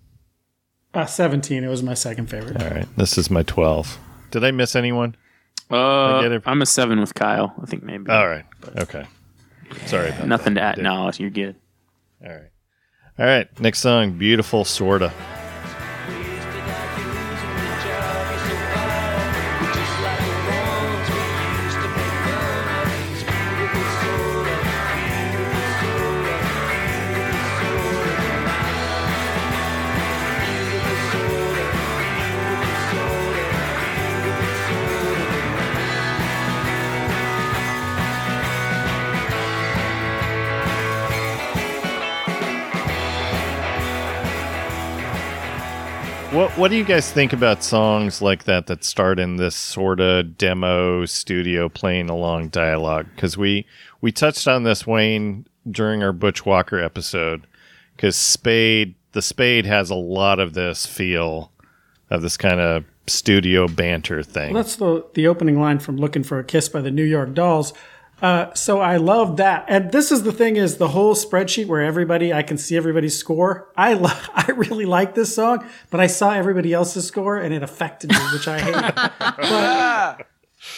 [0.95, 2.87] Uh, 17 it was my second favorite All right.
[2.97, 3.97] This is my twelve.
[4.31, 5.15] Did I miss anyone?
[5.69, 6.43] Uh, get it.
[6.45, 7.53] I'm a seven with Kyle.
[7.61, 8.09] I think maybe.
[8.11, 8.45] All right.
[8.77, 9.05] Okay.
[9.87, 10.77] Sorry about Nothing to add.
[10.77, 11.55] No, you're good.
[12.23, 12.49] All right.
[13.17, 13.59] All right.
[13.59, 15.11] Next song, "Beautiful Sorta."
[46.35, 50.01] What What do you guys think about songs like that that start in this sort
[50.01, 53.07] of demo studio playing along dialogue?
[53.15, 53.65] Because we
[54.01, 57.47] we touched on this Wayne during our Butch Walker episode.
[57.95, 61.53] Because Spade, the Spade has a lot of this feel
[62.09, 64.53] of this kind of studio banter thing.
[64.53, 67.33] Well, that's the the opening line from "Looking for a Kiss" by the New York
[67.33, 67.71] Dolls.
[68.21, 69.65] Uh, so I love that.
[69.67, 73.17] And this is the thing is the whole spreadsheet where everybody, I can see everybody's
[73.17, 73.71] score.
[73.75, 77.61] I love, I really like this song, but I saw everybody else's score and it
[77.61, 78.95] affected me, which I hate.
[79.37, 80.27] but,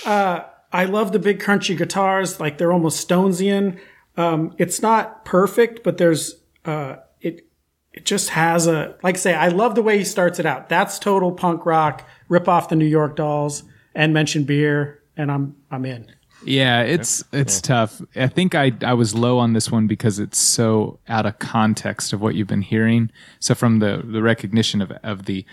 [0.05, 2.39] uh, I love the big crunchy guitars.
[2.39, 3.80] Like they're almost Stonesian.
[4.18, 6.35] Um, it's not perfect, but there's,
[6.65, 7.47] uh, it,
[7.93, 10.69] it just has a, like I say, I love the way he starts it out.
[10.69, 15.03] That's total punk rock, rip off the New York dolls and mention beer.
[15.15, 16.11] And I'm, I'm in.
[16.43, 18.01] Yeah, it's it's tough.
[18.15, 22.14] I think I I was low on this one because it's so out of context
[22.14, 23.11] of what you've been hearing.
[23.39, 25.45] So from the the recognition of of the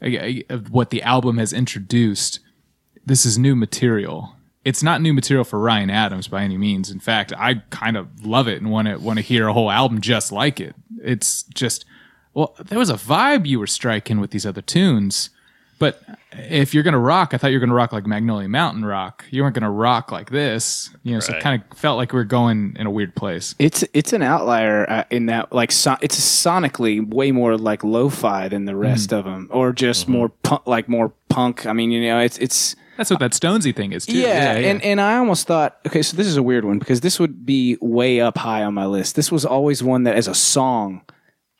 [0.00, 2.40] of what the album has introduced,
[3.04, 4.36] this is new material.
[4.64, 6.90] It's not new material for Ryan Adams by any means.
[6.90, 9.70] In fact, I kind of love it and want to want to hear a whole
[9.70, 10.74] album just like it.
[11.02, 11.84] It's just
[12.32, 15.30] well, there was a vibe you were striking with these other tunes.
[15.78, 16.00] But
[16.32, 19.24] if you're gonna rock, I thought you were gonna rock like Magnolia Mountain rock.
[19.30, 21.20] You weren't gonna rock like this, you know.
[21.20, 21.42] So it Right.
[21.42, 23.54] kind of felt like we were going in a weird place.
[23.58, 28.48] It's it's an outlier uh, in that like so, it's sonically way more like lo-fi
[28.48, 31.66] than the rest of them, or just more punk, like more punk.
[31.66, 34.16] I mean, you know, it's it's That's what that Stonesy thing is too.
[34.16, 37.18] yeah, and and I almost thought, okay, so this is a weird one because this
[37.18, 39.16] would be way up high on my list.
[39.16, 41.02] This was always one that, as a song,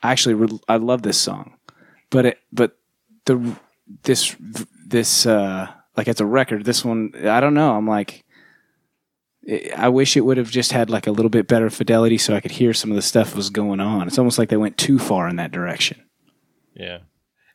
[0.04, 1.54] I actually re- I love this song,
[2.10, 2.76] but it but
[3.26, 3.56] the
[4.02, 4.34] this
[4.86, 7.74] this uh like as a record, this one I don't know.
[7.76, 8.22] I'm like.
[9.76, 12.40] I wish it would have just had like a little bit better fidelity so I
[12.40, 14.06] could hear some of the stuff that was going on.
[14.06, 16.02] It's almost like they went too far in that direction.
[16.74, 17.00] Yeah,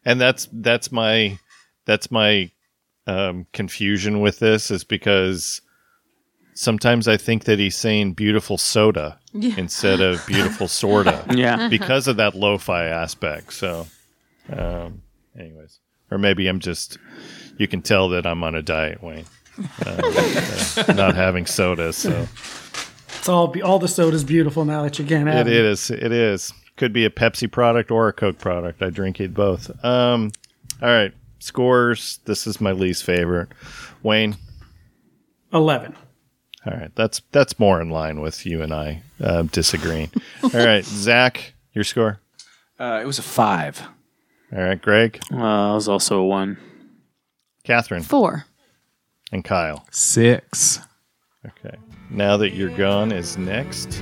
[0.05, 1.39] and that's that's my
[1.85, 2.51] that's my
[3.07, 5.61] um, confusion with this is because
[6.53, 11.69] sometimes I think that he's saying beautiful soda instead of beautiful sorta Yeah.
[11.69, 13.51] because of that lo-fi aspect.
[13.53, 13.87] So,
[14.51, 15.01] um,
[15.35, 15.79] anyways,
[16.11, 16.97] or maybe I'm just
[17.57, 19.25] you can tell that I'm on a diet, Wayne.
[19.85, 20.01] Uh,
[20.87, 22.25] uh, not having soda, so
[23.17, 25.65] It's all, be, all the soda's beautiful now that you can't have it it.
[25.65, 25.91] is.
[25.91, 26.53] It is.
[26.77, 28.81] Could be a Pepsi product or a Coke product.
[28.81, 29.69] I drink it both.
[29.83, 30.31] Um,
[30.81, 32.19] all right, scores.
[32.23, 33.49] This is my least favorite.
[34.01, 34.37] Wayne.
[35.51, 35.93] 11.
[36.65, 40.11] All right, that's that's more in line with you and I uh, disagreeing.
[40.43, 42.19] All right, Zach, your score.
[42.79, 43.81] Uh, it was a five.
[44.51, 46.57] All right, Greg, Uh, I was also a one.
[47.63, 48.45] Catherine, Four.
[49.31, 49.85] and Kyle.
[49.91, 50.79] six.
[51.45, 51.77] Okay.
[52.09, 54.01] Now that you're gone is next.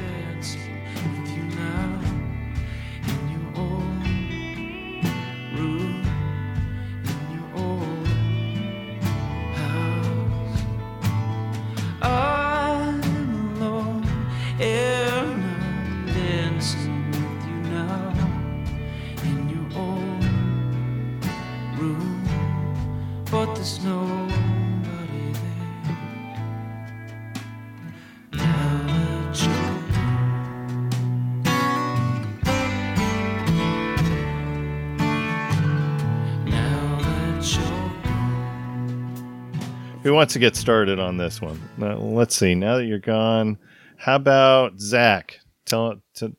[40.08, 41.62] Who wants to get started on this one?
[41.78, 42.56] Now, let's see.
[42.56, 43.58] Now that you're gone,
[43.98, 45.38] how about Zach?
[45.66, 46.34] Tell t-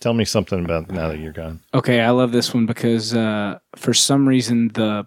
[0.00, 1.62] tell me something about now that you're gone.
[1.72, 5.06] Okay, I love this one because uh, for some reason the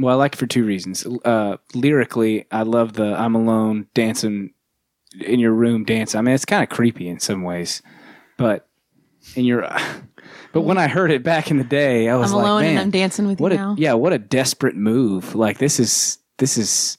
[0.00, 1.06] well, I like it for two reasons.
[1.24, 4.52] Uh, lyrically, I love the "I'm alone dancing
[5.20, 7.82] in your room dancing." I mean, it's kind of creepy in some ways,
[8.36, 8.68] but
[9.36, 9.60] in your
[10.52, 12.70] but when I heard it back in the day, I was I'm like, alone man,
[12.70, 13.76] and I'm dancing with what you a now.
[13.78, 15.36] yeah, what a desperate move!
[15.36, 16.98] Like this is this is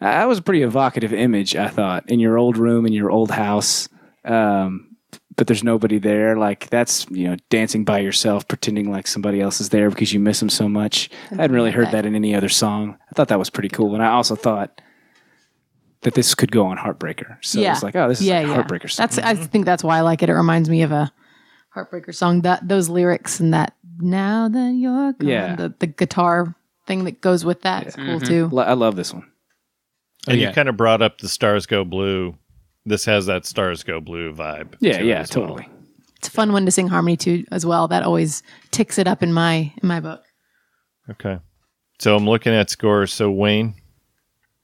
[0.00, 1.56] that was a pretty evocative image.
[1.56, 3.88] I thought in your old room in your old house.
[4.24, 4.96] Um,
[5.36, 6.36] but there's nobody there.
[6.36, 10.20] Like that's you know dancing by yourself, pretending like somebody else is there because you
[10.20, 11.10] miss them so much.
[11.30, 12.96] I hadn't really heard that in any other song.
[13.10, 14.80] I thought that was pretty cool, and I also thought
[16.02, 17.36] that this could go on Heartbreaker.
[17.42, 17.72] So yeah.
[17.72, 18.56] it's like, oh, this is yeah, a yeah.
[18.56, 19.04] Heartbreaker song.
[19.04, 20.30] That's I think that's why I like it.
[20.30, 21.12] It reminds me of a
[21.74, 22.42] Heartbreaker song.
[22.42, 25.56] That those lyrics and that now that you're gone, Yeah.
[25.56, 26.54] the, the guitar
[26.86, 28.48] thing that goes with that is cool too.
[28.50, 29.30] Lo- I love this one.
[30.26, 30.48] And yeah.
[30.48, 32.34] you kind of brought up the Stars Go Blue.
[32.84, 34.74] This has that Stars Go Blue vibe.
[34.80, 35.46] Yeah, to it yeah, as well.
[35.46, 35.68] totally.
[36.16, 37.88] It's a fun one to sing harmony to as well.
[37.88, 40.24] That always ticks it up in my in my book.
[41.10, 41.38] Okay.
[41.98, 43.12] So I'm looking at scores.
[43.12, 43.74] So Wayne,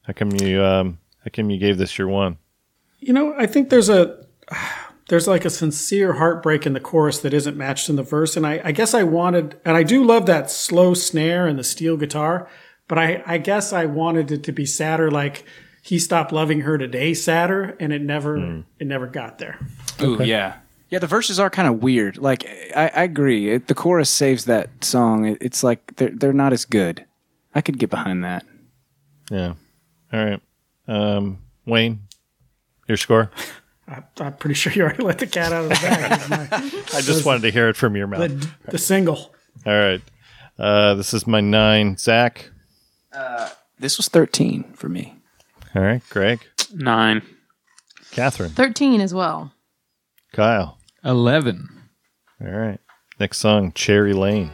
[0.03, 2.39] how come you um how come you gave this your one?
[2.99, 4.25] You know, I think there's a
[5.09, 8.47] there's like a sincere heartbreak in the chorus that isn't matched in the verse, and
[8.47, 11.97] I, I guess I wanted, and I do love that slow snare and the steel
[11.97, 12.49] guitar,
[12.93, 15.47] but I, I guess I wanted it to be sadder, like
[15.81, 19.59] he stopped loving her today, sadder, and it never it never got there.
[20.03, 20.57] Ooh, yeah.
[20.91, 22.19] Yeah, the verses are kind of weird.
[22.19, 22.45] Like,
[22.77, 23.51] I, I agree.
[23.51, 25.25] It, the chorus saves that song.
[25.25, 27.07] It, it's like they're, they're not as good.
[27.55, 28.45] I could get behind that.
[29.31, 29.55] Yeah.
[30.13, 30.43] All right.
[30.87, 32.01] Um Wayne,
[32.89, 33.31] Your score?
[33.89, 36.29] I, I'm pretty sure you already let the cat out of the bag.
[36.53, 38.29] My- I just wanted to hear it from your mouth.
[38.29, 39.35] the, the single.
[39.65, 40.03] All right.
[40.59, 41.97] Uh, this is my nine.
[41.97, 42.51] Zach.
[43.79, 45.15] This was 13 for me.
[45.75, 46.03] All right.
[46.11, 46.41] Greg.
[46.73, 47.23] Nine.
[48.11, 48.51] Catherine.
[48.51, 49.53] 13 as well.
[50.33, 50.79] Kyle.
[51.05, 51.69] 11.
[52.41, 52.79] All right.
[53.19, 54.51] Next song, Cherry Lane.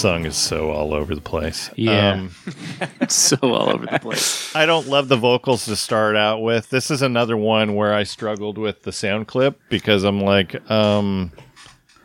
[0.00, 1.70] Song is so all over the place.
[1.76, 2.12] Yeah.
[2.12, 2.30] Um,
[3.08, 4.54] so all over the place.
[4.56, 6.70] I don't love the vocals to start out with.
[6.70, 11.32] This is another one where I struggled with the sound clip because I'm like, um,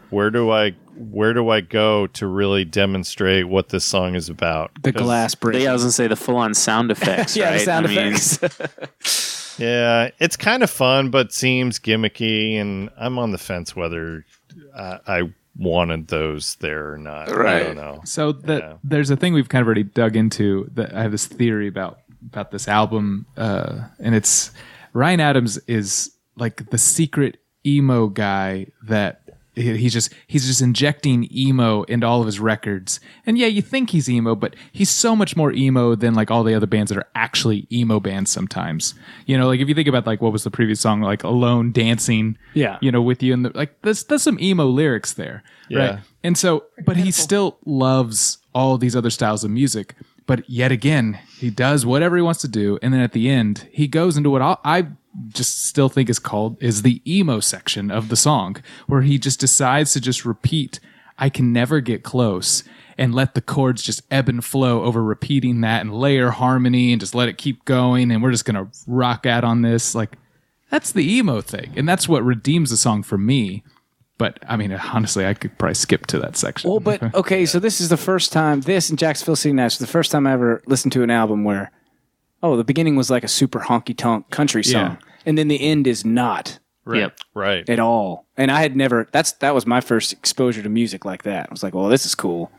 [0.09, 4.72] where do I where do I go to really demonstrate what this song is about?
[4.81, 5.57] The glass break.
[5.57, 7.53] They, I was gonna say the full-on sound effects, yeah, right?
[7.53, 9.31] the sound I mean, effects.
[9.57, 14.26] Yeah, it's kind of fun, but seems gimmicky, and I'm on the fence whether
[14.76, 17.30] uh, I wanted those there or not.
[17.30, 17.64] I Right.
[17.64, 18.02] don't know.
[18.03, 18.73] So that Yeah.
[18.84, 21.99] there's a thing we've kind of already dug into that I have this theory about
[22.27, 24.49] about this album, uh, and it's
[24.94, 29.24] Ryan Adams is like the secret emo guy that he-
[29.56, 32.99] he's just he's just injecting emo into all of his records.
[33.26, 36.44] And yeah, you think he's emo, but he's so much more emo than like all
[36.44, 38.94] the other bands that are actually emo bands sometimes.
[39.26, 41.72] You know, like if you think about like what was the previous song, like Alone
[41.72, 42.77] Dancing, Yeah.
[42.82, 45.44] you know, with you and the like there's there's some emo lyrics there.
[45.69, 45.80] Yeah.
[45.80, 45.99] Right.
[46.23, 49.95] And so but he still loves all these other styles of music.
[50.27, 53.68] But yet again, he does whatever he wants to do, and then at the end,
[53.72, 54.88] he goes into what I, I
[55.29, 59.39] just still think is called is the emo section of the song, where he just
[59.39, 60.79] decides to just repeat,
[61.17, 62.63] "I can never get close,"
[62.97, 66.99] and let the chords just ebb and flow over repeating that, and layer harmony, and
[66.99, 69.95] just let it keep going, and we're just gonna rock out on this.
[69.95, 70.17] Like
[70.69, 73.63] that's the emo thing, and that's what redeems the song for me.
[74.17, 76.69] But I mean, honestly, I could probably skip to that section.
[76.69, 79.87] Well, but okay, so this is the first time this and Jacksonville City Nights the
[79.87, 81.71] first time I ever listened to an album where,
[82.45, 85.88] oh, the beginning was like a super honky tonk country song, and then the end
[85.88, 87.17] is not Yep.
[87.34, 87.67] Right.
[87.67, 88.27] at all.
[88.38, 89.07] And I had never.
[89.11, 91.47] That's that was my first exposure to music like that.
[91.49, 92.51] I was like, well, this is cool.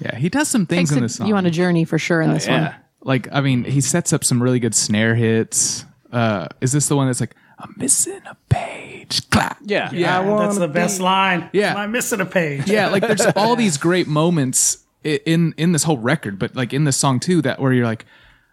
[0.00, 1.26] yeah, he does some things Takes in this song.
[1.26, 2.62] you on a journey for sure in this yeah.
[2.62, 2.74] one.
[3.02, 5.84] like I mean, he sets up some really good snare hits.
[6.12, 9.28] Uh, is this the one that's like I'm missing a page?
[9.30, 9.58] Clap.
[9.64, 11.50] Yeah, Yeah, I wanna That's the best line.
[11.52, 11.74] Yeah.
[11.74, 12.68] I'm missing a page?
[12.68, 16.84] Yeah, like there's all these great moments in in this whole record, but like in
[16.84, 18.06] this song too, that where you're like,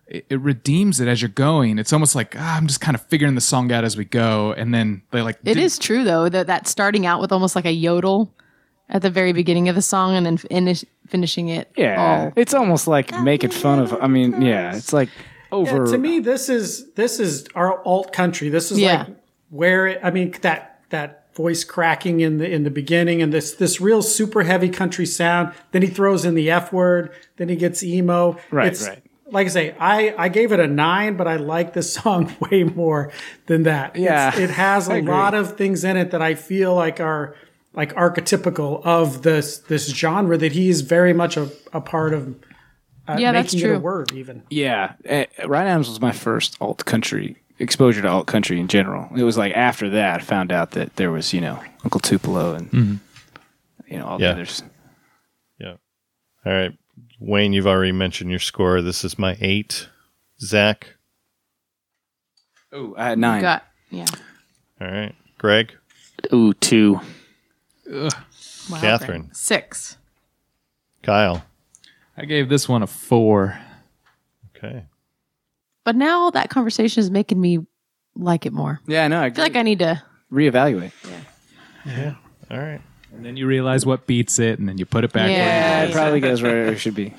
[0.07, 1.79] it, it redeems it as you're going.
[1.79, 4.53] It's almost like ah, I'm just kind of figuring the song out as we go,
[4.53, 7.55] and then they like It did- is true though that that starting out with almost
[7.55, 8.33] like a yodel
[8.89, 11.69] at the very beginning of the song and then finish, finishing it.
[11.75, 12.33] Yeah, all.
[12.37, 13.93] it's almost like making fun of.
[14.01, 15.09] I mean, yeah, it's like
[15.51, 15.87] Yeah, over.
[15.91, 18.49] to me, this is this is our alt country.
[18.49, 18.99] This is Yeah.
[19.05, 19.17] like
[19.49, 23.51] where it, I mean that that voice cracking in the in the beginning and this
[23.55, 25.53] this real super heavy country sound.
[25.71, 27.11] Then he throws in the f word.
[27.35, 28.37] Then he gets emo.
[28.51, 29.03] Right, It's, right.
[29.29, 32.63] Like I say, I I gave it a nine, but I like this song way
[32.63, 33.11] more
[33.47, 33.95] than that.
[33.97, 37.35] It's- Yeah, it has a lot of things in it that I feel like are
[37.73, 42.35] like archetypical of this this genre that he is very much a, a part of.
[43.09, 43.83] Uh, Yeah, that's making it a true.
[43.83, 44.43] word even.
[44.49, 49.09] Yeah, uh, Ryan Adams was my first alt country exposure to alt country in general.
[49.15, 52.53] It was like after that I found out that there was you know Uncle Tupelo
[52.53, 52.99] and
[53.89, 54.27] you know all Yeah.
[54.27, 54.63] the others.
[55.59, 55.75] Yeah.
[56.45, 56.77] All right.
[57.19, 58.81] Wayne, you've already mentioned your score.
[58.81, 59.89] This is my eight.
[60.39, 60.95] Zach.
[62.71, 63.41] Oh, I had nine.
[63.41, 64.05] Got yeah.
[64.79, 65.15] All right.
[65.37, 65.73] Greg.
[66.33, 66.99] Ooh, two.
[67.89, 68.09] Wow,
[68.79, 69.23] Catherine.
[69.23, 69.35] great.
[69.35, 69.97] Six.
[71.03, 71.43] Kyle.
[72.17, 73.57] I gave this one a four.
[74.55, 74.85] Okay.
[75.85, 77.59] But now that conversation is making me
[78.15, 78.81] like it more.
[78.87, 79.21] Yeah, I know.
[79.21, 80.01] I I feel like I need to.
[80.31, 80.91] reevaluate.
[81.07, 81.19] Yeah.
[81.85, 82.15] Yeah.
[82.51, 82.81] All right.
[83.17, 85.31] And then you realize what beats it, and then you put it back.
[85.31, 85.79] Yeah.
[85.79, 87.13] where it it probably goes where it should be.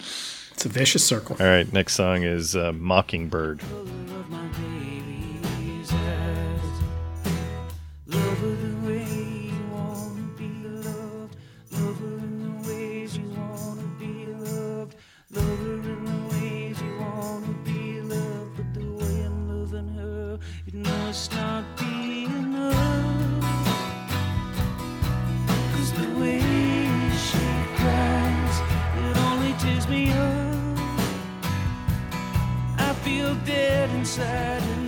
[0.52, 1.36] It's a vicious circle.
[1.40, 1.70] All right.
[1.72, 3.60] Next song is uh, Mockingbird.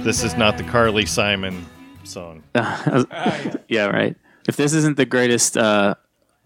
[0.05, 1.67] This is not the Carly Simon
[2.05, 2.43] song.
[2.55, 4.17] yeah, right.
[4.49, 5.95] If this isn't the greatest uh,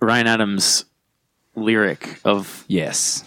[0.01, 0.85] Ryan Adams
[1.55, 3.25] lyric of Yes.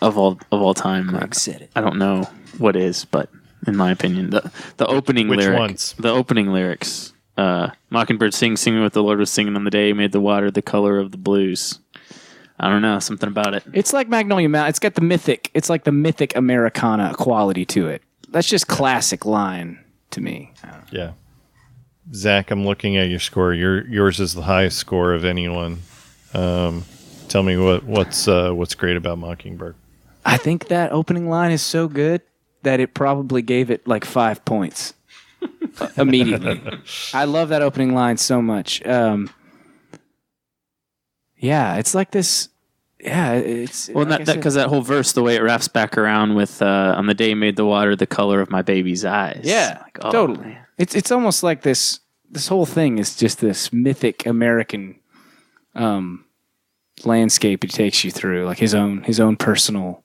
[0.00, 1.70] of all of all time, I, said it.
[1.76, 2.22] I don't know
[2.56, 3.28] what is, but
[3.66, 5.94] in my opinion, the the opening which lyric, ones?
[5.98, 9.88] the opening lyrics, uh, Mockingbird sing, singing what the Lord was singing on the day
[9.88, 11.78] he made the water the color of the blues.
[12.58, 13.62] I don't know, something about it.
[13.72, 14.70] It's like Magnolia Mountain.
[14.70, 15.50] It's got the mythic.
[15.54, 18.02] It's like the mythic Americana quality to it.
[18.30, 20.52] That's just classic line to me.
[20.90, 21.12] Yeah.
[22.14, 23.52] Zach, I'm looking at your score.
[23.52, 25.80] Your yours is the highest score of anyone.
[26.32, 26.84] Um,
[27.28, 29.74] tell me what what's uh, what's great about Mockingbird.
[30.24, 32.22] I think that opening line is so good
[32.62, 34.94] that it probably gave it like five points
[35.96, 36.60] immediately.
[37.14, 38.84] I love that opening line so much.
[38.86, 39.30] Um,
[41.36, 42.48] yeah, it's like this.
[43.00, 46.34] Yeah, it's Well, like that because that, whole verse, the way it wraps back around
[46.34, 49.78] with uh, "On the day made the water the color of my baby's eyes." Yeah,
[49.82, 50.38] Like, oh, totally.
[50.48, 50.66] man.
[50.78, 52.00] It's it's almost like this.
[52.30, 54.98] This whole thing is just this mythic American
[55.74, 56.24] um,
[57.04, 60.02] landscape he takes you through, like his own his own personal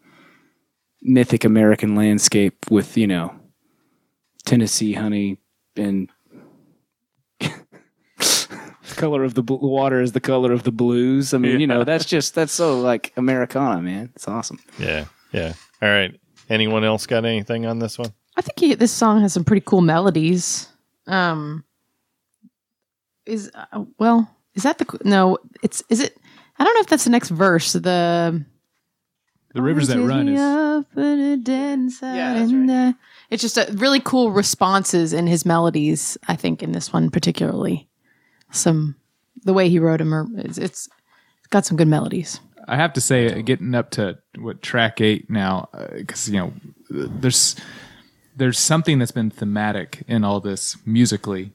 [1.01, 3.33] mythic American landscape with you know
[4.45, 5.37] Tennessee honey
[5.75, 6.09] and
[8.93, 11.33] the color of the bl- water is the color of the blues.
[11.33, 14.11] I mean, you know, that's just that's so like Americana, man.
[14.15, 14.59] It's awesome.
[14.77, 15.53] Yeah, yeah.
[15.81, 16.19] All right.
[16.49, 18.13] Anyone else got anything on this one?
[18.35, 20.67] I think he, this song has some pretty cool melodies.
[21.07, 21.63] Um,
[23.25, 25.37] is uh, well, is that the no?
[25.61, 26.17] It's is it?
[26.57, 27.73] I don't know if that's the next verse.
[27.73, 28.45] The
[29.53, 32.93] The rivers that run is up and a dead inside Yeah, that's and, uh,
[33.29, 36.17] it's just a really cool responses in his melodies.
[36.27, 37.89] I think in this one particularly,
[38.53, 38.95] some
[39.43, 40.89] the way he wrote them are it's, it's
[41.49, 42.39] got some good melodies.
[42.67, 46.53] I have to say, uh, getting up to what track eight now, because you know,
[46.89, 47.55] there's
[48.35, 51.51] there's something that's been thematic in all this musically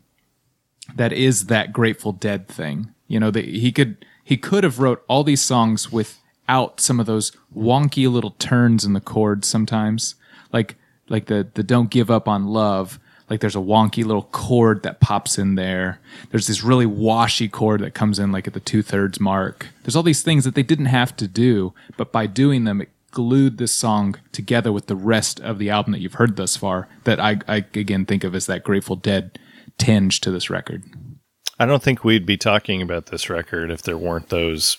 [0.95, 2.93] that is that Grateful Dead thing.
[3.07, 7.07] You know, that he could he could have wrote all these songs without some of
[7.07, 10.15] those wonky little turns in the chords sometimes,
[10.53, 10.77] like
[11.09, 12.99] like the the Don't Give Up on Love.
[13.31, 16.01] Like there's a wonky little chord that pops in there.
[16.31, 19.67] There's this really washy chord that comes in like at the two thirds mark.
[19.83, 22.89] There's all these things that they didn't have to do, but by doing them, it
[23.11, 26.89] glued this song together with the rest of the album that you've heard thus far.
[27.05, 29.39] That I, I again think of as that Grateful Dead
[29.79, 30.85] tinge to this record.
[31.59, 34.79] I don't think we'd be talking about this record if there weren't those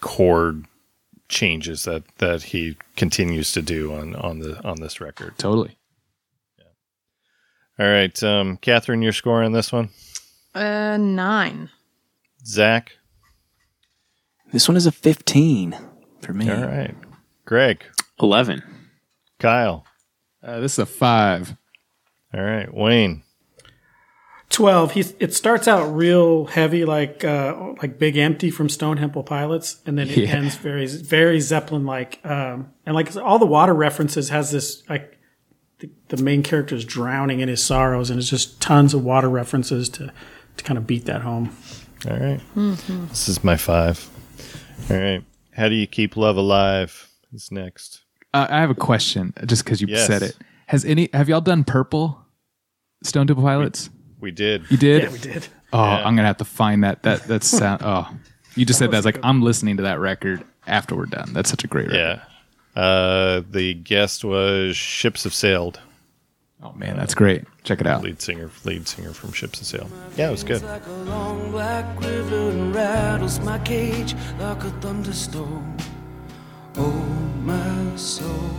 [0.00, 0.64] chord
[1.28, 5.36] changes that that he continues to do on on the on this record.
[5.38, 5.76] Totally.
[7.78, 9.90] All right, um, Catherine, your score on this one.
[10.54, 11.70] Uh, nine.
[12.46, 12.92] Zach.
[14.52, 15.76] This one is a fifteen
[16.20, 16.48] for me.
[16.50, 16.94] All right,
[17.44, 17.84] Greg,
[18.20, 18.62] Eleven.
[19.40, 19.84] Kyle.
[20.42, 21.56] Uh, this is a five.
[22.32, 23.22] All right, Wayne.
[24.50, 29.24] 12 he's it starts out real heavy like uh like big empty from stone temple
[29.24, 30.28] pilots and then it Yeah.
[30.28, 35.13] ends very very zeppelin like um and like all the water references has this like
[36.08, 39.28] the, the main character is drowning in his sorrows and it's just tons of water
[39.28, 40.12] references to
[40.56, 41.54] to kind of beat that home
[42.08, 42.40] All right.
[42.54, 44.08] This is my five.
[44.90, 45.24] All right.
[45.52, 47.08] How do you keep love alive?
[47.32, 48.02] Is next.
[48.32, 50.06] Uh, I have a question, just because you Yes.
[50.06, 50.36] said it.
[50.66, 51.08] Has any?
[51.12, 52.20] Have y'all done Purple?
[53.02, 53.90] Stone Temple Pilots.
[54.20, 54.64] We did.
[54.70, 55.02] You did.
[55.04, 57.02] yeah we did Oh, I'm gonna have to find that.
[57.02, 57.82] That that sound.
[57.84, 58.08] Oh,
[58.54, 58.98] you just said that.
[58.98, 59.24] was It's like good.
[59.28, 61.32] I'm listening to that record after we're done.
[61.32, 61.98] That's such a great record.
[61.98, 62.22] Yeah.
[62.76, 65.80] Uh, the guest was Ships Have Sailed.
[66.62, 67.44] Oh man, that's great.
[67.62, 68.02] Check it out.
[68.02, 69.90] Lead singer, lead singer from Ships Have Sailed.
[70.16, 70.62] Yeah, it was good.
[70.62, 75.76] Like a long black river and rattles my cage like a thunderstorm.
[76.76, 76.90] Oh,
[77.42, 78.50] my soul.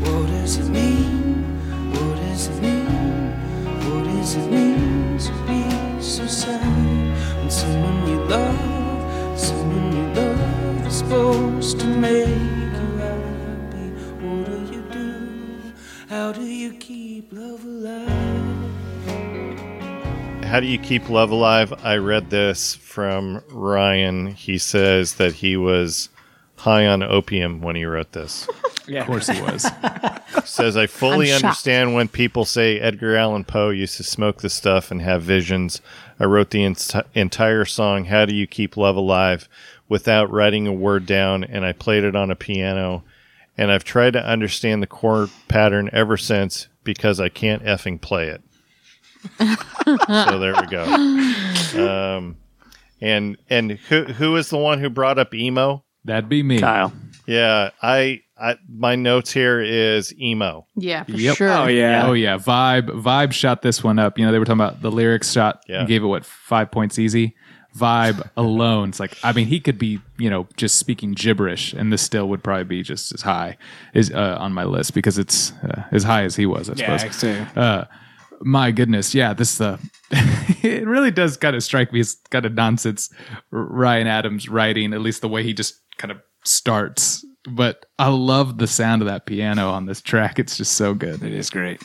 [0.00, 1.44] What does it mean?
[1.92, 3.32] What does it mean?
[3.88, 7.38] What does it mean to be so sad?
[7.38, 10.53] When someone you love, someone you love is
[10.90, 13.88] supposed to make you happy.
[14.24, 15.72] What do you do?
[16.08, 18.10] How do you keep love alive?
[20.44, 21.72] How do you keep love alive?
[21.84, 24.28] I read this from Ryan.
[24.28, 26.10] He says that he was
[26.56, 28.48] high on opium when he wrote this.
[28.86, 29.00] Yeah.
[29.00, 29.66] Of course he was.
[30.44, 34.90] says I fully understand when people say Edgar Allan Poe used to smoke this stuff
[34.90, 35.80] and have visions.
[36.20, 39.48] I wrote the ent- entire song "How Do You Keep Love Alive"
[39.88, 43.04] without writing a word down, and I played it on a piano.
[43.56, 48.28] And I've tried to understand the chord pattern ever since because I can't effing play
[48.28, 48.42] it.
[49.38, 50.84] so there we go.
[52.16, 52.36] Um,
[53.00, 55.84] and and who who is the one who brought up emo?
[56.04, 56.58] That'd be me.
[56.60, 56.92] Kyle.
[57.26, 60.66] Yeah, I, I my notes here is emo.
[60.76, 61.36] Yeah, for Yep.
[61.36, 61.50] sure.
[61.50, 62.06] Oh yeah.
[62.06, 64.18] Oh yeah, Vibe Vibe shot this one up.
[64.18, 65.62] You know they were talking about the lyrics shot.
[65.68, 65.80] Yeah.
[65.80, 67.34] and gave it what five points easy.
[67.76, 71.92] Vibe alone, it's like I mean he could be you know just speaking gibberish, and
[71.92, 73.56] this still would probably be just as high
[73.94, 76.70] is uh, on my list because it's uh, as high as he was.
[76.70, 77.16] I Yeah, suppose.
[77.16, 77.84] so- Uh,
[78.40, 79.78] my goodness, yeah, this uh,
[80.62, 83.10] it really does kind of strike me as kind of nonsense.
[83.50, 87.24] Ryan Adams writing, at least the way he just kind of starts.
[87.48, 90.38] But I love the sound of that piano on this track.
[90.38, 91.22] It's just so good.
[91.22, 91.82] It is great.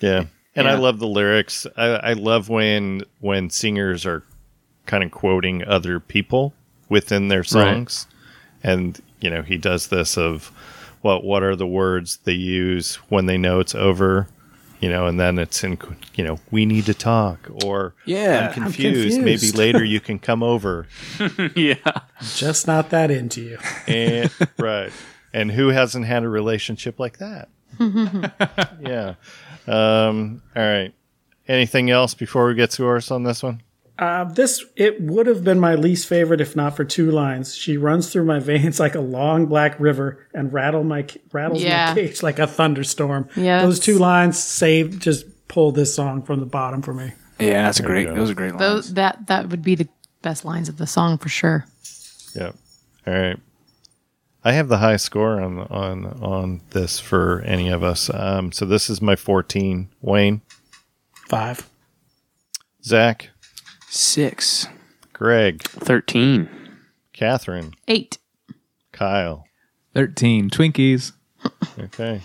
[0.00, 0.24] Yeah,
[0.54, 1.66] and I love the lyrics.
[1.76, 4.22] I, I love when when singers are
[4.86, 6.54] kind of quoting other people
[6.88, 8.06] within their songs,
[8.62, 10.50] and you know he does this of
[11.02, 14.28] what what are the words they use when they know it's over.
[14.78, 15.78] You know, and then it's in,
[16.16, 18.52] you know, we need to talk, or Yeah.
[18.54, 19.18] I'm I'm confused.
[19.22, 20.86] Maybe later you can come over.
[21.56, 21.76] yeah.
[22.34, 23.58] Just not that into you.
[23.88, 24.92] And right.
[25.32, 27.48] And who hasn't had a relationship like that?
[27.80, 29.14] yeah.
[29.66, 30.92] Um, all right.
[31.48, 33.62] Anything else before we get to ours on this one?
[33.98, 37.54] Uh, this it would have been my least favorite if not for two lines.
[37.54, 41.88] She runs through my veins like a long black river and rattle my rattles Yeah.
[41.88, 43.28] my cage like a thunderstorm.
[43.36, 47.12] Yeah, those two lines saved just pulled this song from the bottom for me.
[47.38, 48.08] Yeah, that's a great.
[48.14, 48.60] Those are great lines.
[48.60, 49.88] Those that that would be the
[50.22, 51.64] best lines of the song for sure.
[52.34, 52.52] Yeah.
[53.06, 53.38] All right.
[54.44, 58.10] I have the high score on on on this for any of us.
[58.12, 59.88] Um, so this is my 14.
[60.02, 60.40] Wayne,
[61.28, 61.68] Five.
[62.84, 63.30] Zach,
[63.88, 64.68] Six.
[65.12, 66.48] Greg, 13.
[67.12, 68.18] Catherine, Eight.
[68.92, 69.44] Kyle.
[69.94, 71.12] Thirteen Twinkies.
[71.78, 72.20] Okay.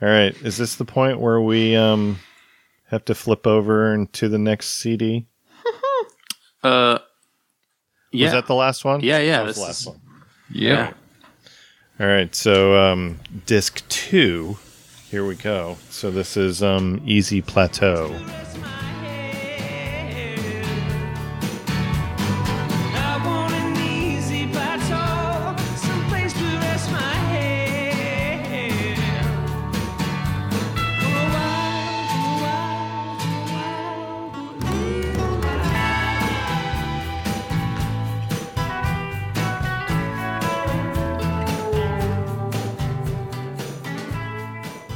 [0.00, 0.36] All right.
[0.42, 2.18] Is this the point where we um
[2.90, 5.26] have to flip over into the next CD?
[6.62, 6.98] Uh,
[8.10, 8.24] yeah.
[8.28, 9.00] Was that the last one?
[9.02, 10.00] Yeah, yeah, That was the last is- one.
[10.50, 10.92] Yeah.
[12.00, 14.56] All right, so um, disc two,
[15.10, 15.76] here we go.
[15.90, 18.08] So this is um, Easy Plateau.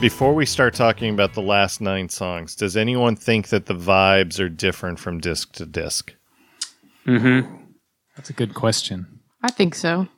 [0.08, 4.40] Before we start talking about the last nine songs, does anyone think that the vibes
[4.40, 6.14] are different from disc to disc?
[7.06, 7.54] Mm-hmm.
[8.16, 9.20] That's a good question.
[9.42, 10.08] I think so.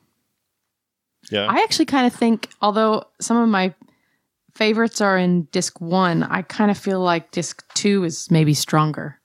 [1.29, 1.45] Yeah.
[1.45, 3.75] I actually kind of think, although some of my
[4.55, 9.19] favorites are in disc one, I kind of feel like disc two is maybe stronger.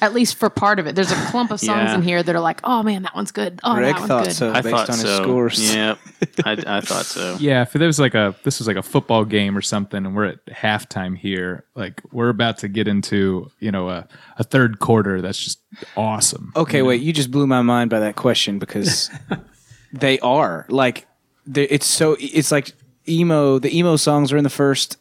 [0.00, 0.94] At least for part of it.
[0.96, 1.94] There's a clump of songs Yeah.
[1.94, 3.60] in here that are like, oh man, that one's good.
[3.62, 4.32] Oh, Greg that one's thought good.
[4.34, 5.22] so I based thought on his so.
[5.22, 5.74] scores.
[5.74, 5.98] Yep.
[6.44, 7.36] I, I thought so.
[7.40, 10.14] Yeah, if there was like a this was like a football game or something, and
[10.16, 14.06] we're at halftime here, like we're about to get into you know a,
[14.38, 15.60] a third quarter that's just
[15.96, 16.52] awesome.
[16.56, 17.00] Okay, wait.
[17.00, 19.10] You just blew my mind by that question because
[19.92, 21.06] they are like
[21.46, 22.72] they- it's so it's like
[23.08, 23.58] emo.
[23.58, 24.96] The emo songs are in the first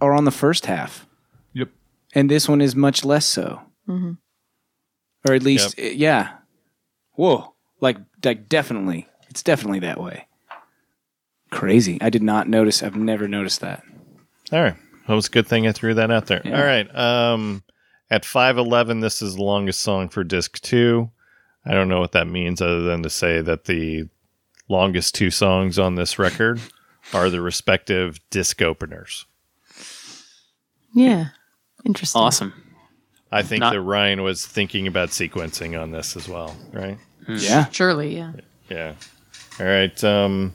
[0.00, 1.06] are on the first half,
[1.54, 1.70] Yep.
[2.14, 6.30] and this one is much less so, or at least uh, yeah.
[7.12, 10.26] Whoa, like like definitely, it's definitely that way.
[11.50, 11.98] Crazy.
[12.00, 12.82] I did not notice.
[12.82, 13.82] I've never noticed that.
[14.52, 14.76] All right.
[15.08, 16.42] Well, it's a good thing I threw that out there.
[16.44, 16.58] Yeah.
[16.58, 16.94] All right.
[16.94, 17.62] Um,
[18.10, 21.10] at 511, this is the longest song for disc two.
[21.64, 24.08] I don't know what that means other than to say that the
[24.68, 26.60] longest two songs on this record
[27.12, 29.26] are the respective disc openers.
[30.92, 31.28] Yeah.
[31.84, 32.20] Interesting.
[32.20, 32.52] Awesome.
[33.32, 36.98] I think Not- that Ryan was thinking about sequencing on this as well, right?
[37.28, 37.66] Yeah.
[37.70, 38.32] Surely, yeah.
[38.70, 38.94] Yeah.
[39.58, 40.04] All right.
[40.04, 40.54] Um,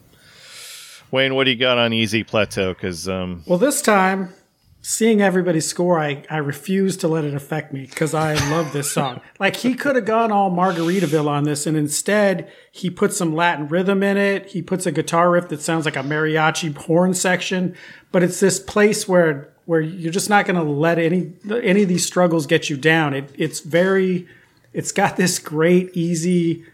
[1.11, 2.73] Wayne, what do you got on Easy Plateau?
[2.73, 4.33] Because um, Well, this time,
[4.81, 8.91] seeing everybody score, I, I refuse to let it affect me because I love this
[8.91, 9.19] song.
[9.39, 13.67] Like, he could have gone all Margaritaville on this, and instead, he put some Latin
[13.67, 14.45] rhythm in it.
[14.51, 17.75] He puts a guitar riff that sounds like a mariachi horn section,
[18.11, 21.89] but it's this place where where you're just not going to let any any of
[21.89, 23.13] these struggles get you down.
[23.13, 24.27] It it's very
[24.73, 26.65] it's got this great easy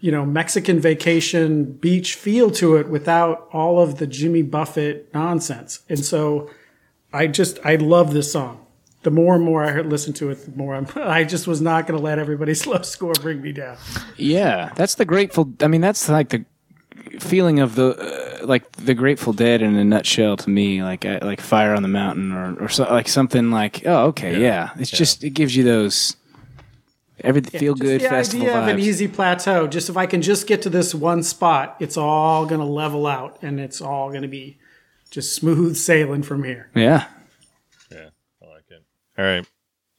[0.00, 5.80] you know Mexican vacation beach feel to it without all of the Jimmy Buffett nonsense.
[5.88, 6.50] And so
[7.12, 8.66] I just I love this song.
[9.02, 11.86] The more and more I listen to it, the more I'm, I just was not
[11.86, 13.78] going to let everybody's low score bring me down.
[14.16, 15.52] Yeah, that's the Grateful.
[15.60, 16.44] I mean, that's like the
[17.18, 20.82] feeling of the uh, like the Grateful Dead in a nutshell to me.
[20.82, 24.40] Like uh, like Fire on the Mountain or or so, like something like oh okay
[24.40, 24.70] yeah.
[24.78, 26.16] It's just it gives you those.
[27.22, 29.66] Everything feel Just good the festival idea of an easy plateau.
[29.66, 33.06] Just if I can just get to this one spot, it's all going to level
[33.06, 34.56] out, and it's all going to be
[35.10, 36.70] just smooth sailing from here.
[36.74, 37.06] Yeah,
[37.92, 38.08] yeah.
[38.42, 38.82] I like it.
[39.18, 39.46] All right.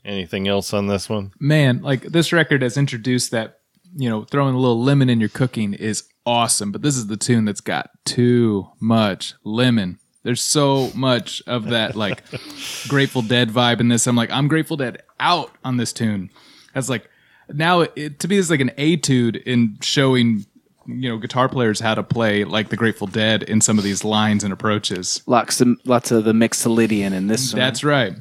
[0.03, 1.31] Anything else on this one?
[1.39, 3.59] man, like this record has introduced that,
[3.95, 7.17] you know, throwing a little lemon in your cooking is awesome, but this is the
[7.17, 9.99] tune that's got too much lemon.
[10.23, 12.23] There's so much of that like
[12.87, 14.07] Grateful Dead vibe in this.
[14.07, 16.29] I'm like, I'm Grateful Dead out on this tune.
[16.73, 17.09] That's like
[17.49, 20.45] now it, to me it's like an etude in showing
[20.87, 24.03] you know guitar players how to play like the Grateful Dead in some of these
[24.03, 25.23] lines and approaches.
[25.25, 27.59] Lots of lots of the Mixolydian in this one.
[27.59, 28.13] That's right.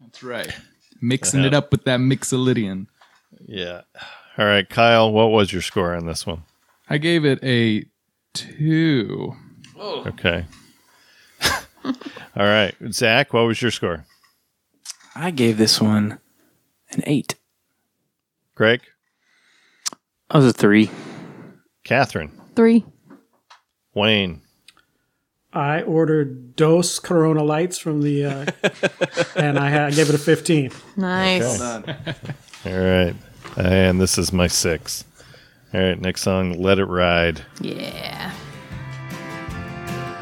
[0.00, 0.54] That's right.
[1.00, 2.86] Mixing it up with that Mixolydian.
[3.46, 3.82] Yeah.
[4.36, 6.42] All right, Kyle, what was your score on this one?
[6.88, 7.84] I gave it a
[8.34, 9.34] two.
[9.78, 10.46] Okay.
[11.84, 11.92] All
[12.36, 12.74] right.
[12.90, 14.04] Zach, what was your score?
[15.14, 16.18] I gave this one
[16.90, 17.36] an eight.
[18.54, 18.82] Greg?
[20.30, 20.90] I was a three.
[21.84, 22.32] Catherine?
[22.54, 22.84] Three.
[23.94, 24.40] Wayne?
[25.52, 28.46] I ordered Dos Corona Lights from the, uh,
[29.36, 30.72] and I, had, I gave it a 15.
[30.96, 31.60] Nice.
[31.60, 31.82] All
[32.64, 33.14] right.
[33.56, 35.04] And this is my six.
[35.74, 37.44] All right, next song, Let It Ride.
[37.60, 38.30] Yeah.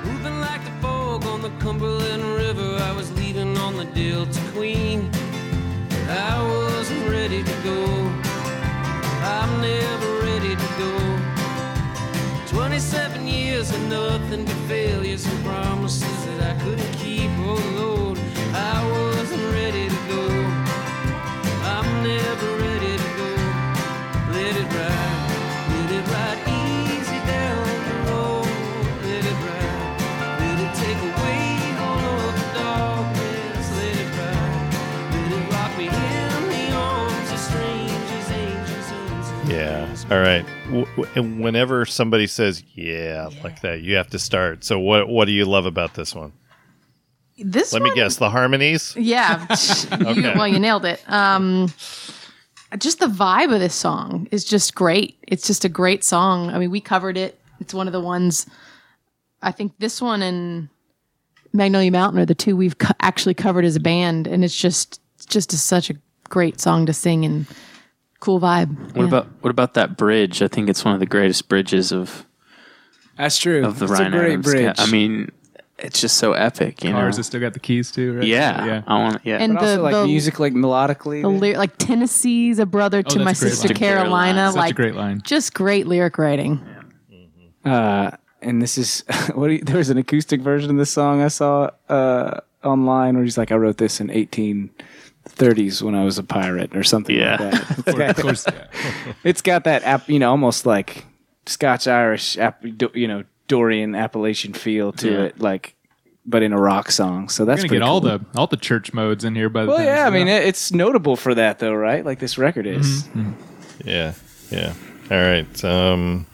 [0.02, 5.10] Moving like the fog on the Cumberland River, I was leaving on the Delta Queen.
[6.08, 7.84] I wasn't ready to go.
[9.24, 11.18] I'm never ready to go.
[12.46, 17.30] 27 years and nothing but failures and promises that I couldn't keep.
[17.40, 18.18] Oh Lord,
[18.54, 20.24] I wasn't ready to go.
[21.62, 22.71] I'm never ready
[40.08, 40.16] Yeah.
[40.16, 40.44] All right.
[40.66, 44.64] W- and whenever somebody says "yeah" like that, you have to start.
[44.64, 46.32] So what what do you love about this one?
[47.38, 48.16] This Let me guess.
[48.16, 48.94] The harmonies.
[48.96, 49.46] Yeah.
[50.14, 51.02] you, well, you nailed it.
[51.10, 51.72] Um,
[52.78, 55.18] just the vibe of this song is just great.
[55.28, 56.50] It's just a great song.
[56.50, 57.38] I mean, we covered it.
[57.60, 58.46] It's one of the ones.
[59.42, 60.68] I think this one and
[61.52, 65.00] Magnolia Mountain are the two we've co- actually covered as a band, and it's just
[65.16, 65.94] it's just a, such a
[66.28, 67.46] great song to sing and
[68.22, 68.70] cool vibe.
[68.94, 69.08] What Yeah.
[69.08, 70.40] about what about that bridge?
[70.42, 72.24] I think it's one of the greatest bridges of
[73.18, 73.64] That's true.
[73.64, 74.44] of the it's Ryan a great Adams.
[74.46, 74.74] bridge.
[74.78, 75.30] I mean,
[75.78, 76.84] it's just so epic.
[76.84, 76.96] You know?
[77.00, 78.26] Cars that still got the keys too, right?
[78.26, 78.82] yeah, yeah.
[78.86, 79.20] I want.
[79.24, 81.22] Yeah, and but also the, like the music, like melodically.
[81.22, 83.76] the lyric, like Tennessee's a brother to Oh, my that's a great sister line.
[83.76, 84.46] Carolina.
[84.48, 85.20] Such a like great line.
[85.24, 86.60] just great lyric writing.
[87.64, 89.04] Uh, and this is
[89.34, 93.24] what you, there was an acoustic version of this song I saw uh, online where
[93.24, 94.08] he's like, I wrote this in
[95.28, 97.36] 1830s when I was a pirate or something Yeah.
[97.40, 97.70] like that.
[97.78, 98.66] It's Of got, course, yeah.
[99.24, 101.04] it's got that, app, you know, almost like
[101.46, 102.36] Scotch Irish,
[102.94, 105.18] you know, Dorian Appalachian feel to Yeah.
[105.24, 105.74] it, like,
[106.24, 107.28] but in a rock song.
[107.28, 109.62] So that's We're gonna pretty get all the all the church modes in here by
[109.64, 112.04] the Well, yeah, I mean, it, it's notable for that though, right?
[112.04, 113.08] Like this record is.
[113.84, 114.14] Yeah.
[114.50, 114.74] Yeah.
[115.10, 115.64] All right.
[115.64, 116.26] Um.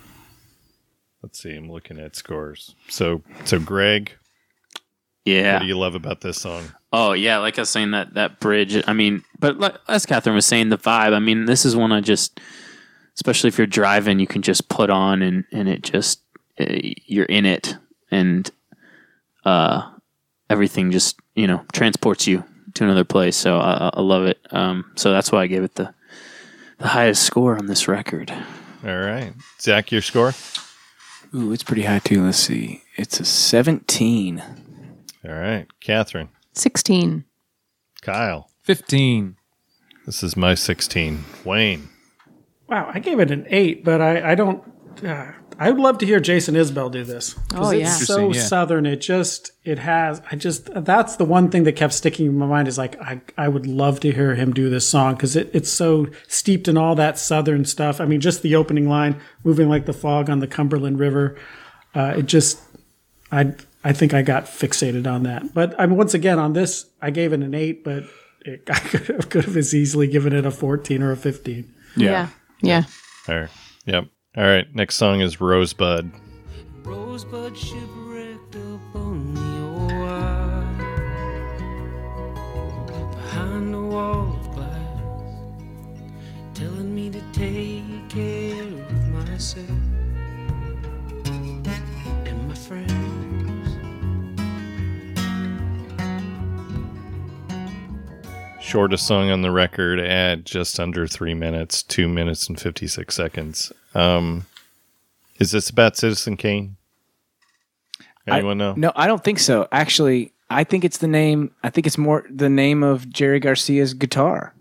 [1.22, 1.54] Let's see.
[1.56, 2.74] I'm looking at scores.
[2.88, 4.12] So so Greg,
[5.24, 5.54] yeah.
[5.54, 6.64] what do you love about this song?
[6.92, 8.82] Oh yeah, like I was saying that that bridge.
[8.86, 11.12] I mean, but like, as Catherine was saying, the vibe.
[11.12, 12.40] I mean, this is one I just,
[13.14, 16.20] especially if you're driving, you can just put on and and it just
[16.58, 17.76] uh, you're in it
[18.10, 18.50] and
[19.44, 19.90] uh
[20.50, 22.42] everything just you know transports you
[22.74, 23.36] to another place.
[23.36, 24.38] So I, I- I love it.
[24.50, 25.92] Um, so that's why I gave it the
[26.78, 28.30] the highest score on this record.
[28.84, 30.32] All right, Zach, your score.
[31.34, 32.24] Ooh, it's pretty high too.
[32.24, 32.82] Let's see.
[32.96, 34.42] It's a 17.
[35.26, 36.28] All right, Catherine,
[36.58, 37.24] Sixteen.
[38.02, 38.50] Kyle.
[38.62, 39.36] fifteen.
[40.08, 41.22] This is my 16.
[41.44, 41.90] Wayne.
[42.66, 44.64] Wow, I gave it an 8, but I, I don't.
[45.04, 47.36] Uh, I would love to hear Jason Isbell do this.
[47.54, 47.92] Oh, it's yeah.
[48.06, 48.40] so yeah.
[48.40, 48.86] southern.
[48.86, 52.46] It just, it has, I just, that's the one thing that kept sticking in my
[52.46, 55.50] mind is like, I, I would love to hear him do this song because it,
[55.52, 58.00] it's so steeped in all that southern stuff.
[58.00, 61.36] I mean, just the opening line, moving like the fog on the Cumberland River.
[61.94, 62.62] Uh, it just,
[63.30, 65.54] I, I think I got fixated on that.
[65.54, 68.04] But I mean, once again, on this, I gave it an 8, but
[68.44, 71.72] it, I could have, could have as easily given it a 14 or a 15.
[71.96, 72.28] Yeah.
[72.60, 72.84] Yeah.
[73.28, 73.50] All right.
[73.86, 74.06] Yep.
[74.36, 74.66] All right.
[74.74, 76.10] Next song is Rosebud.
[76.82, 80.74] Rosebud shipwrecked up on the Ohio
[83.10, 85.52] Behind a wall of glass
[86.54, 89.68] Telling me to take care of myself
[91.26, 92.97] And my friends
[98.68, 103.72] shortest song on the record at just under three minutes, two minutes and 56 seconds.
[103.94, 104.44] Um,
[105.38, 106.76] is this about Citizen Kane?
[108.26, 108.74] Anyone know?
[108.76, 109.66] No, I don't think so.
[109.72, 111.50] Actually, I think it's the name.
[111.62, 114.54] I think it's more the name of Jerry Garcia's guitar.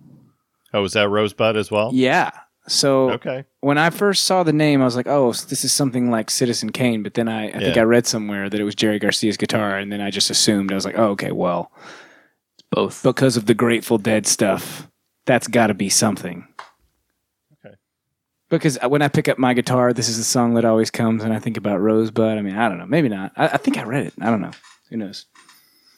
[0.74, 1.92] Oh, was that Rosebud as well?
[1.94, 2.32] Yeah.
[2.70, 3.44] So Okay.
[3.60, 6.72] when I first saw the name, I was like, "Oh, this is something like Citizen
[6.72, 9.78] Kane." But then I, I think I read somewhere that it was Jerry Garcia's guitar,
[9.78, 11.72] and then I just assumed I was like, "Oh, okay, well,
[12.72, 13.04] Both.
[13.04, 14.88] because of the Grateful Dead stuff,
[15.26, 16.48] that's got to be something."
[17.66, 17.76] Okay.
[18.50, 21.24] Because uh, when I pick up my guitar, this is the song that always comes,
[21.24, 22.38] and I think about Rosebud.
[22.38, 23.32] I mean, I don't know, maybe not.
[23.36, 24.14] I, I think I read it.
[24.22, 24.52] I don't know.
[24.90, 25.26] Who knows?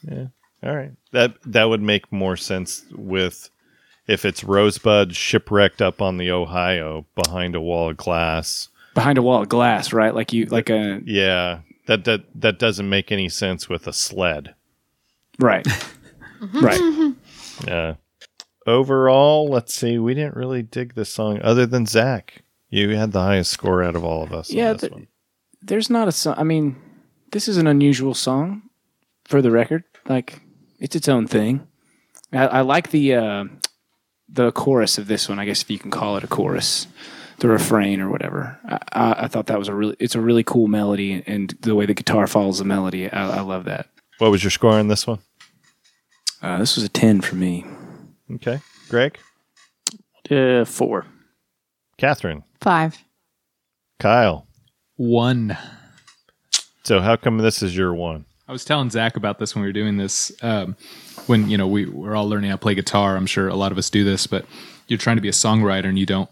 [0.04, 0.28] Yeah.
[0.64, 0.92] All right.
[1.12, 3.50] That that would make more sense with
[4.08, 8.70] if it's Rosebud shipwrecked up on the Ohio behind a wall of glass.
[8.96, 10.14] Behind a wall of glass, right?
[10.14, 11.60] Like you, like a Yeah.
[11.86, 14.54] That that that doesn't make any sense with a sled.
[15.40, 15.66] right,
[16.42, 16.66] Mm-hmm.
[16.66, 17.16] right.
[17.68, 17.96] Yeah.
[18.68, 19.98] Overall, let's see.
[19.98, 22.44] We didn't really dig this song other than Zach.
[22.70, 24.52] You had the highest score out of all of us.
[24.52, 25.08] on Yeah, this the- one.
[25.62, 26.36] there's not a song.
[26.38, 26.76] I mean,
[27.32, 28.64] this is an unusual song
[29.26, 29.84] for the record.
[30.08, 30.42] Like,
[30.80, 31.68] it's its own thing.
[32.32, 33.46] I, I like the uh,
[34.28, 35.40] the chorus of this one.
[35.40, 36.86] I guess if you can call it a chorus,
[37.40, 38.60] the refrain or whatever.
[38.68, 39.96] I, I, I thought that was a really.
[40.00, 43.42] It's a really cool melody, and the way the guitar follows the melody, I, I
[43.42, 43.88] love that.
[44.20, 45.20] What was your score on this one?
[46.42, 47.66] Uh, this was a ten for me.
[48.36, 48.60] Okay.
[48.90, 49.18] Greg?
[50.30, 51.06] Uh, four.
[51.98, 52.44] Catherine?
[52.62, 53.04] Five.
[54.00, 54.48] Kyle?
[54.96, 55.58] One.
[56.84, 58.26] So how come this is your one?
[58.48, 60.32] I was telling Zach about this when we were doing this.
[60.42, 60.76] Um,
[61.28, 63.16] when you know we we're all learning how to play guitar.
[63.16, 64.46] I'm sure a lot of us do this, but
[64.88, 66.30] you're trying to be a songwriter and you don't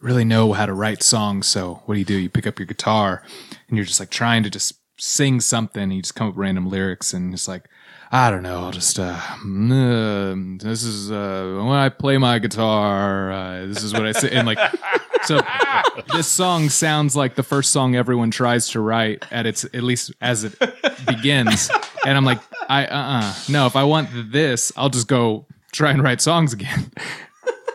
[0.00, 1.46] really know how to write songs.
[1.46, 2.16] So what do you do?
[2.16, 3.22] You pick up your guitar
[3.68, 5.82] and you're just like trying to just sing something.
[5.82, 7.68] And you just come up with random lyrics and it's like
[8.12, 8.64] I don't know.
[8.64, 13.30] I'll just uh, mm, this is uh, when I play my guitar.
[13.30, 14.30] Uh, this is what I say.
[14.30, 14.58] And like
[15.24, 15.40] so
[16.12, 20.12] this song sounds like the first song everyone tries to write at its at least
[20.20, 20.58] as it
[21.06, 21.70] begins
[22.06, 26.02] and i'm like i uh-uh no if i want this i'll just go try and
[26.02, 26.90] write songs again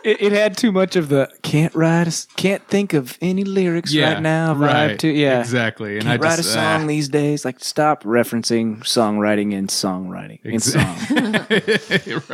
[0.06, 3.42] It, it had too much of the can't write, a s can't think of any
[3.42, 4.54] lyrics right now.
[4.54, 7.44] right To, yeah, exactly and Can't i write just a song uh, these days.
[7.44, 10.96] Like, stop referencing songwriting and songwriting in song.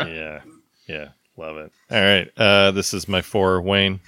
[0.12, 0.40] Yeah.
[0.86, 1.08] Yeah.
[1.38, 1.72] Love it.
[1.90, 2.30] All right.
[2.36, 4.00] Uh, this is my four, Wayne.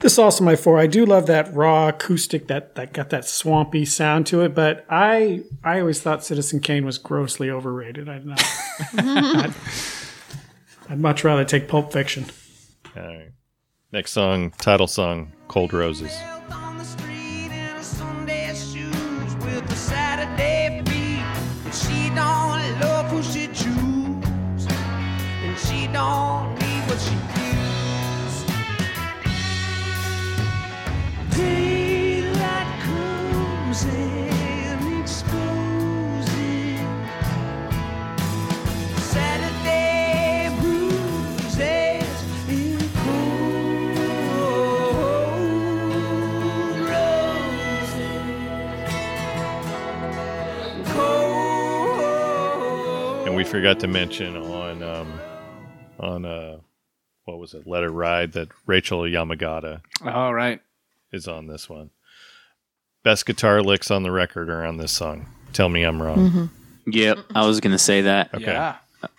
[0.00, 0.78] This is also my four.
[0.78, 4.86] I do love that raw acoustic that that got that swampy sound to it, but
[4.88, 8.08] I I always thought Citizen Kane was grossly overrated.
[8.08, 8.42] I'd not.
[8.96, 9.54] I'd,
[10.88, 12.24] I'd much rather take Pulp Fiction.
[12.96, 13.30] All right.
[13.92, 16.12] Next song, title song, Cold Roses.
[53.52, 55.20] Forgot to mention on um,
[56.00, 56.56] on uh,
[57.24, 60.60] what was it, Let It Ride, that Rachel Yamagata All right.
[61.12, 61.90] is on this one.
[63.04, 65.26] Best guitar licks on the record are on this song.
[65.52, 66.50] Tell me I'm wrong.
[66.86, 67.18] Yep.
[67.34, 68.32] I was gonna say that.
[68.34, 68.44] Okay.
[68.46, 68.76] Yeah.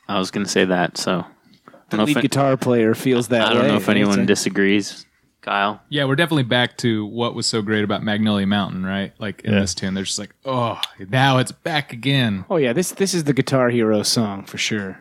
[0.07, 0.97] I was gonna say that.
[0.97, 3.68] So I The don't know lead if, it- guitar player feels that I don't way.
[3.69, 5.05] know if anyone It's a- disagrees.
[5.44, 5.82] Kyle.
[5.90, 9.53] yeah we're definitely back to what was so great about magnolia mountain right like in
[9.53, 9.60] Yeah.
[9.60, 10.80] this tune they're just like oh
[11.10, 14.99] now it's back again Oh yeah, this this is the Guitar Hero song for sure.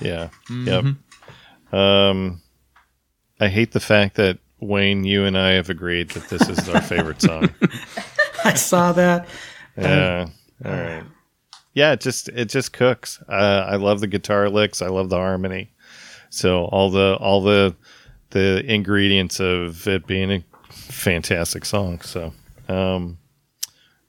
[0.00, 0.28] Yeah.
[0.50, 0.84] Yep.
[1.72, 2.40] Um,
[3.40, 6.80] I hate the fact that Wayne, you and I have agreed that this is our
[6.80, 7.50] favorite song.
[8.44, 9.28] I saw that.
[9.76, 10.26] Yeah.
[10.64, 11.04] All right.
[11.74, 13.22] Yeah, it just it just cooks.
[13.28, 14.82] Uh, I love the guitar licks.
[14.82, 15.72] I love the harmony.
[16.30, 17.76] So all the all the
[18.30, 22.00] the ingredients of it being a fantastic song.
[22.00, 22.32] So,
[22.68, 23.18] um,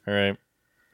[0.08, 0.38] all right.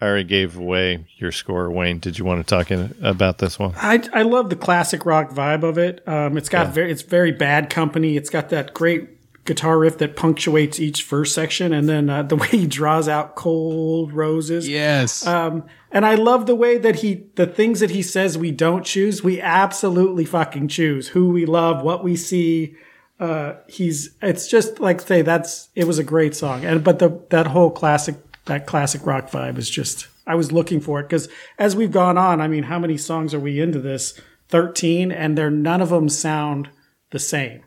[0.01, 1.99] I already gave away your score, Wayne.
[1.99, 3.73] Did you want to talk in, about this one?
[3.77, 6.05] I, I love the classic rock vibe of it.
[6.07, 8.17] Um, it's got very it's very bad company.
[8.17, 9.09] It's got that great
[9.45, 13.35] guitar riff that punctuates each verse section, and then uh, the way he draws out
[13.35, 14.67] cold roses.
[14.67, 18.51] yes Um, and I love the way that he the things that he says we
[18.51, 21.09] don't choose, we absolutely fucking choose.
[21.09, 22.75] Who we love, what we see.
[23.19, 27.21] Uh, he's it's just like say that's it was a great song, and but the
[27.29, 28.15] that whole classic
[28.45, 32.17] that classic rock vibe is just I was looking for it because as we've gone
[32.17, 34.19] on, I mean, how many songs are we into this?
[34.49, 36.69] 13, and they're none of them sound
[37.11, 37.63] the same.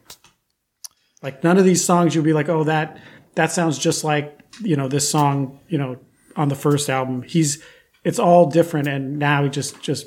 [1.23, 2.99] Like none of these songs you'll be like, oh, that
[3.35, 5.99] that sounds just like you know this song, you know,
[6.37, 7.23] on the first album.
[7.23, 7.63] He's
[8.05, 10.07] it's all different, and now he just just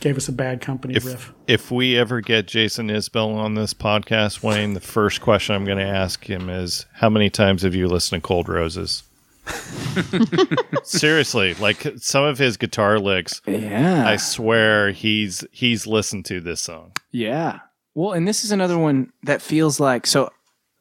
[0.00, 1.32] gave us a bad company If riff.
[1.46, 5.78] if we ever get Jason Isbell on this podcast, Wayne, the first question I'm going
[5.78, 9.02] to ask him is, "How many times have you listened to Cold Roses?"
[10.84, 14.06] Seriously, like some of his guitar licks, Yeah.
[14.06, 16.92] I swear he's he's listened to this song.
[17.10, 17.60] Yeah.
[17.94, 20.30] Well, and this is another one that feels like so.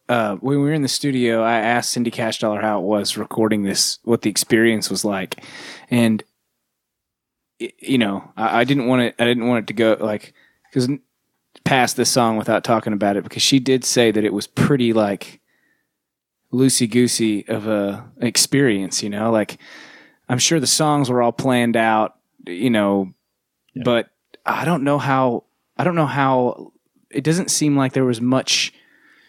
[0.09, 3.63] Uh, when we were in the studio, I asked Cindy Cashdollar how it was recording
[3.63, 5.43] this, what the experience was like,
[5.89, 6.26] and y-
[7.59, 9.15] you know, I, I didn't want it.
[9.19, 10.33] I didn't want it to go like
[10.69, 10.89] because
[11.63, 14.93] past this song without talking about it because she did say that it was pretty
[14.93, 15.41] like
[16.53, 19.03] loosey goosey of a experience.
[19.03, 19.57] You know, like
[20.29, 22.15] I'm sure the songs were all planned out.
[22.45, 23.13] You know,
[23.83, 24.09] but
[24.45, 25.43] I don't know how.
[25.77, 26.71] I don't know how.
[27.09, 28.73] It doesn't seem like there was much.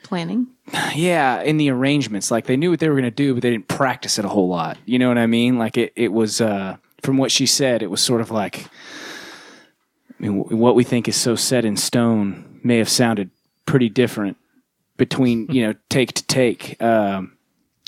[0.02, 0.48] Planning.
[0.94, 3.50] Yeah, in the arrangements, like they knew what they were going to do, but they
[3.50, 4.78] didn't practice it a whole lot.
[4.84, 5.58] You know what I mean?
[5.58, 8.66] Like it, it was uh, from what she said, it was sort of like.
[10.10, 13.30] I mean, wh- what we think is so set in stone may have sounded
[13.66, 14.36] pretty different
[14.96, 16.80] between you know take to take.
[16.82, 17.38] Um,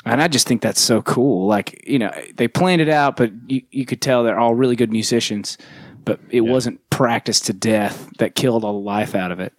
[0.05, 1.47] and I just think that's so cool.
[1.47, 4.77] Like you know, they planned it out, but you, you could tell they're all really
[4.77, 5.59] good musicians,
[6.05, 9.53] but it wasn't practiced to death that killed all the life out of it.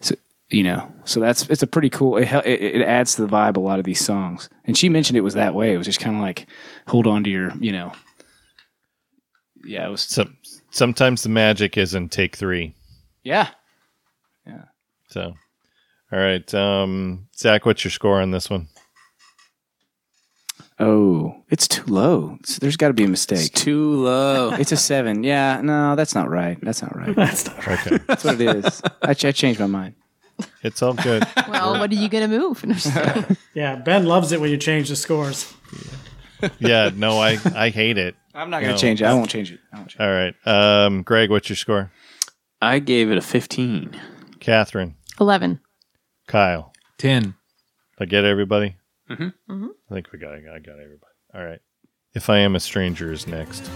[0.00, 0.14] So
[0.48, 2.16] you know, so that's it's a pretty cool.
[2.16, 4.48] It, it it adds to the vibe a lot of these songs.
[4.64, 5.74] And she mentioned it was that way.
[5.74, 6.46] It was just kind of like
[6.88, 7.92] hold on to your, you know.
[9.64, 10.02] Yeah, it was.
[10.02, 10.28] So
[10.70, 12.74] sometimes the magic is in take three.
[13.22, 13.48] Yeah,
[14.46, 14.64] Yeah.
[15.08, 15.34] So,
[16.12, 18.68] all right, um, Zach, what's your score on this one?
[20.80, 22.36] Oh, it's too low.
[22.40, 23.52] It's- there's got to be a It's mistake.
[23.52, 24.52] too low.
[24.58, 25.22] It's a seven.
[25.22, 26.58] Yeah, no, that's not right.
[26.62, 27.14] That's not right.
[27.16, 27.86] That's not right.
[27.86, 28.82] Okay, That's what it is.
[29.02, 29.94] I, ch- I changed my mind.
[30.62, 31.24] it's all good.
[31.48, 32.64] Well, what are you gonna move?
[33.54, 35.52] Yeah, Ben loves it when you change the scores.
[36.58, 38.16] Yeah, no, I I hate it.
[38.34, 38.78] I'm not gonna No.
[38.78, 39.06] change it.
[39.06, 39.60] I won't change it.
[39.72, 41.90] I won't change All right, um, Greg, what's your score?
[42.60, 44.00] I gave it a 15.
[44.40, 45.60] Catherine, Eleven.
[46.26, 47.34] Kyle, 10.
[47.98, 48.76] I get everybody.
[49.10, 49.34] Mhm.
[49.48, 49.68] Mhm.
[49.90, 51.12] I think we got I got everybody.
[51.34, 51.60] All right.
[52.14, 53.68] If I am a stranger is next.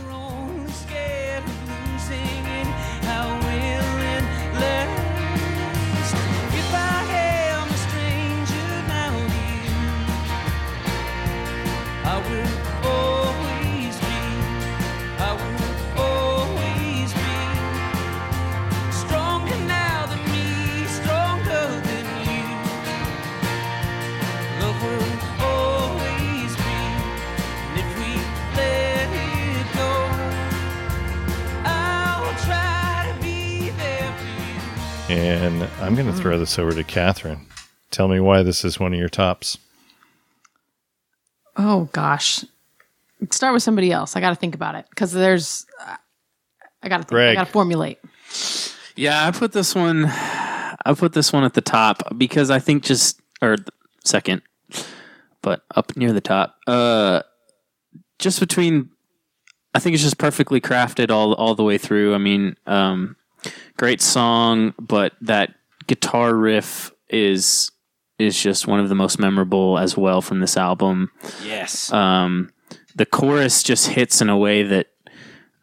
[35.27, 37.47] And I'm going to throw this over to Catherine.
[37.91, 39.59] Tell me why this is one of your tops.
[41.57, 42.45] Oh gosh.
[43.31, 44.15] Start with somebody else.
[44.15, 45.67] I got to think about it because there's.
[46.83, 47.07] I got to.
[47.07, 47.37] I Greg.
[47.37, 47.99] got to formulate.
[48.95, 50.05] Yeah, I put this one.
[50.07, 53.69] I put this one at the top because I think just or th-
[54.05, 54.43] second,
[55.43, 56.57] but up near the top.
[56.67, 57.23] Uh,
[58.19, 58.91] just between.
[59.75, 62.15] I think it's just perfectly crafted all all the way through.
[62.15, 63.17] I mean, um,
[63.77, 65.55] great song, but that
[65.87, 67.71] guitar riff is
[68.19, 71.11] is just one of the most memorable as well from this album.
[71.45, 71.93] Yes.
[71.93, 72.51] Um,
[72.95, 74.87] the chorus just hits in a way that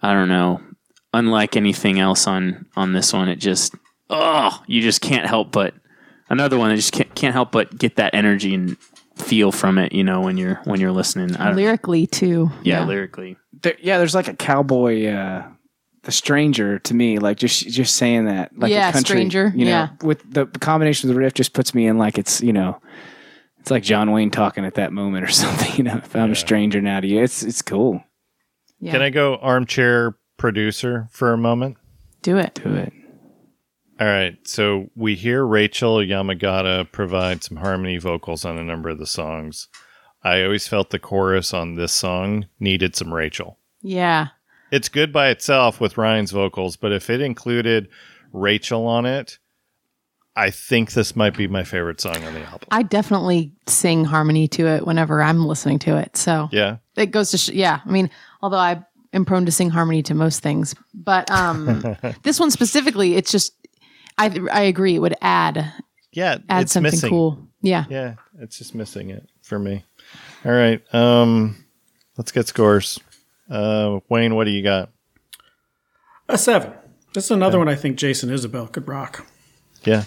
[0.02, 0.62] I don't know,
[1.14, 3.30] unlike anything else on on this one.
[3.30, 3.74] It just
[4.10, 5.74] oh, you just can't help but
[6.30, 6.70] another one.
[6.70, 8.78] that just can't can't help but get that energy and
[9.16, 9.94] feel from it.
[9.94, 11.36] You know, when you're when you're listening.
[11.38, 12.52] I Lyrically too.
[12.64, 13.38] yeah, lyrically.
[13.62, 15.48] there, yeah, there's like a cowboy, uh,
[16.04, 19.66] the stranger to me, like just just saying that, like Yeah, a country, stranger, you
[19.66, 19.90] know, yeah.
[20.02, 22.80] with the combination of the riff just puts me in like it's you know,
[23.60, 25.76] it's like John Wayne talking at that moment or something.
[25.76, 28.04] You know, if I'm a stranger now to you, it's it's cool.
[28.80, 28.92] Yeah.
[28.92, 31.78] Can I go armchair producer for a moment?
[32.22, 32.60] do it?
[32.64, 32.94] Do it.
[34.00, 34.36] All right.
[34.46, 39.68] So we hear Rachel Yamagata provide some harmony vocals on a number of the songs.
[40.24, 43.60] I always felt the chorus on this song needed some Rachel.
[43.82, 44.30] Yeah.
[44.74, 47.90] It's good by itself with Ryan's vocals, but if it included
[48.32, 49.38] Rachel on it,
[50.36, 52.68] I think this might be my favorite song on the album.
[52.72, 56.18] I definitely sing harmony to it whenever I'm listening to it.
[56.18, 56.78] So yeah.
[56.96, 57.82] it goes to sh- yeah.
[57.86, 58.10] I mean,
[58.42, 58.84] although I
[59.14, 63.54] am prone to sing harmony to most things, but um, this one specifically, it's just
[64.18, 64.96] I I agree.
[64.96, 65.72] It would add
[66.14, 66.40] Yeah.
[66.50, 67.10] add it's something missing.
[67.12, 67.48] cool.
[67.62, 67.86] Yeah.
[67.92, 69.84] Yeah, it's just missing it for me.
[70.44, 70.82] All right.
[70.96, 71.64] Um
[72.18, 73.00] let's get scores.
[73.50, 74.90] Uh Wayne, what do you got?
[76.30, 76.74] A seven.
[77.14, 79.26] This is another one I think Jason Isbell could rock.
[79.84, 80.06] Yeah.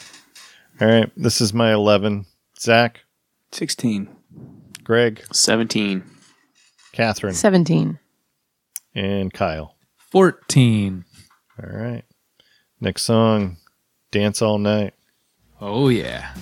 [0.80, 1.10] All right.
[1.16, 2.26] This is my 11.
[2.58, 3.04] Zach,
[3.52, 4.08] 16.
[4.82, 6.02] Greg, 17.
[6.92, 7.98] Catherine, 17.
[8.94, 9.76] and Kyle.
[10.10, 11.04] 14.
[11.62, 12.02] All right.
[12.80, 13.58] Next song,
[14.10, 14.94] Dance All Night.
[15.60, 16.34] Oh, yeah.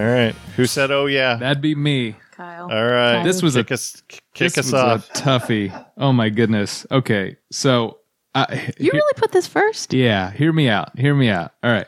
[0.00, 0.34] All right.
[0.56, 1.36] Who said, oh, yeah?
[1.36, 2.16] That'd be me.
[2.32, 2.70] Kyle.
[2.70, 3.22] All right.
[3.22, 5.10] This was a- kick us, kick This us was off.
[5.10, 5.86] a toughie.
[5.98, 6.86] Oh, my goodness.
[6.90, 7.36] Okay.
[7.52, 7.98] So,
[8.34, 8.46] uh,
[8.78, 9.92] You really put this first?
[9.92, 10.98] Yeah, hear me out.
[10.98, 11.52] Hear me out.
[11.62, 11.86] All right.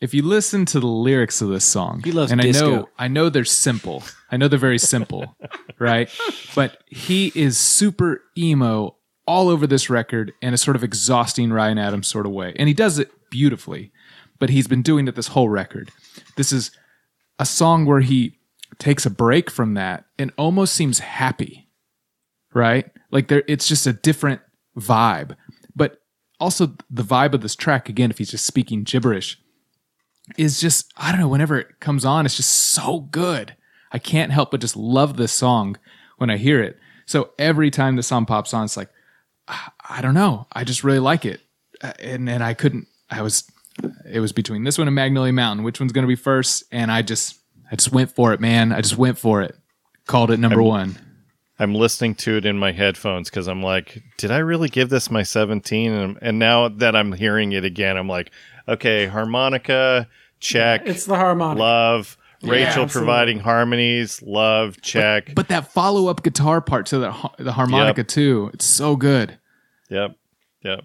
[0.00, 2.70] If you listen to the lyrics of this song, He loves and I disco.
[2.70, 4.02] know, I know they're simple.
[4.30, 5.34] I know they're very simple,
[5.80, 6.08] right?
[6.54, 8.94] But he is super emo
[9.26, 12.68] all over this record in a sort of exhausting Ryan Adams sort of way, and
[12.68, 13.90] he does it beautifully.
[14.38, 15.90] But he's been doing it this whole record.
[16.36, 16.70] This is
[17.38, 18.38] a song where he
[18.78, 21.68] takes a break from that and almost seems happy
[22.54, 22.90] right?
[23.10, 24.40] Like there, it's just a different
[24.76, 25.36] vibe.
[25.74, 26.00] But
[26.40, 29.38] also the vibe of this track, again, if he's just speaking gibberish,
[30.36, 31.28] is just I don't know.
[31.28, 33.54] Whenever it comes on, it's just so good.
[33.92, 35.76] I can't help but just love this song
[36.18, 36.78] when I hear it.
[37.06, 38.90] So every time the song pops on, it's like
[39.46, 40.46] I I don't know.
[40.52, 41.40] I just really like it,
[41.82, 42.88] Uh, and and I couldn't.
[43.10, 43.44] I was.
[44.10, 45.64] It was between this one and Magnolia Mountain.
[45.64, 46.64] Which one's going to be first?
[46.72, 47.38] And I just,
[47.70, 48.72] I just went for it, man.
[48.72, 49.56] I just went for it.
[50.06, 50.98] Called it number one.
[51.58, 55.10] I'm listening to it in my headphones because I'm like, did I really give this
[55.10, 55.92] my 17?
[55.92, 58.30] And, and now that I'm hearing it again, I'm like,
[58.68, 60.08] okay, harmonica,
[60.40, 60.82] check.
[60.86, 61.60] It's the harmonica.
[61.60, 62.16] love.
[62.44, 62.90] Rachel absolutely.
[62.92, 65.34] providing harmonies, love, check.
[65.34, 68.06] But that follow up guitar part to the the harmonica Yep.
[68.08, 69.36] too, it's so good.
[69.90, 70.14] yep.
[70.62, 70.84] Yep.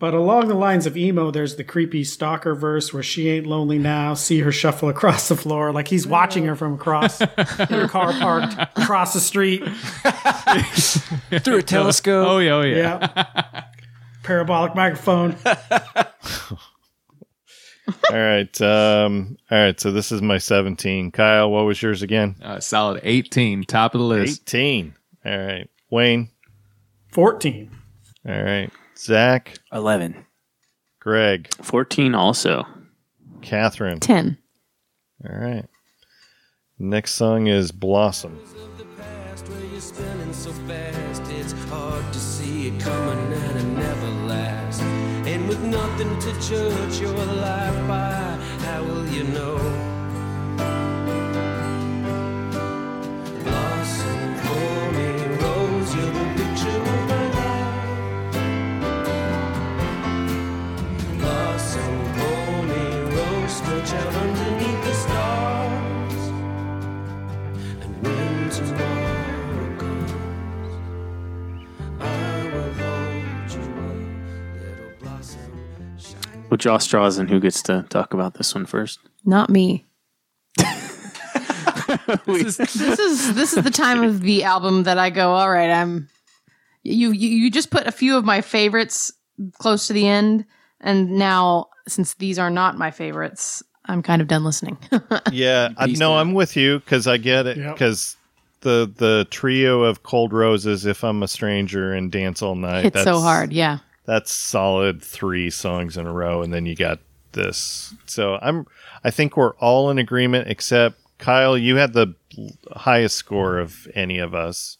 [0.00, 3.78] But along the lines of emo, there's the creepy stalker verse where she ain't lonely
[3.78, 4.14] now.
[4.14, 7.28] See her shuffle across the floor like he's watching her from across in
[7.68, 9.62] her car parked across the street.
[11.44, 12.28] Through a telescope.
[12.28, 12.76] Oh yeah, oh yeah.
[12.76, 13.64] Yeah.
[14.24, 15.36] Parabolic microphone.
[15.46, 16.08] all
[18.10, 18.60] right.
[18.60, 19.78] Um, all right.
[19.78, 21.12] So this is my 17.
[21.12, 22.36] Kyle, what was yours again?
[22.42, 24.42] Uh, solid eighteen, top of the list.
[24.54, 24.94] 18.
[25.24, 25.70] All right.
[25.90, 26.30] Wayne.
[27.12, 27.70] 14.
[28.26, 28.70] All right.
[28.96, 29.58] Zach.
[29.72, 30.24] 11.
[31.00, 31.48] Greg.
[31.62, 32.66] 14 also.
[33.42, 34.00] Catherine.
[34.00, 34.38] 10.
[35.28, 35.66] All right.
[36.78, 38.38] Next song is Blossom.
[38.38, 43.58] of the past where you're spinning so fast it's hard to see it coming and
[43.58, 48.12] it never lasts and with nothing to judge your life by
[48.64, 49.56] how will you know
[76.54, 79.00] We'll draw straws and who gets to talk about this one first.
[79.24, 79.86] Not me.
[82.26, 85.32] this is this is the time of the album that I go.
[85.32, 86.08] All right, I'm.
[86.84, 89.12] You you, you just put a few of my favorites
[89.58, 90.44] close to the end,
[90.80, 94.78] and now since these are not my favorites, I'm kind of done listening.
[95.32, 96.18] Yeah, I, no.
[96.18, 97.56] I'm with you because I get it.
[97.56, 97.74] Yep.
[97.74, 98.16] Because
[98.60, 102.84] the the trio of Cold Roses, If I'm a Stranger, and Dance All Night.
[102.84, 103.52] it's so hard.
[103.52, 103.78] Yeah.
[104.06, 107.00] That's solid three songs in a row, and then you got
[107.32, 107.94] this.
[108.06, 108.66] So I'm.
[109.02, 111.56] I think we're all in agreement except Kyle.
[111.56, 112.14] You had the
[112.72, 114.78] highest score of any of us.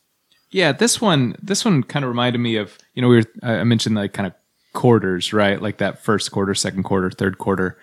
[0.50, 3.64] Yeah, this one this one kind of reminded me of you know we were I
[3.64, 4.34] mentioned like kind of
[4.72, 7.78] quarters right like that first quarter, second quarter, third quarter.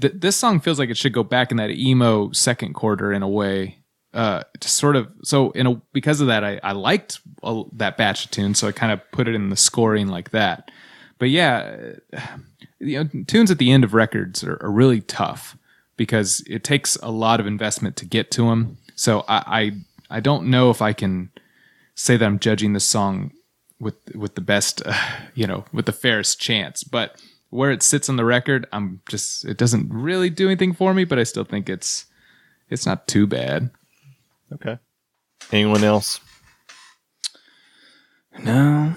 [0.00, 3.22] Th- this song feels like it should go back in that emo second quarter in
[3.22, 3.78] a way.
[4.14, 7.20] Uh, to sort of so in a because of that I I liked
[7.74, 10.70] that batch of tunes so I kind of put it in the scoring like that.
[11.18, 12.20] But yeah, uh,
[12.78, 15.56] you know, tunes at the end of records are, are really tough
[15.96, 18.78] because it takes a lot of investment to get to them.
[18.94, 21.30] So I, I I don't know if I can
[21.94, 23.32] say that I'm judging this song
[23.80, 24.94] with with the best, uh,
[25.34, 26.84] you know, with the fairest chance.
[26.84, 27.20] But
[27.50, 31.04] where it sits on the record, I'm just it doesn't really do anything for me,
[31.04, 32.06] but I still think it's
[32.68, 33.70] it's not too bad.
[34.52, 34.78] Okay.
[35.52, 36.20] Anyone else?
[38.42, 38.94] No.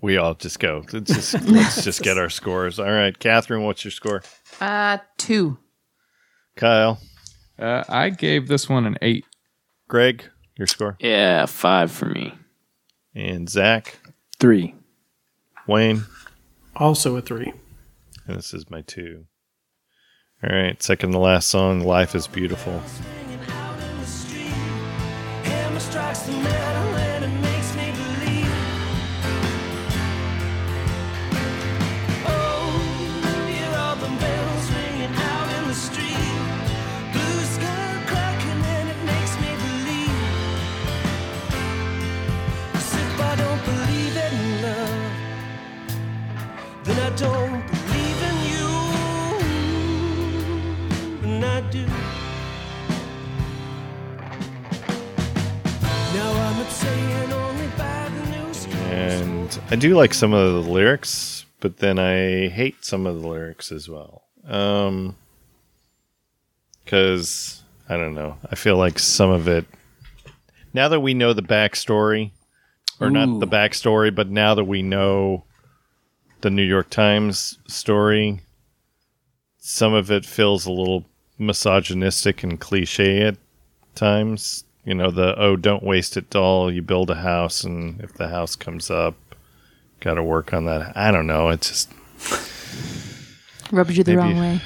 [0.00, 0.84] We all just go.
[0.92, 2.78] Let's just, let's just get our scores.
[2.78, 4.22] All right, Catherine, what's your score?
[4.60, 5.58] Uh, two.
[6.56, 7.00] Kyle,
[7.58, 9.24] Uh, I gave this one an eight.
[9.88, 10.24] Greg,
[10.56, 12.34] your score, Yeah, five for me.
[13.14, 13.98] and Zach,
[14.38, 14.74] Three.
[15.66, 16.04] Wayne,
[16.76, 17.52] Also a three.
[18.26, 19.24] and this is my two.
[20.44, 22.80] All right, second to last song, "Life Is Beautiful."
[59.70, 63.70] I do like some of the lyrics, but then I hate some of the lyrics
[63.72, 64.22] as well.
[64.46, 65.16] Um,
[66.84, 68.38] because I don't know.
[68.50, 69.66] I feel like some of it.
[70.72, 72.30] Now that we know the backstory,
[73.00, 75.44] or not the backstory, but now that we know
[76.40, 78.40] the New York Times story,
[79.58, 81.04] some of it feels a little
[81.38, 83.36] misogynistic and cliche at
[83.94, 84.64] times.
[84.84, 86.72] You know, the oh, don't waste it doll.
[86.72, 89.14] You build a house, and if the house comes up,
[90.00, 90.96] got to work on that.
[90.96, 91.48] I don't know.
[91.50, 91.90] It just
[93.70, 94.60] Rubbed you the Maybe- wrong way.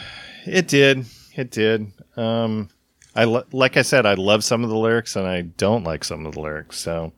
[0.47, 1.07] it did.
[1.35, 1.93] It did.
[2.17, 2.69] Um,
[3.17, 6.05] I lo- like I said, I love some of the lyrics, and I don't like
[6.05, 6.79] some of the lyrics.
[6.79, 7.13] So,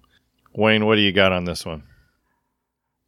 [0.55, 1.83] Wayne, what do you got on this one?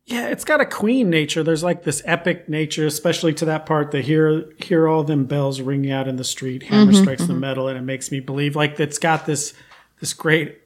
[0.04, 1.42] Yeah, it's got a queen nature.
[1.42, 3.90] There's like this epic nature, especially to that part.
[3.90, 6.62] The hear hear all them bells ringing out in the street.
[6.64, 8.54] Hammer strikes the metal, and it makes me believe.
[8.54, 9.52] Like it's got this
[10.00, 10.60] this great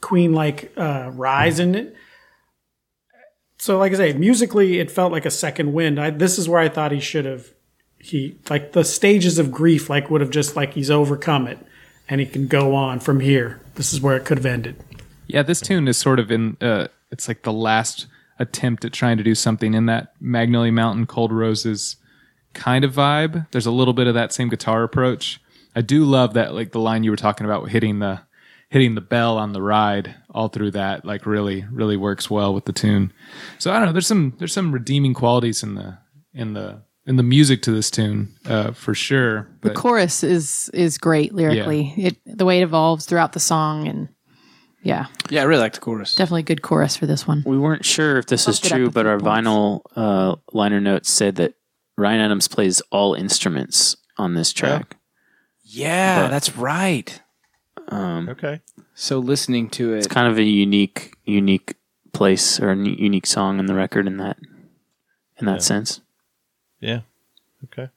[0.00, 1.94] queen like uh, rise in it.
[3.64, 5.98] So, like I say, musically, it felt like a second wind.
[5.98, 7.46] I, this is where I thought he should have.
[7.98, 11.58] He like the stages of grief, like would have just like he's overcome it,
[12.06, 13.62] and he can go on from here.
[13.76, 14.76] This is where it could have ended.
[15.28, 16.58] Yeah, this tune is sort of in.
[16.60, 18.06] Uh, it's like the last
[18.38, 21.96] attempt at trying to do something in that Magnolia Mountain Cold Roses
[22.52, 23.50] kind of vibe.
[23.52, 25.40] There's a little bit of that same guitar approach.
[25.74, 28.20] I do love that, like the line you were talking about, hitting the
[28.74, 31.04] hitting the bell on the ride all through that.
[31.04, 33.12] Like really, really works well with the tune.
[33.58, 33.92] So I don't know.
[33.92, 35.98] There's some there's some redeeming qualities in the
[36.34, 39.46] in the in the music to this tune uh, for sure.
[39.62, 41.94] The chorus is is great lyrically.
[41.96, 44.08] It the way it evolves throughout the song, and
[44.82, 46.14] yeah, Yeah, I really like the chorus.
[46.16, 47.42] definitely a good chorus for this one.
[47.46, 49.48] We weren't sure if this is Bumped it true, but our points.
[49.48, 51.54] vinyl uh, liner notes said that
[51.96, 54.96] Ryan Adams plays all instruments on this track.
[55.62, 57.20] Yeah, But- that's right.
[57.88, 58.60] Um, Okay.
[58.94, 61.74] So listening to it, it's kind of a unique, unique
[62.12, 64.36] place or a unique song in the record in that,
[65.38, 65.58] in that Yeah.
[65.58, 66.00] sense.
[66.80, 67.00] Yeah.
[67.64, 67.88] Okay.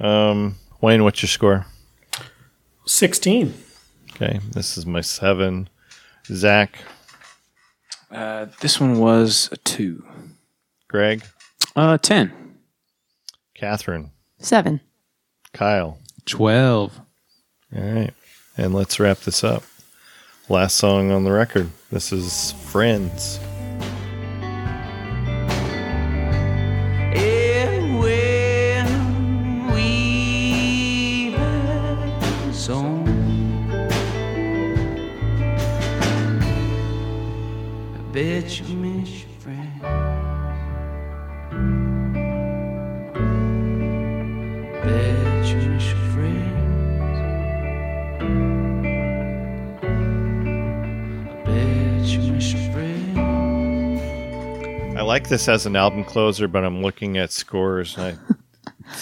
[0.00, 1.66] Um, Wayne, what's your score?
[2.86, 3.54] Sixteen.
[4.14, 5.68] Okay, this is my seven.
[6.26, 6.78] Zach,
[8.10, 10.04] uh, this one was a two.
[10.88, 11.22] Greg,
[11.76, 12.32] Uh, ten.
[13.54, 14.80] Catherine, Seven.
[15.52, 15.98] Kyle.
[16.24, 17.00] twelve.
[17.76, 18.14] All right,
[18.60, 19.62] and let's wrap this up.
[20.48, 21.70] Last song on the record.
[21.90, 23.40] This is Friends.
[55.30, 58.18] This as an album closer, but I'm looking at scores and
[58.86, 58.92] I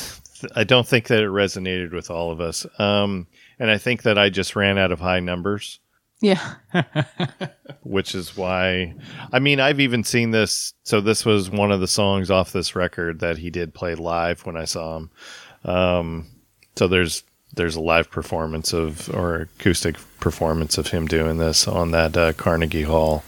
[0.54, 2.64] I don't think that it resonated with all of us.
[2.78, 3.26] Um,
[3.58, 5.80] and I think that I just ran out of high numbers,
[6.20, 6.54] Yeah.
[7.82, 8.94] which is why
[9.32, 12.76] I mean I've even seen this so this was one of the songs off this
[12.76, 15.10] record that he did play live when I saw him.
[15.64, 16.26] Um,
[16.76, 17.24] so there's
[17.54, 22.32] there's a live performance of or acoustic performance of him doing this on that uh,
[22.34, 23.24] Carnegie Hall.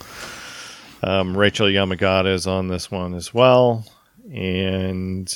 [1.02, 3.86] Um, Rachel Yamagata is on this one as well,
[4.32, 5.32] and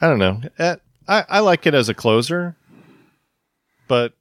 [0.00, 0.40] I don't know.
[0.58, 0.76] Eh,
[1.08, 2.56] I I like it as a closer,
[3.88, 4.14] but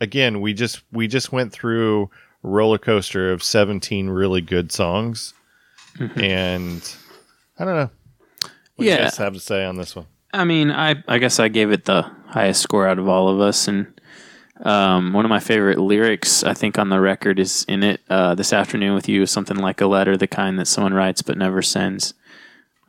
[0.00, 2.10] again, we just we just went through
[2.44, 5.34] a roller coaster of seventeen really good songs,
[6.16, 6.96] and
[7.58, 7.90] I don't know.
[8.76, 9.02] What do you Yeah.
[9.02, 10.06] guys have to say on this one?
[10.32, 13.38] I mean, I I guess I gave it the highest score out of all of
[13.40, 13.91] us, and
[14.62, 18.00] um, one of my favorite lyrics I think on the record is in it.
[18.08, 21.22] Uh, this afternoon with you is something like a letter, the kind that someone writes
[21.22, 22.14] but never sends.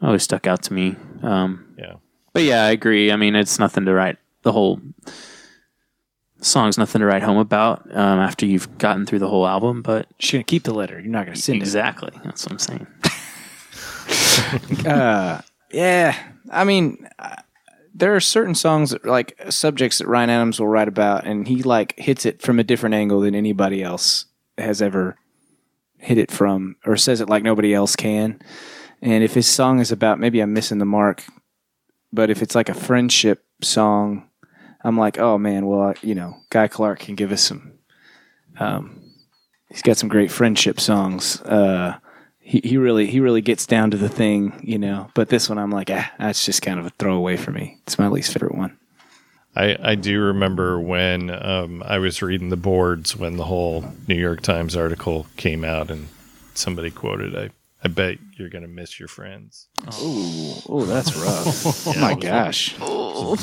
[0.02, 0.95] Always stuck out to me.
[1.22, 1.94] Um, Yeah.
[2.34, 3.12] but yeah, I agree.
[3.12, 4.18] I mean, it's nothing to write.
[4.44, 4.82] The whole
[6.41, 9.82] song's nothing to write home about um, after you've gotten through the whole album.
[9.82, 11.00] But You're gonna keep the letter.
[11.00, 11.62] You're not gonna send it.
[11.62, 12.88] exactly, that's what I'm saying.
[14.86, 15.41] Uh,
[15.72, 16.16] yeah.
[16.52, 17.08] I mean,
[17.94, 21.61] there are certain songs that, like subjects that Ryan Adams will write about, and he
[21.64, 24.26] like hits it from a different angle than anybody else
[24.57, 25.18] has ever
[25.98, 28.40] hit it from, or says it like nobody else can.
[29.02, 31.24] And if his song is about, maybe I'm missing the mark,
[32.11, 34.30] but if it's like a friendship song,
[34.84, 37.74] I'm like, oh man, well, I- you know, Guy Clark can give us some.
[38.60, 39.02] Um,
[39.70, 41.41] he's got some great friendship songs.
[41.41, 41.98] Uh,
[42.44, 45.10] he, he really he really gets down to the thing, you know.
[45.14, 47.80] But this one, I'm like, ah, that's just kind of a throwaway for me.
[47.88, 48.78] It's my least favorite one.
[49.56, 54.15] I, I do remember when um, I was reading the boards when the whole New
[54.15, 56.07] York Times article came out and
[56.56, 57.52] somebody quoted, I,
[57.84, 59.68] I bet you're going to miss your friends.
[59.91, 61.88] Oh, oh that's rough.
[61.88, 62.78] oh my gosh,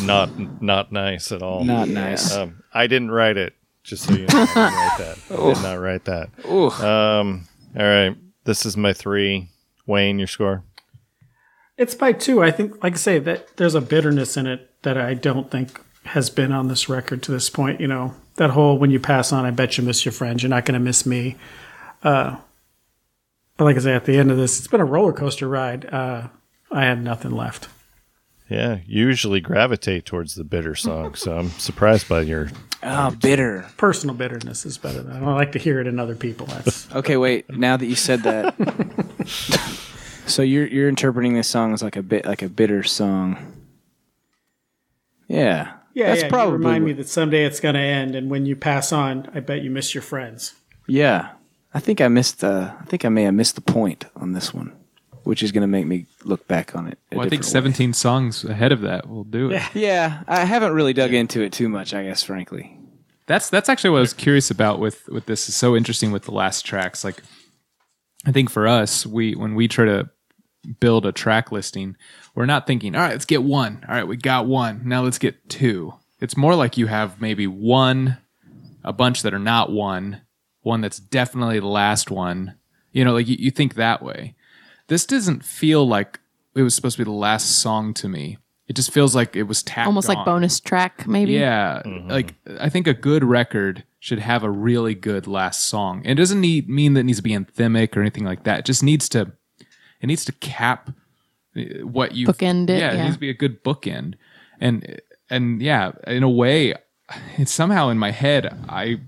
[0.02, 1.64] Not not nice at all.
[1.64, 2.34] not nice.
[2.34, 3.54] Um, I didn't write it,
[3.84, 4.28] just so you know.
[4.32, 5.18] I didn't write that.
[5.30, 6.84] I did not write that.
[6.84, 7.48] Um,
[7.78, 8.16] all right.
[8.44, 9.50] This is my three.
[9.86, 10.64] Wayne, your score?
[11.76, 12.42] It's by two.
[12.42, 15.80] I think, like I say, that there's a bitterness in it that I don't think
[16.04, 17.80] has been on this record to this point.
[17.80, 20.42] You know, that whole when you pass on, I bet you miss your friends.
[20.42, 21.36] You're not going to miss me.
[22.02, 22.36] Uh,
[23.56, 25.86] but like I say, at the end of this, it's been a roller coaster ride.
[25.86, 26.28] Uh,
[26.70, 27.68] I had nothing left.
[28.50, 32.50] Yeah, you usually gravitate towards the bitter song, so I'm surprised by your.
[32.82, 33.66] Oh, bitter.
[33.76, 35.02] Personal bitterness is better.
[35.02, 36.46] Than, I don't like to hear it in other people.
[36.46, 37.48] That's Okay, wait.
[37.48, 38.54] Now that you said that,
[40.26, 43.38] so you're you're interpreting this song as like a bit like a bitter song.
[45.28, 46.08] Yeah, yeah.
[46.08, 48.56] That's yeah, you probably remind me that someday it's going to end, and when you
[48.56, 50.54] pass on, I bet you miss your friends.
[50.88, 51.30] yeah.
[51.72, 52.42] I think I missed.
[52.42, 54.72] Uh, I think I may have missed the point on this one,
[55.24, 56.98] which is going to make me look back on it.
[57.12, 57.72] Well, I think different way.
[57.72, 59.62] 17 songs ahead of that will do it.
[59.74, 61.94] Yeah, I haven't really dug into it too much.
[61.94, 62.76] I guess, frankly.
[63.26, 65.48] That's that's actually what I was curious about with with this.
[65.48, 67.04] Is so interesting with the last tracks.
[67.04, 67.22] Like,
[68.26, 70.10] I think for us, we when we try to
[70.80, 71.96] build a track listing,
[72.34, 73.84] we're not thinking, all right, let's get one.
[73.88, 74.82] All right, we got one.
[74.84, 75.94] Now let's get two.
[76.20, 78.18] It's more like you have maybe one,
[78.84, 80.20] a bunch that are not one,
[80.62, 82.56] one that's definitely the last one.
[82.92, 84.34] You know, like you, you think that way.
[84.90, 86.18] This doesn't feel like
[86.56, 88.38] it was supposed to be the last song to me.
[88.66, 91.32] It just feels like it was tacked Almost like bonus track, maybe.
[91.32, 96.02] Yeah, like I think a good record should have a really good last song.
[96.04, 98.60] And It doesn't need mean that it needs to be anthemic or anything like that.
[98.60, 99.32] It just needs to
[100.00, 100.90] it needs to cap
[101.56, 103.04] uh, what you Bookend it, Yeah, it yeah.
[103.04, 104.14] needs to be a good bookend.
[104.60, 106.74] And and yeah, in a way,
[107.38, 108.52] it's somehow in my head.
[108.68, 109.00] I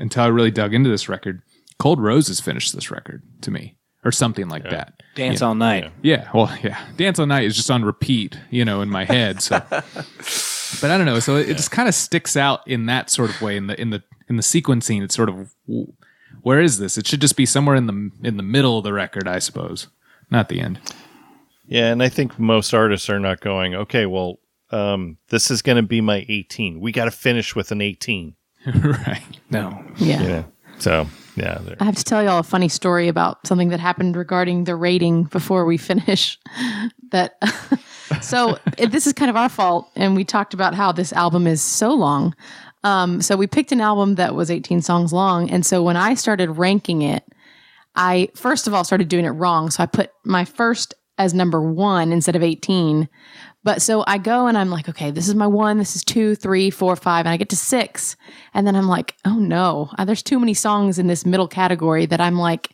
[0.00, 1.42] until I really dug into this record,
[1.78, 4.97] Cold Roses finished this record to me, or something like that.
[5.18, 5.90] Dance all night.
[6.02, 6.80] Yeah, well, yeah.
[6.96, 9.42] Dance all night is just on repeat, you know, in my head.
[9.42, 11.20] So, but I don't know.
[11.20, 13.80] So it, it just kind of sticks out in that sort of way in the
[13.80, 15.02] in the in the sequencing.
[15.02, 15.52] It's sort of
[16.42, 16.96] where is this?
[16.96, 19.88] It should just be somewhere in the in the middle of the record, I suppose,
[20.30, 20.80] not the end.
[21.66, 24.38] Yeah, and I think most artists are not going, okay, well,
[24.70, 26.80] um, this is going to be my 18.
[26.80, 28.34] We got to finish with an 18.
[28.74, 29.22] right.
[29.50, 29.84] No.
[29.96, 30.22] Yeah.
[30.22, 30.42] Yeah.
[30.78, 31.06] So,
[31.38, 31.60] yeah.
[31.80, 35.24] I have to tell y'all a funny story about something that happened regarding the rating
[35.24, 36.38] before we finish.
[37.10, 37.36] that
[38.22, 41.62] so this is kind of our fault, and we talked about how this album is
[41.62, 42.34] so long.
[42.84, 46.14] Um, so we picked an album that was 18 songs long, and so when I
[46.14, 47.24] started ranking it,
[47.94, 49.70] I first of all started doing it wrong.
[49.70, 53.08] So I put my first as number one instead of 18.
[53.64, 56.34] But so I go and I'm like, okay, this is my one, this is two,
[56.34, 58.16] three, four, five, and I get to six.
[58.54, 62.06] And then I'm like, oh no, uh, there's too many songs in this middle category
[62.06, 62.70] that I'm like,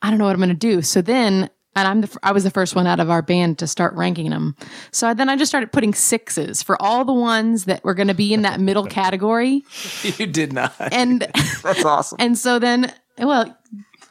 [0.00, 0.80] I don't know what I'm going to do.
[0.82, 3.66] So then, and I'm the, I was the first one out of our band to
[3.66, 4.56] start ranking them.
[4.90, 8.14] So then I just started putting sixes for all the ones that were going to
[8.14, 9.64] be in that middle category.
[10.02, 10.74] You did not.
[10.78, 11.22] And,
[11.62, 12.16] That's awesome.
[12.20, 13.56] and so then, well,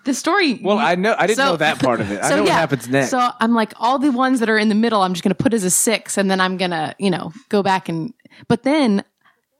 [0.05, 0.59] the story.
[0.61, 2.21] Well, I know I didn't So- know that part of it.
[2.21, 3.09] I so know what happens next.
[3.11, 5.43] So I'm like, all the ones that are in the middle, I'm just going to
[5.43, 8.13] put as a six, and then I'm going to, you know, go back and.
[8.47, 9.03] But then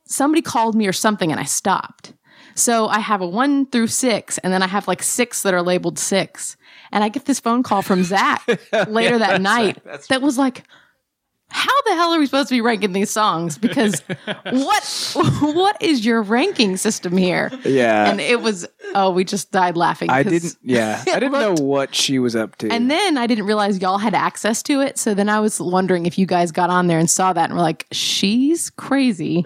[0.05, 2.13] somebody called me or something, and I stopped.
[2.55, 5.61] So I have a one through six, and then I have like six that are
[5.61, 6.57] labeled six.
[6.91, 8.45] And I get this phone call from Zach
[8.87, 9.77] later that night
[10.09, 10.63] that was like,
[11.51, 13.57] how the hell are we supposed to be ranking these songs?
[13.57, 13.99] Because
[14.49, 17.51] what what is your ranking system here?
[17.65, 18.09] Yeah.
[18.09, 20.09] And it was oh, we just died laughing.
[20.09, 20.55] I didn't.
[20.63, 22.69] Yeah, I didn't looked- know what she was up to.
[22.71, 24.97] And then I didn't realize y'all had access to it.
[24.97, 27.53] So then I was wondering if you guys got on there and saw that and
[27.55, 29.45] were like, she's crazy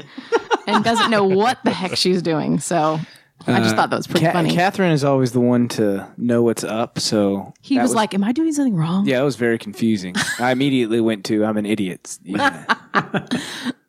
[0.67, 2.59] and doesn't know what the heck she's doing.
[2.59, 2.99] So
[3.47, 4.53] I just thought that was pretty Ca- funny.
[4.53, 6.99] Catherine is always the one to know what's up.
[6.99, 9.05] So he that was, like, Am I doing something wrong?
[9.05, 12.65] "Yeah, it was very confusing." I immediately went to, "I'm an idiot." Yeah.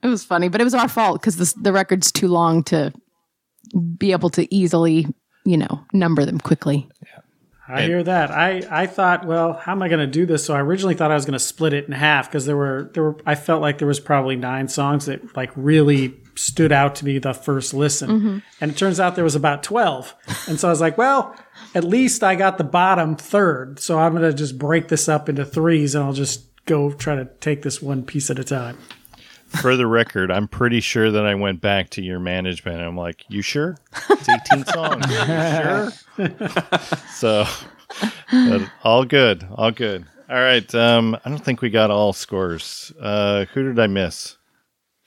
[0.03, 2.93] It was funny, but it was our fault because the record's too long to
[3.99, 5.07] be able to easily,
[5.45, 6.89] you know, number them quickly.
[7.69, 8.31] I hear that.
[8.31, 10.45] I, I thought, well, how am I going to do this?
[10.45, 12.91] So I originally thought I was going to split it in half because there were
[12.95, 16.95] there were I felt like there was probably nine songs that like really stood out
[16.97, 20.15] to me the first listen, and it turns out there was about twelve.
[20.49, 21.35] And so I was like, well,
[21.75, 23.81] at least I got the bottom third.
[23.81, 27.17] So I'm going to just break this up into threes, and I'll just go try
[27.17, 28.79] to take this one piece at a time.
[29.49, 32.79] For the record, I'm pretty sure that I went back to your management.
[32.79, 33.79] And I'm like, you sure?
[34.11, 35.07] It's 18 songs.
[36.17, 36.29] Sure?
[37.11, 37.47] so,
[38.31, 39.47] but all good.
[39.55, 40.05] All good.
[40.29, 40.75] All right.
[40.75, 42.93] Um, I don't think we got all scores.
[43.01, 44.36] Uh, who did I miss?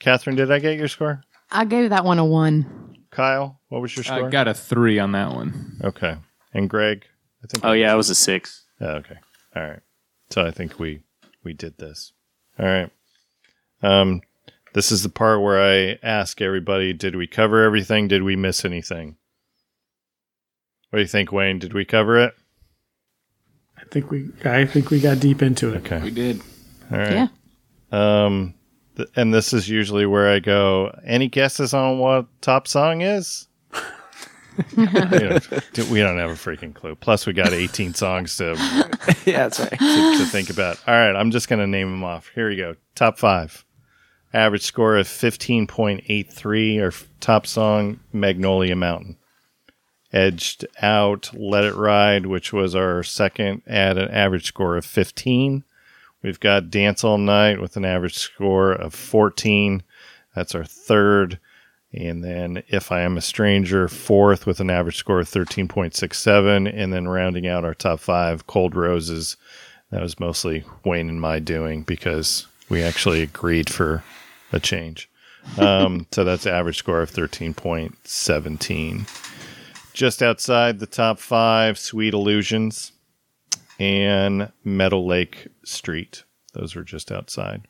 [0.00, 1.22] Catherine, did I get your score?
[1.50, 2.96] I gave that one a one.
[3.10, 4.26] Kyle, what was your score?
[4.26, 5.78] I got a three on that one.
[5.84, 6.16] okay.
[6.52, 7.04] And Greg,
[7.44, 7.64] I think.
[7.64, 8.64] Oh yeah, it was a six.
[8.80, 9.16] Oh, okay.
[9.54, 9.80] All right.
[10.30, 11.02] So I think we
[11.44, 12.12] we did this.
[12.58, 12.90] All right.
[13.82, 14.22] Um,
[14.72, 18.08] this is the part where I ask everybody: Did we cover everything?
[18.08, 19.16] Did we miss anything?
[20.90, 21.58] What do you think, Wayne?
[21.58, 22.34] Did we cover it?
[23.78, 25.78] I think we I think we got deep into it.
[25.78, 26.00] Okay.
[26.00, 26.40] we did.
[26.90, 27.12] All right.
[27.12, 28.24] Yeah.
[28.24, 28.59] Um, th-
[29.16, 30.96] and this is usually where I go.
[31.04, 33.48] Any guesses on what top song is?
[34.76, 36.94] we, don't, we don't have a freaking clue.
[36.94, 38.54] Plus, we got 18 songs to
[39.24, 39.70] yeah, that's right.
[39.70, 40.78] to, to think about.
[40.86, 42.30] All right, I'm just going to name them off.
[42.34, 42.76] Here we go.
[42.94, 43.64] Top five.
[44.32, 49.16] Average score of 15.83 or top song Magnolia Mountain.
[50.12, 55.64] Edged Out, Let It Ride, which was our second at an average score of 15.
[56.22, 59.82] We've got Dance All Night with an average score of 14.
[60.34, 61.38] That's our third.
[61.92, 66.72] And then If I Am a Stranger, fourth with an average score of 13.67.
[66.72, 69.36] And then rounding out our top five, Cold Roses.
[69.90, 74.04] That was mostly Wayne and my doing because we actually agreed for
[74.52, 75.08] a change.
[75.58, 79.08] Um, so that's average score of 13.17.
[79.92, 82.92] Just outside the top five, Sweet Illusions
[83.80, 86.22] and Meadowlake Street.
[86.52, 87.62] Those were just outside.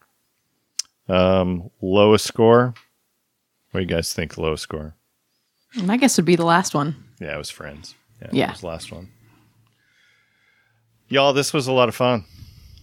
[1.08, 2.74] Um, lowest score.
[3.70, 4.36] What do you guys think?
[4.36, 4.94] Lowest score?
[5.76, 6.96] My guess would be the last one.
[7.20, 7.94] Yeah, it was Friends.
[8.20, 8.44] Yeah, Yeah.
[8.48, 9.08] it was the last one.
[11.08, 12.24] Y'all, this was a lot of fun.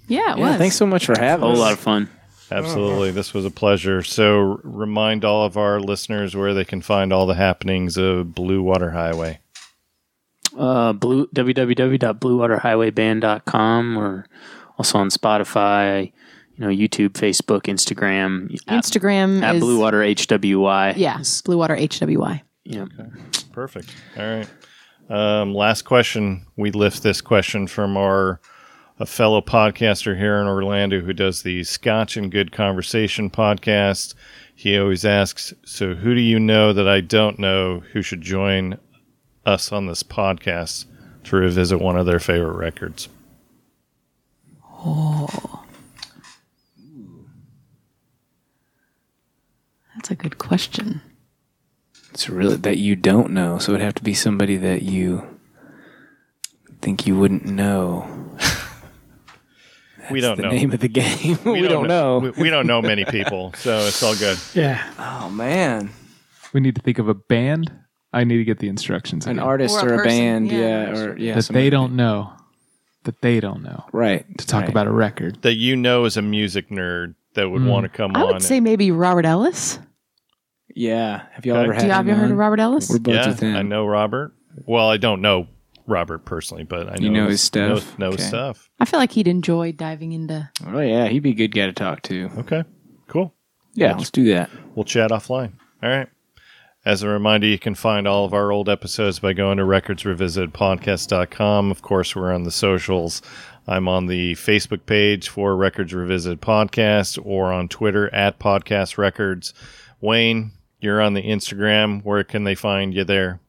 [0.08, 0.58] Yeah, it Yeah, was.
[0.58, 1.60] thanks so much for A having whole us.
[1.60, 2.10] lot of fun.
[2.50, 3.12] Absolutely.
[3.12, 4.02] This was a pleasure.
[4.04, 8.34] So, r- remind all of our listeners where they can find all the happenings of
[8.34, 9.40] Blue Water Highway.
[10.58, 14.26] Uh, blue www.bluewaterhighwayband.com or
[14.78, 16.12] also on Spotify,
[16.56, 20.94] you know, YouTube, Facebook, Instagram, Instagram at is Blue Water HWY.
[20.98, 22.42] Yeah, Blue Water HWY.
[22.64, 22.86] Yeah.
[23.52, 23.94] Perfect.
[24.18, 24.48] All right.
[25.10, 26.46] Um, last question.
[26.58, 28.42] We lift this question from our
[29.00, 34.16] a fellow podcaster here in Orlando who does the Scotch and Good Conversation podcast.
[34.56, 38.78] He always asks, "So who do you know that I don't know who should join
[39.48, 40.86] us on this podcast
[41.24, 43.10] to revisit one of their favorite records?"
[44.64, 45.64] Oh.
[49.98, 51.02] That's a good question.
[52.12, 55.28] It's really that you don't know, so it'd have to be somebody that you
[56.82, 58.08] think you wouldn't know.
[60.12, 60.50] we don't know the know.
[60.50, 61.38] name of the game.
[61.46, 62.20] we, don't, know.
[62.20, 64.38] We, we don't know many people, so it's all good.
[64.54, 64.84] Yeah.
[65.00, 65.90] oh man,
[66.54, 67.72] We need to think of a band.
[68.14, 69.26] I need to get the instructions.
[69.26, 69.44] an again.
[69.44, 70.58] artist Or a or a, person, band, yeah.
[70.60, 72.32] yeah, or yeah, that somebody- they don't know.
[73.04, 74.70] That they don't know right to talk right.
[74.70, 75.42] about a record.
[75.44, 77.70] That you know as a music nerd that would Mm.
[77.70, 78.34] want to come I on.
[78.34, 79.80] would say maybe Robert Ellis.
[80.76, 81.64] Yeah, have y'all Okay.
[81.64, 81.80] ever had?
[81.82, 82.32] Do you have him you heard on?
[82.34, 82.90] of Robert Ellis?
[82.90, 83.56] We're both yeah, with him.
[83.56, 84.34] I know Robert.
[84.66, 85.48] Well, I don't know
[85.86, 87.98] Robert personally, but I know You know his stuff?
[87.98, 88.28] Know, know his Okay.
[88.28, 88.70] stuff.
[88.80, 90.50] I feel like he'd enjoy diving into.
[90.66, 92.30] Oh yeah, he'd be a good guy to talk to.
[92.40, 92.64] Okay,
[93.08, 93.34] cool.
[93.74, 94.50] Yeah, let's do that.
[94.76, 95.54] We'll chat offline.
[95.82, 96.08] All right.
[96.88, 101.70] As a reminder, you can find all of our old episodes by going to recordsrevisitedpodcast.com.
[101.70, 103.22] Of course, we're on the socials.
[103.68, 109.54] I'm on the Facebook page for Records Revisited Podcast or on Twitter at Podcast Records.
[110.00, 112.06] Wayne, you're on the Instagram.
[112.06, 113.42] Where can they find you there?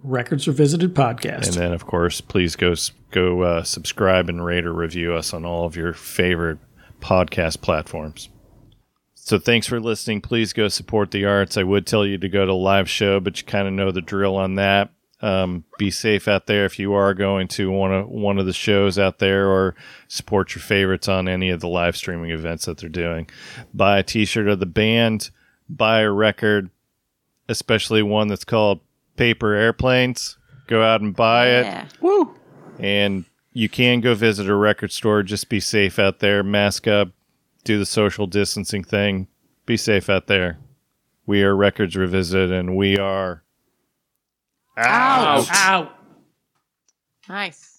[0.00, 1.48] Records Revisited podcast.
[1.48, 2.76] And then, of course, please go
[3.10, 6.58] go uh, subscribe and rate or review us on all of your favorite
[7.00, 8.28] podcast platforms.
[9.22, 10.22] So thanks for listening.
[10.22, 11.56] Please go support the arts.
[11.56, 14.00] I would tell you to go to live show, but you kind of know the
[14.00, 14.90] drill on that.
[15.22, 18.54] Um, be safe out there if you are going to one of one of the
[18.54, 19.74] shows out there, or
[20.08, 23.28] support your favorites on any of the live streaming events that they're doing.
[23.74, 25.30] Buy a T-shirt of the band.
[25.68, 26.70] Buy a record,
[27.48, 28.80] especially one that's called
[29.16, 30.38] Paper Airplanes.
[30.66, 32.24] Go out and buy it Yeah.
[32.78, 35.22] and you can go visit a record store.
[35.22, 36.42] Just be safe out there.
[36.42, 37.10] Mask up.
[37.64, 39.28] Do the social distancing thing.
[39.66, 40.58] Be safe out there.
[41.26, 43.44] We are Records Revisited, and we are
[44.76, 45.46] Out.
[45.52, 45.92] Out.
[47.28, 47.69] Nice.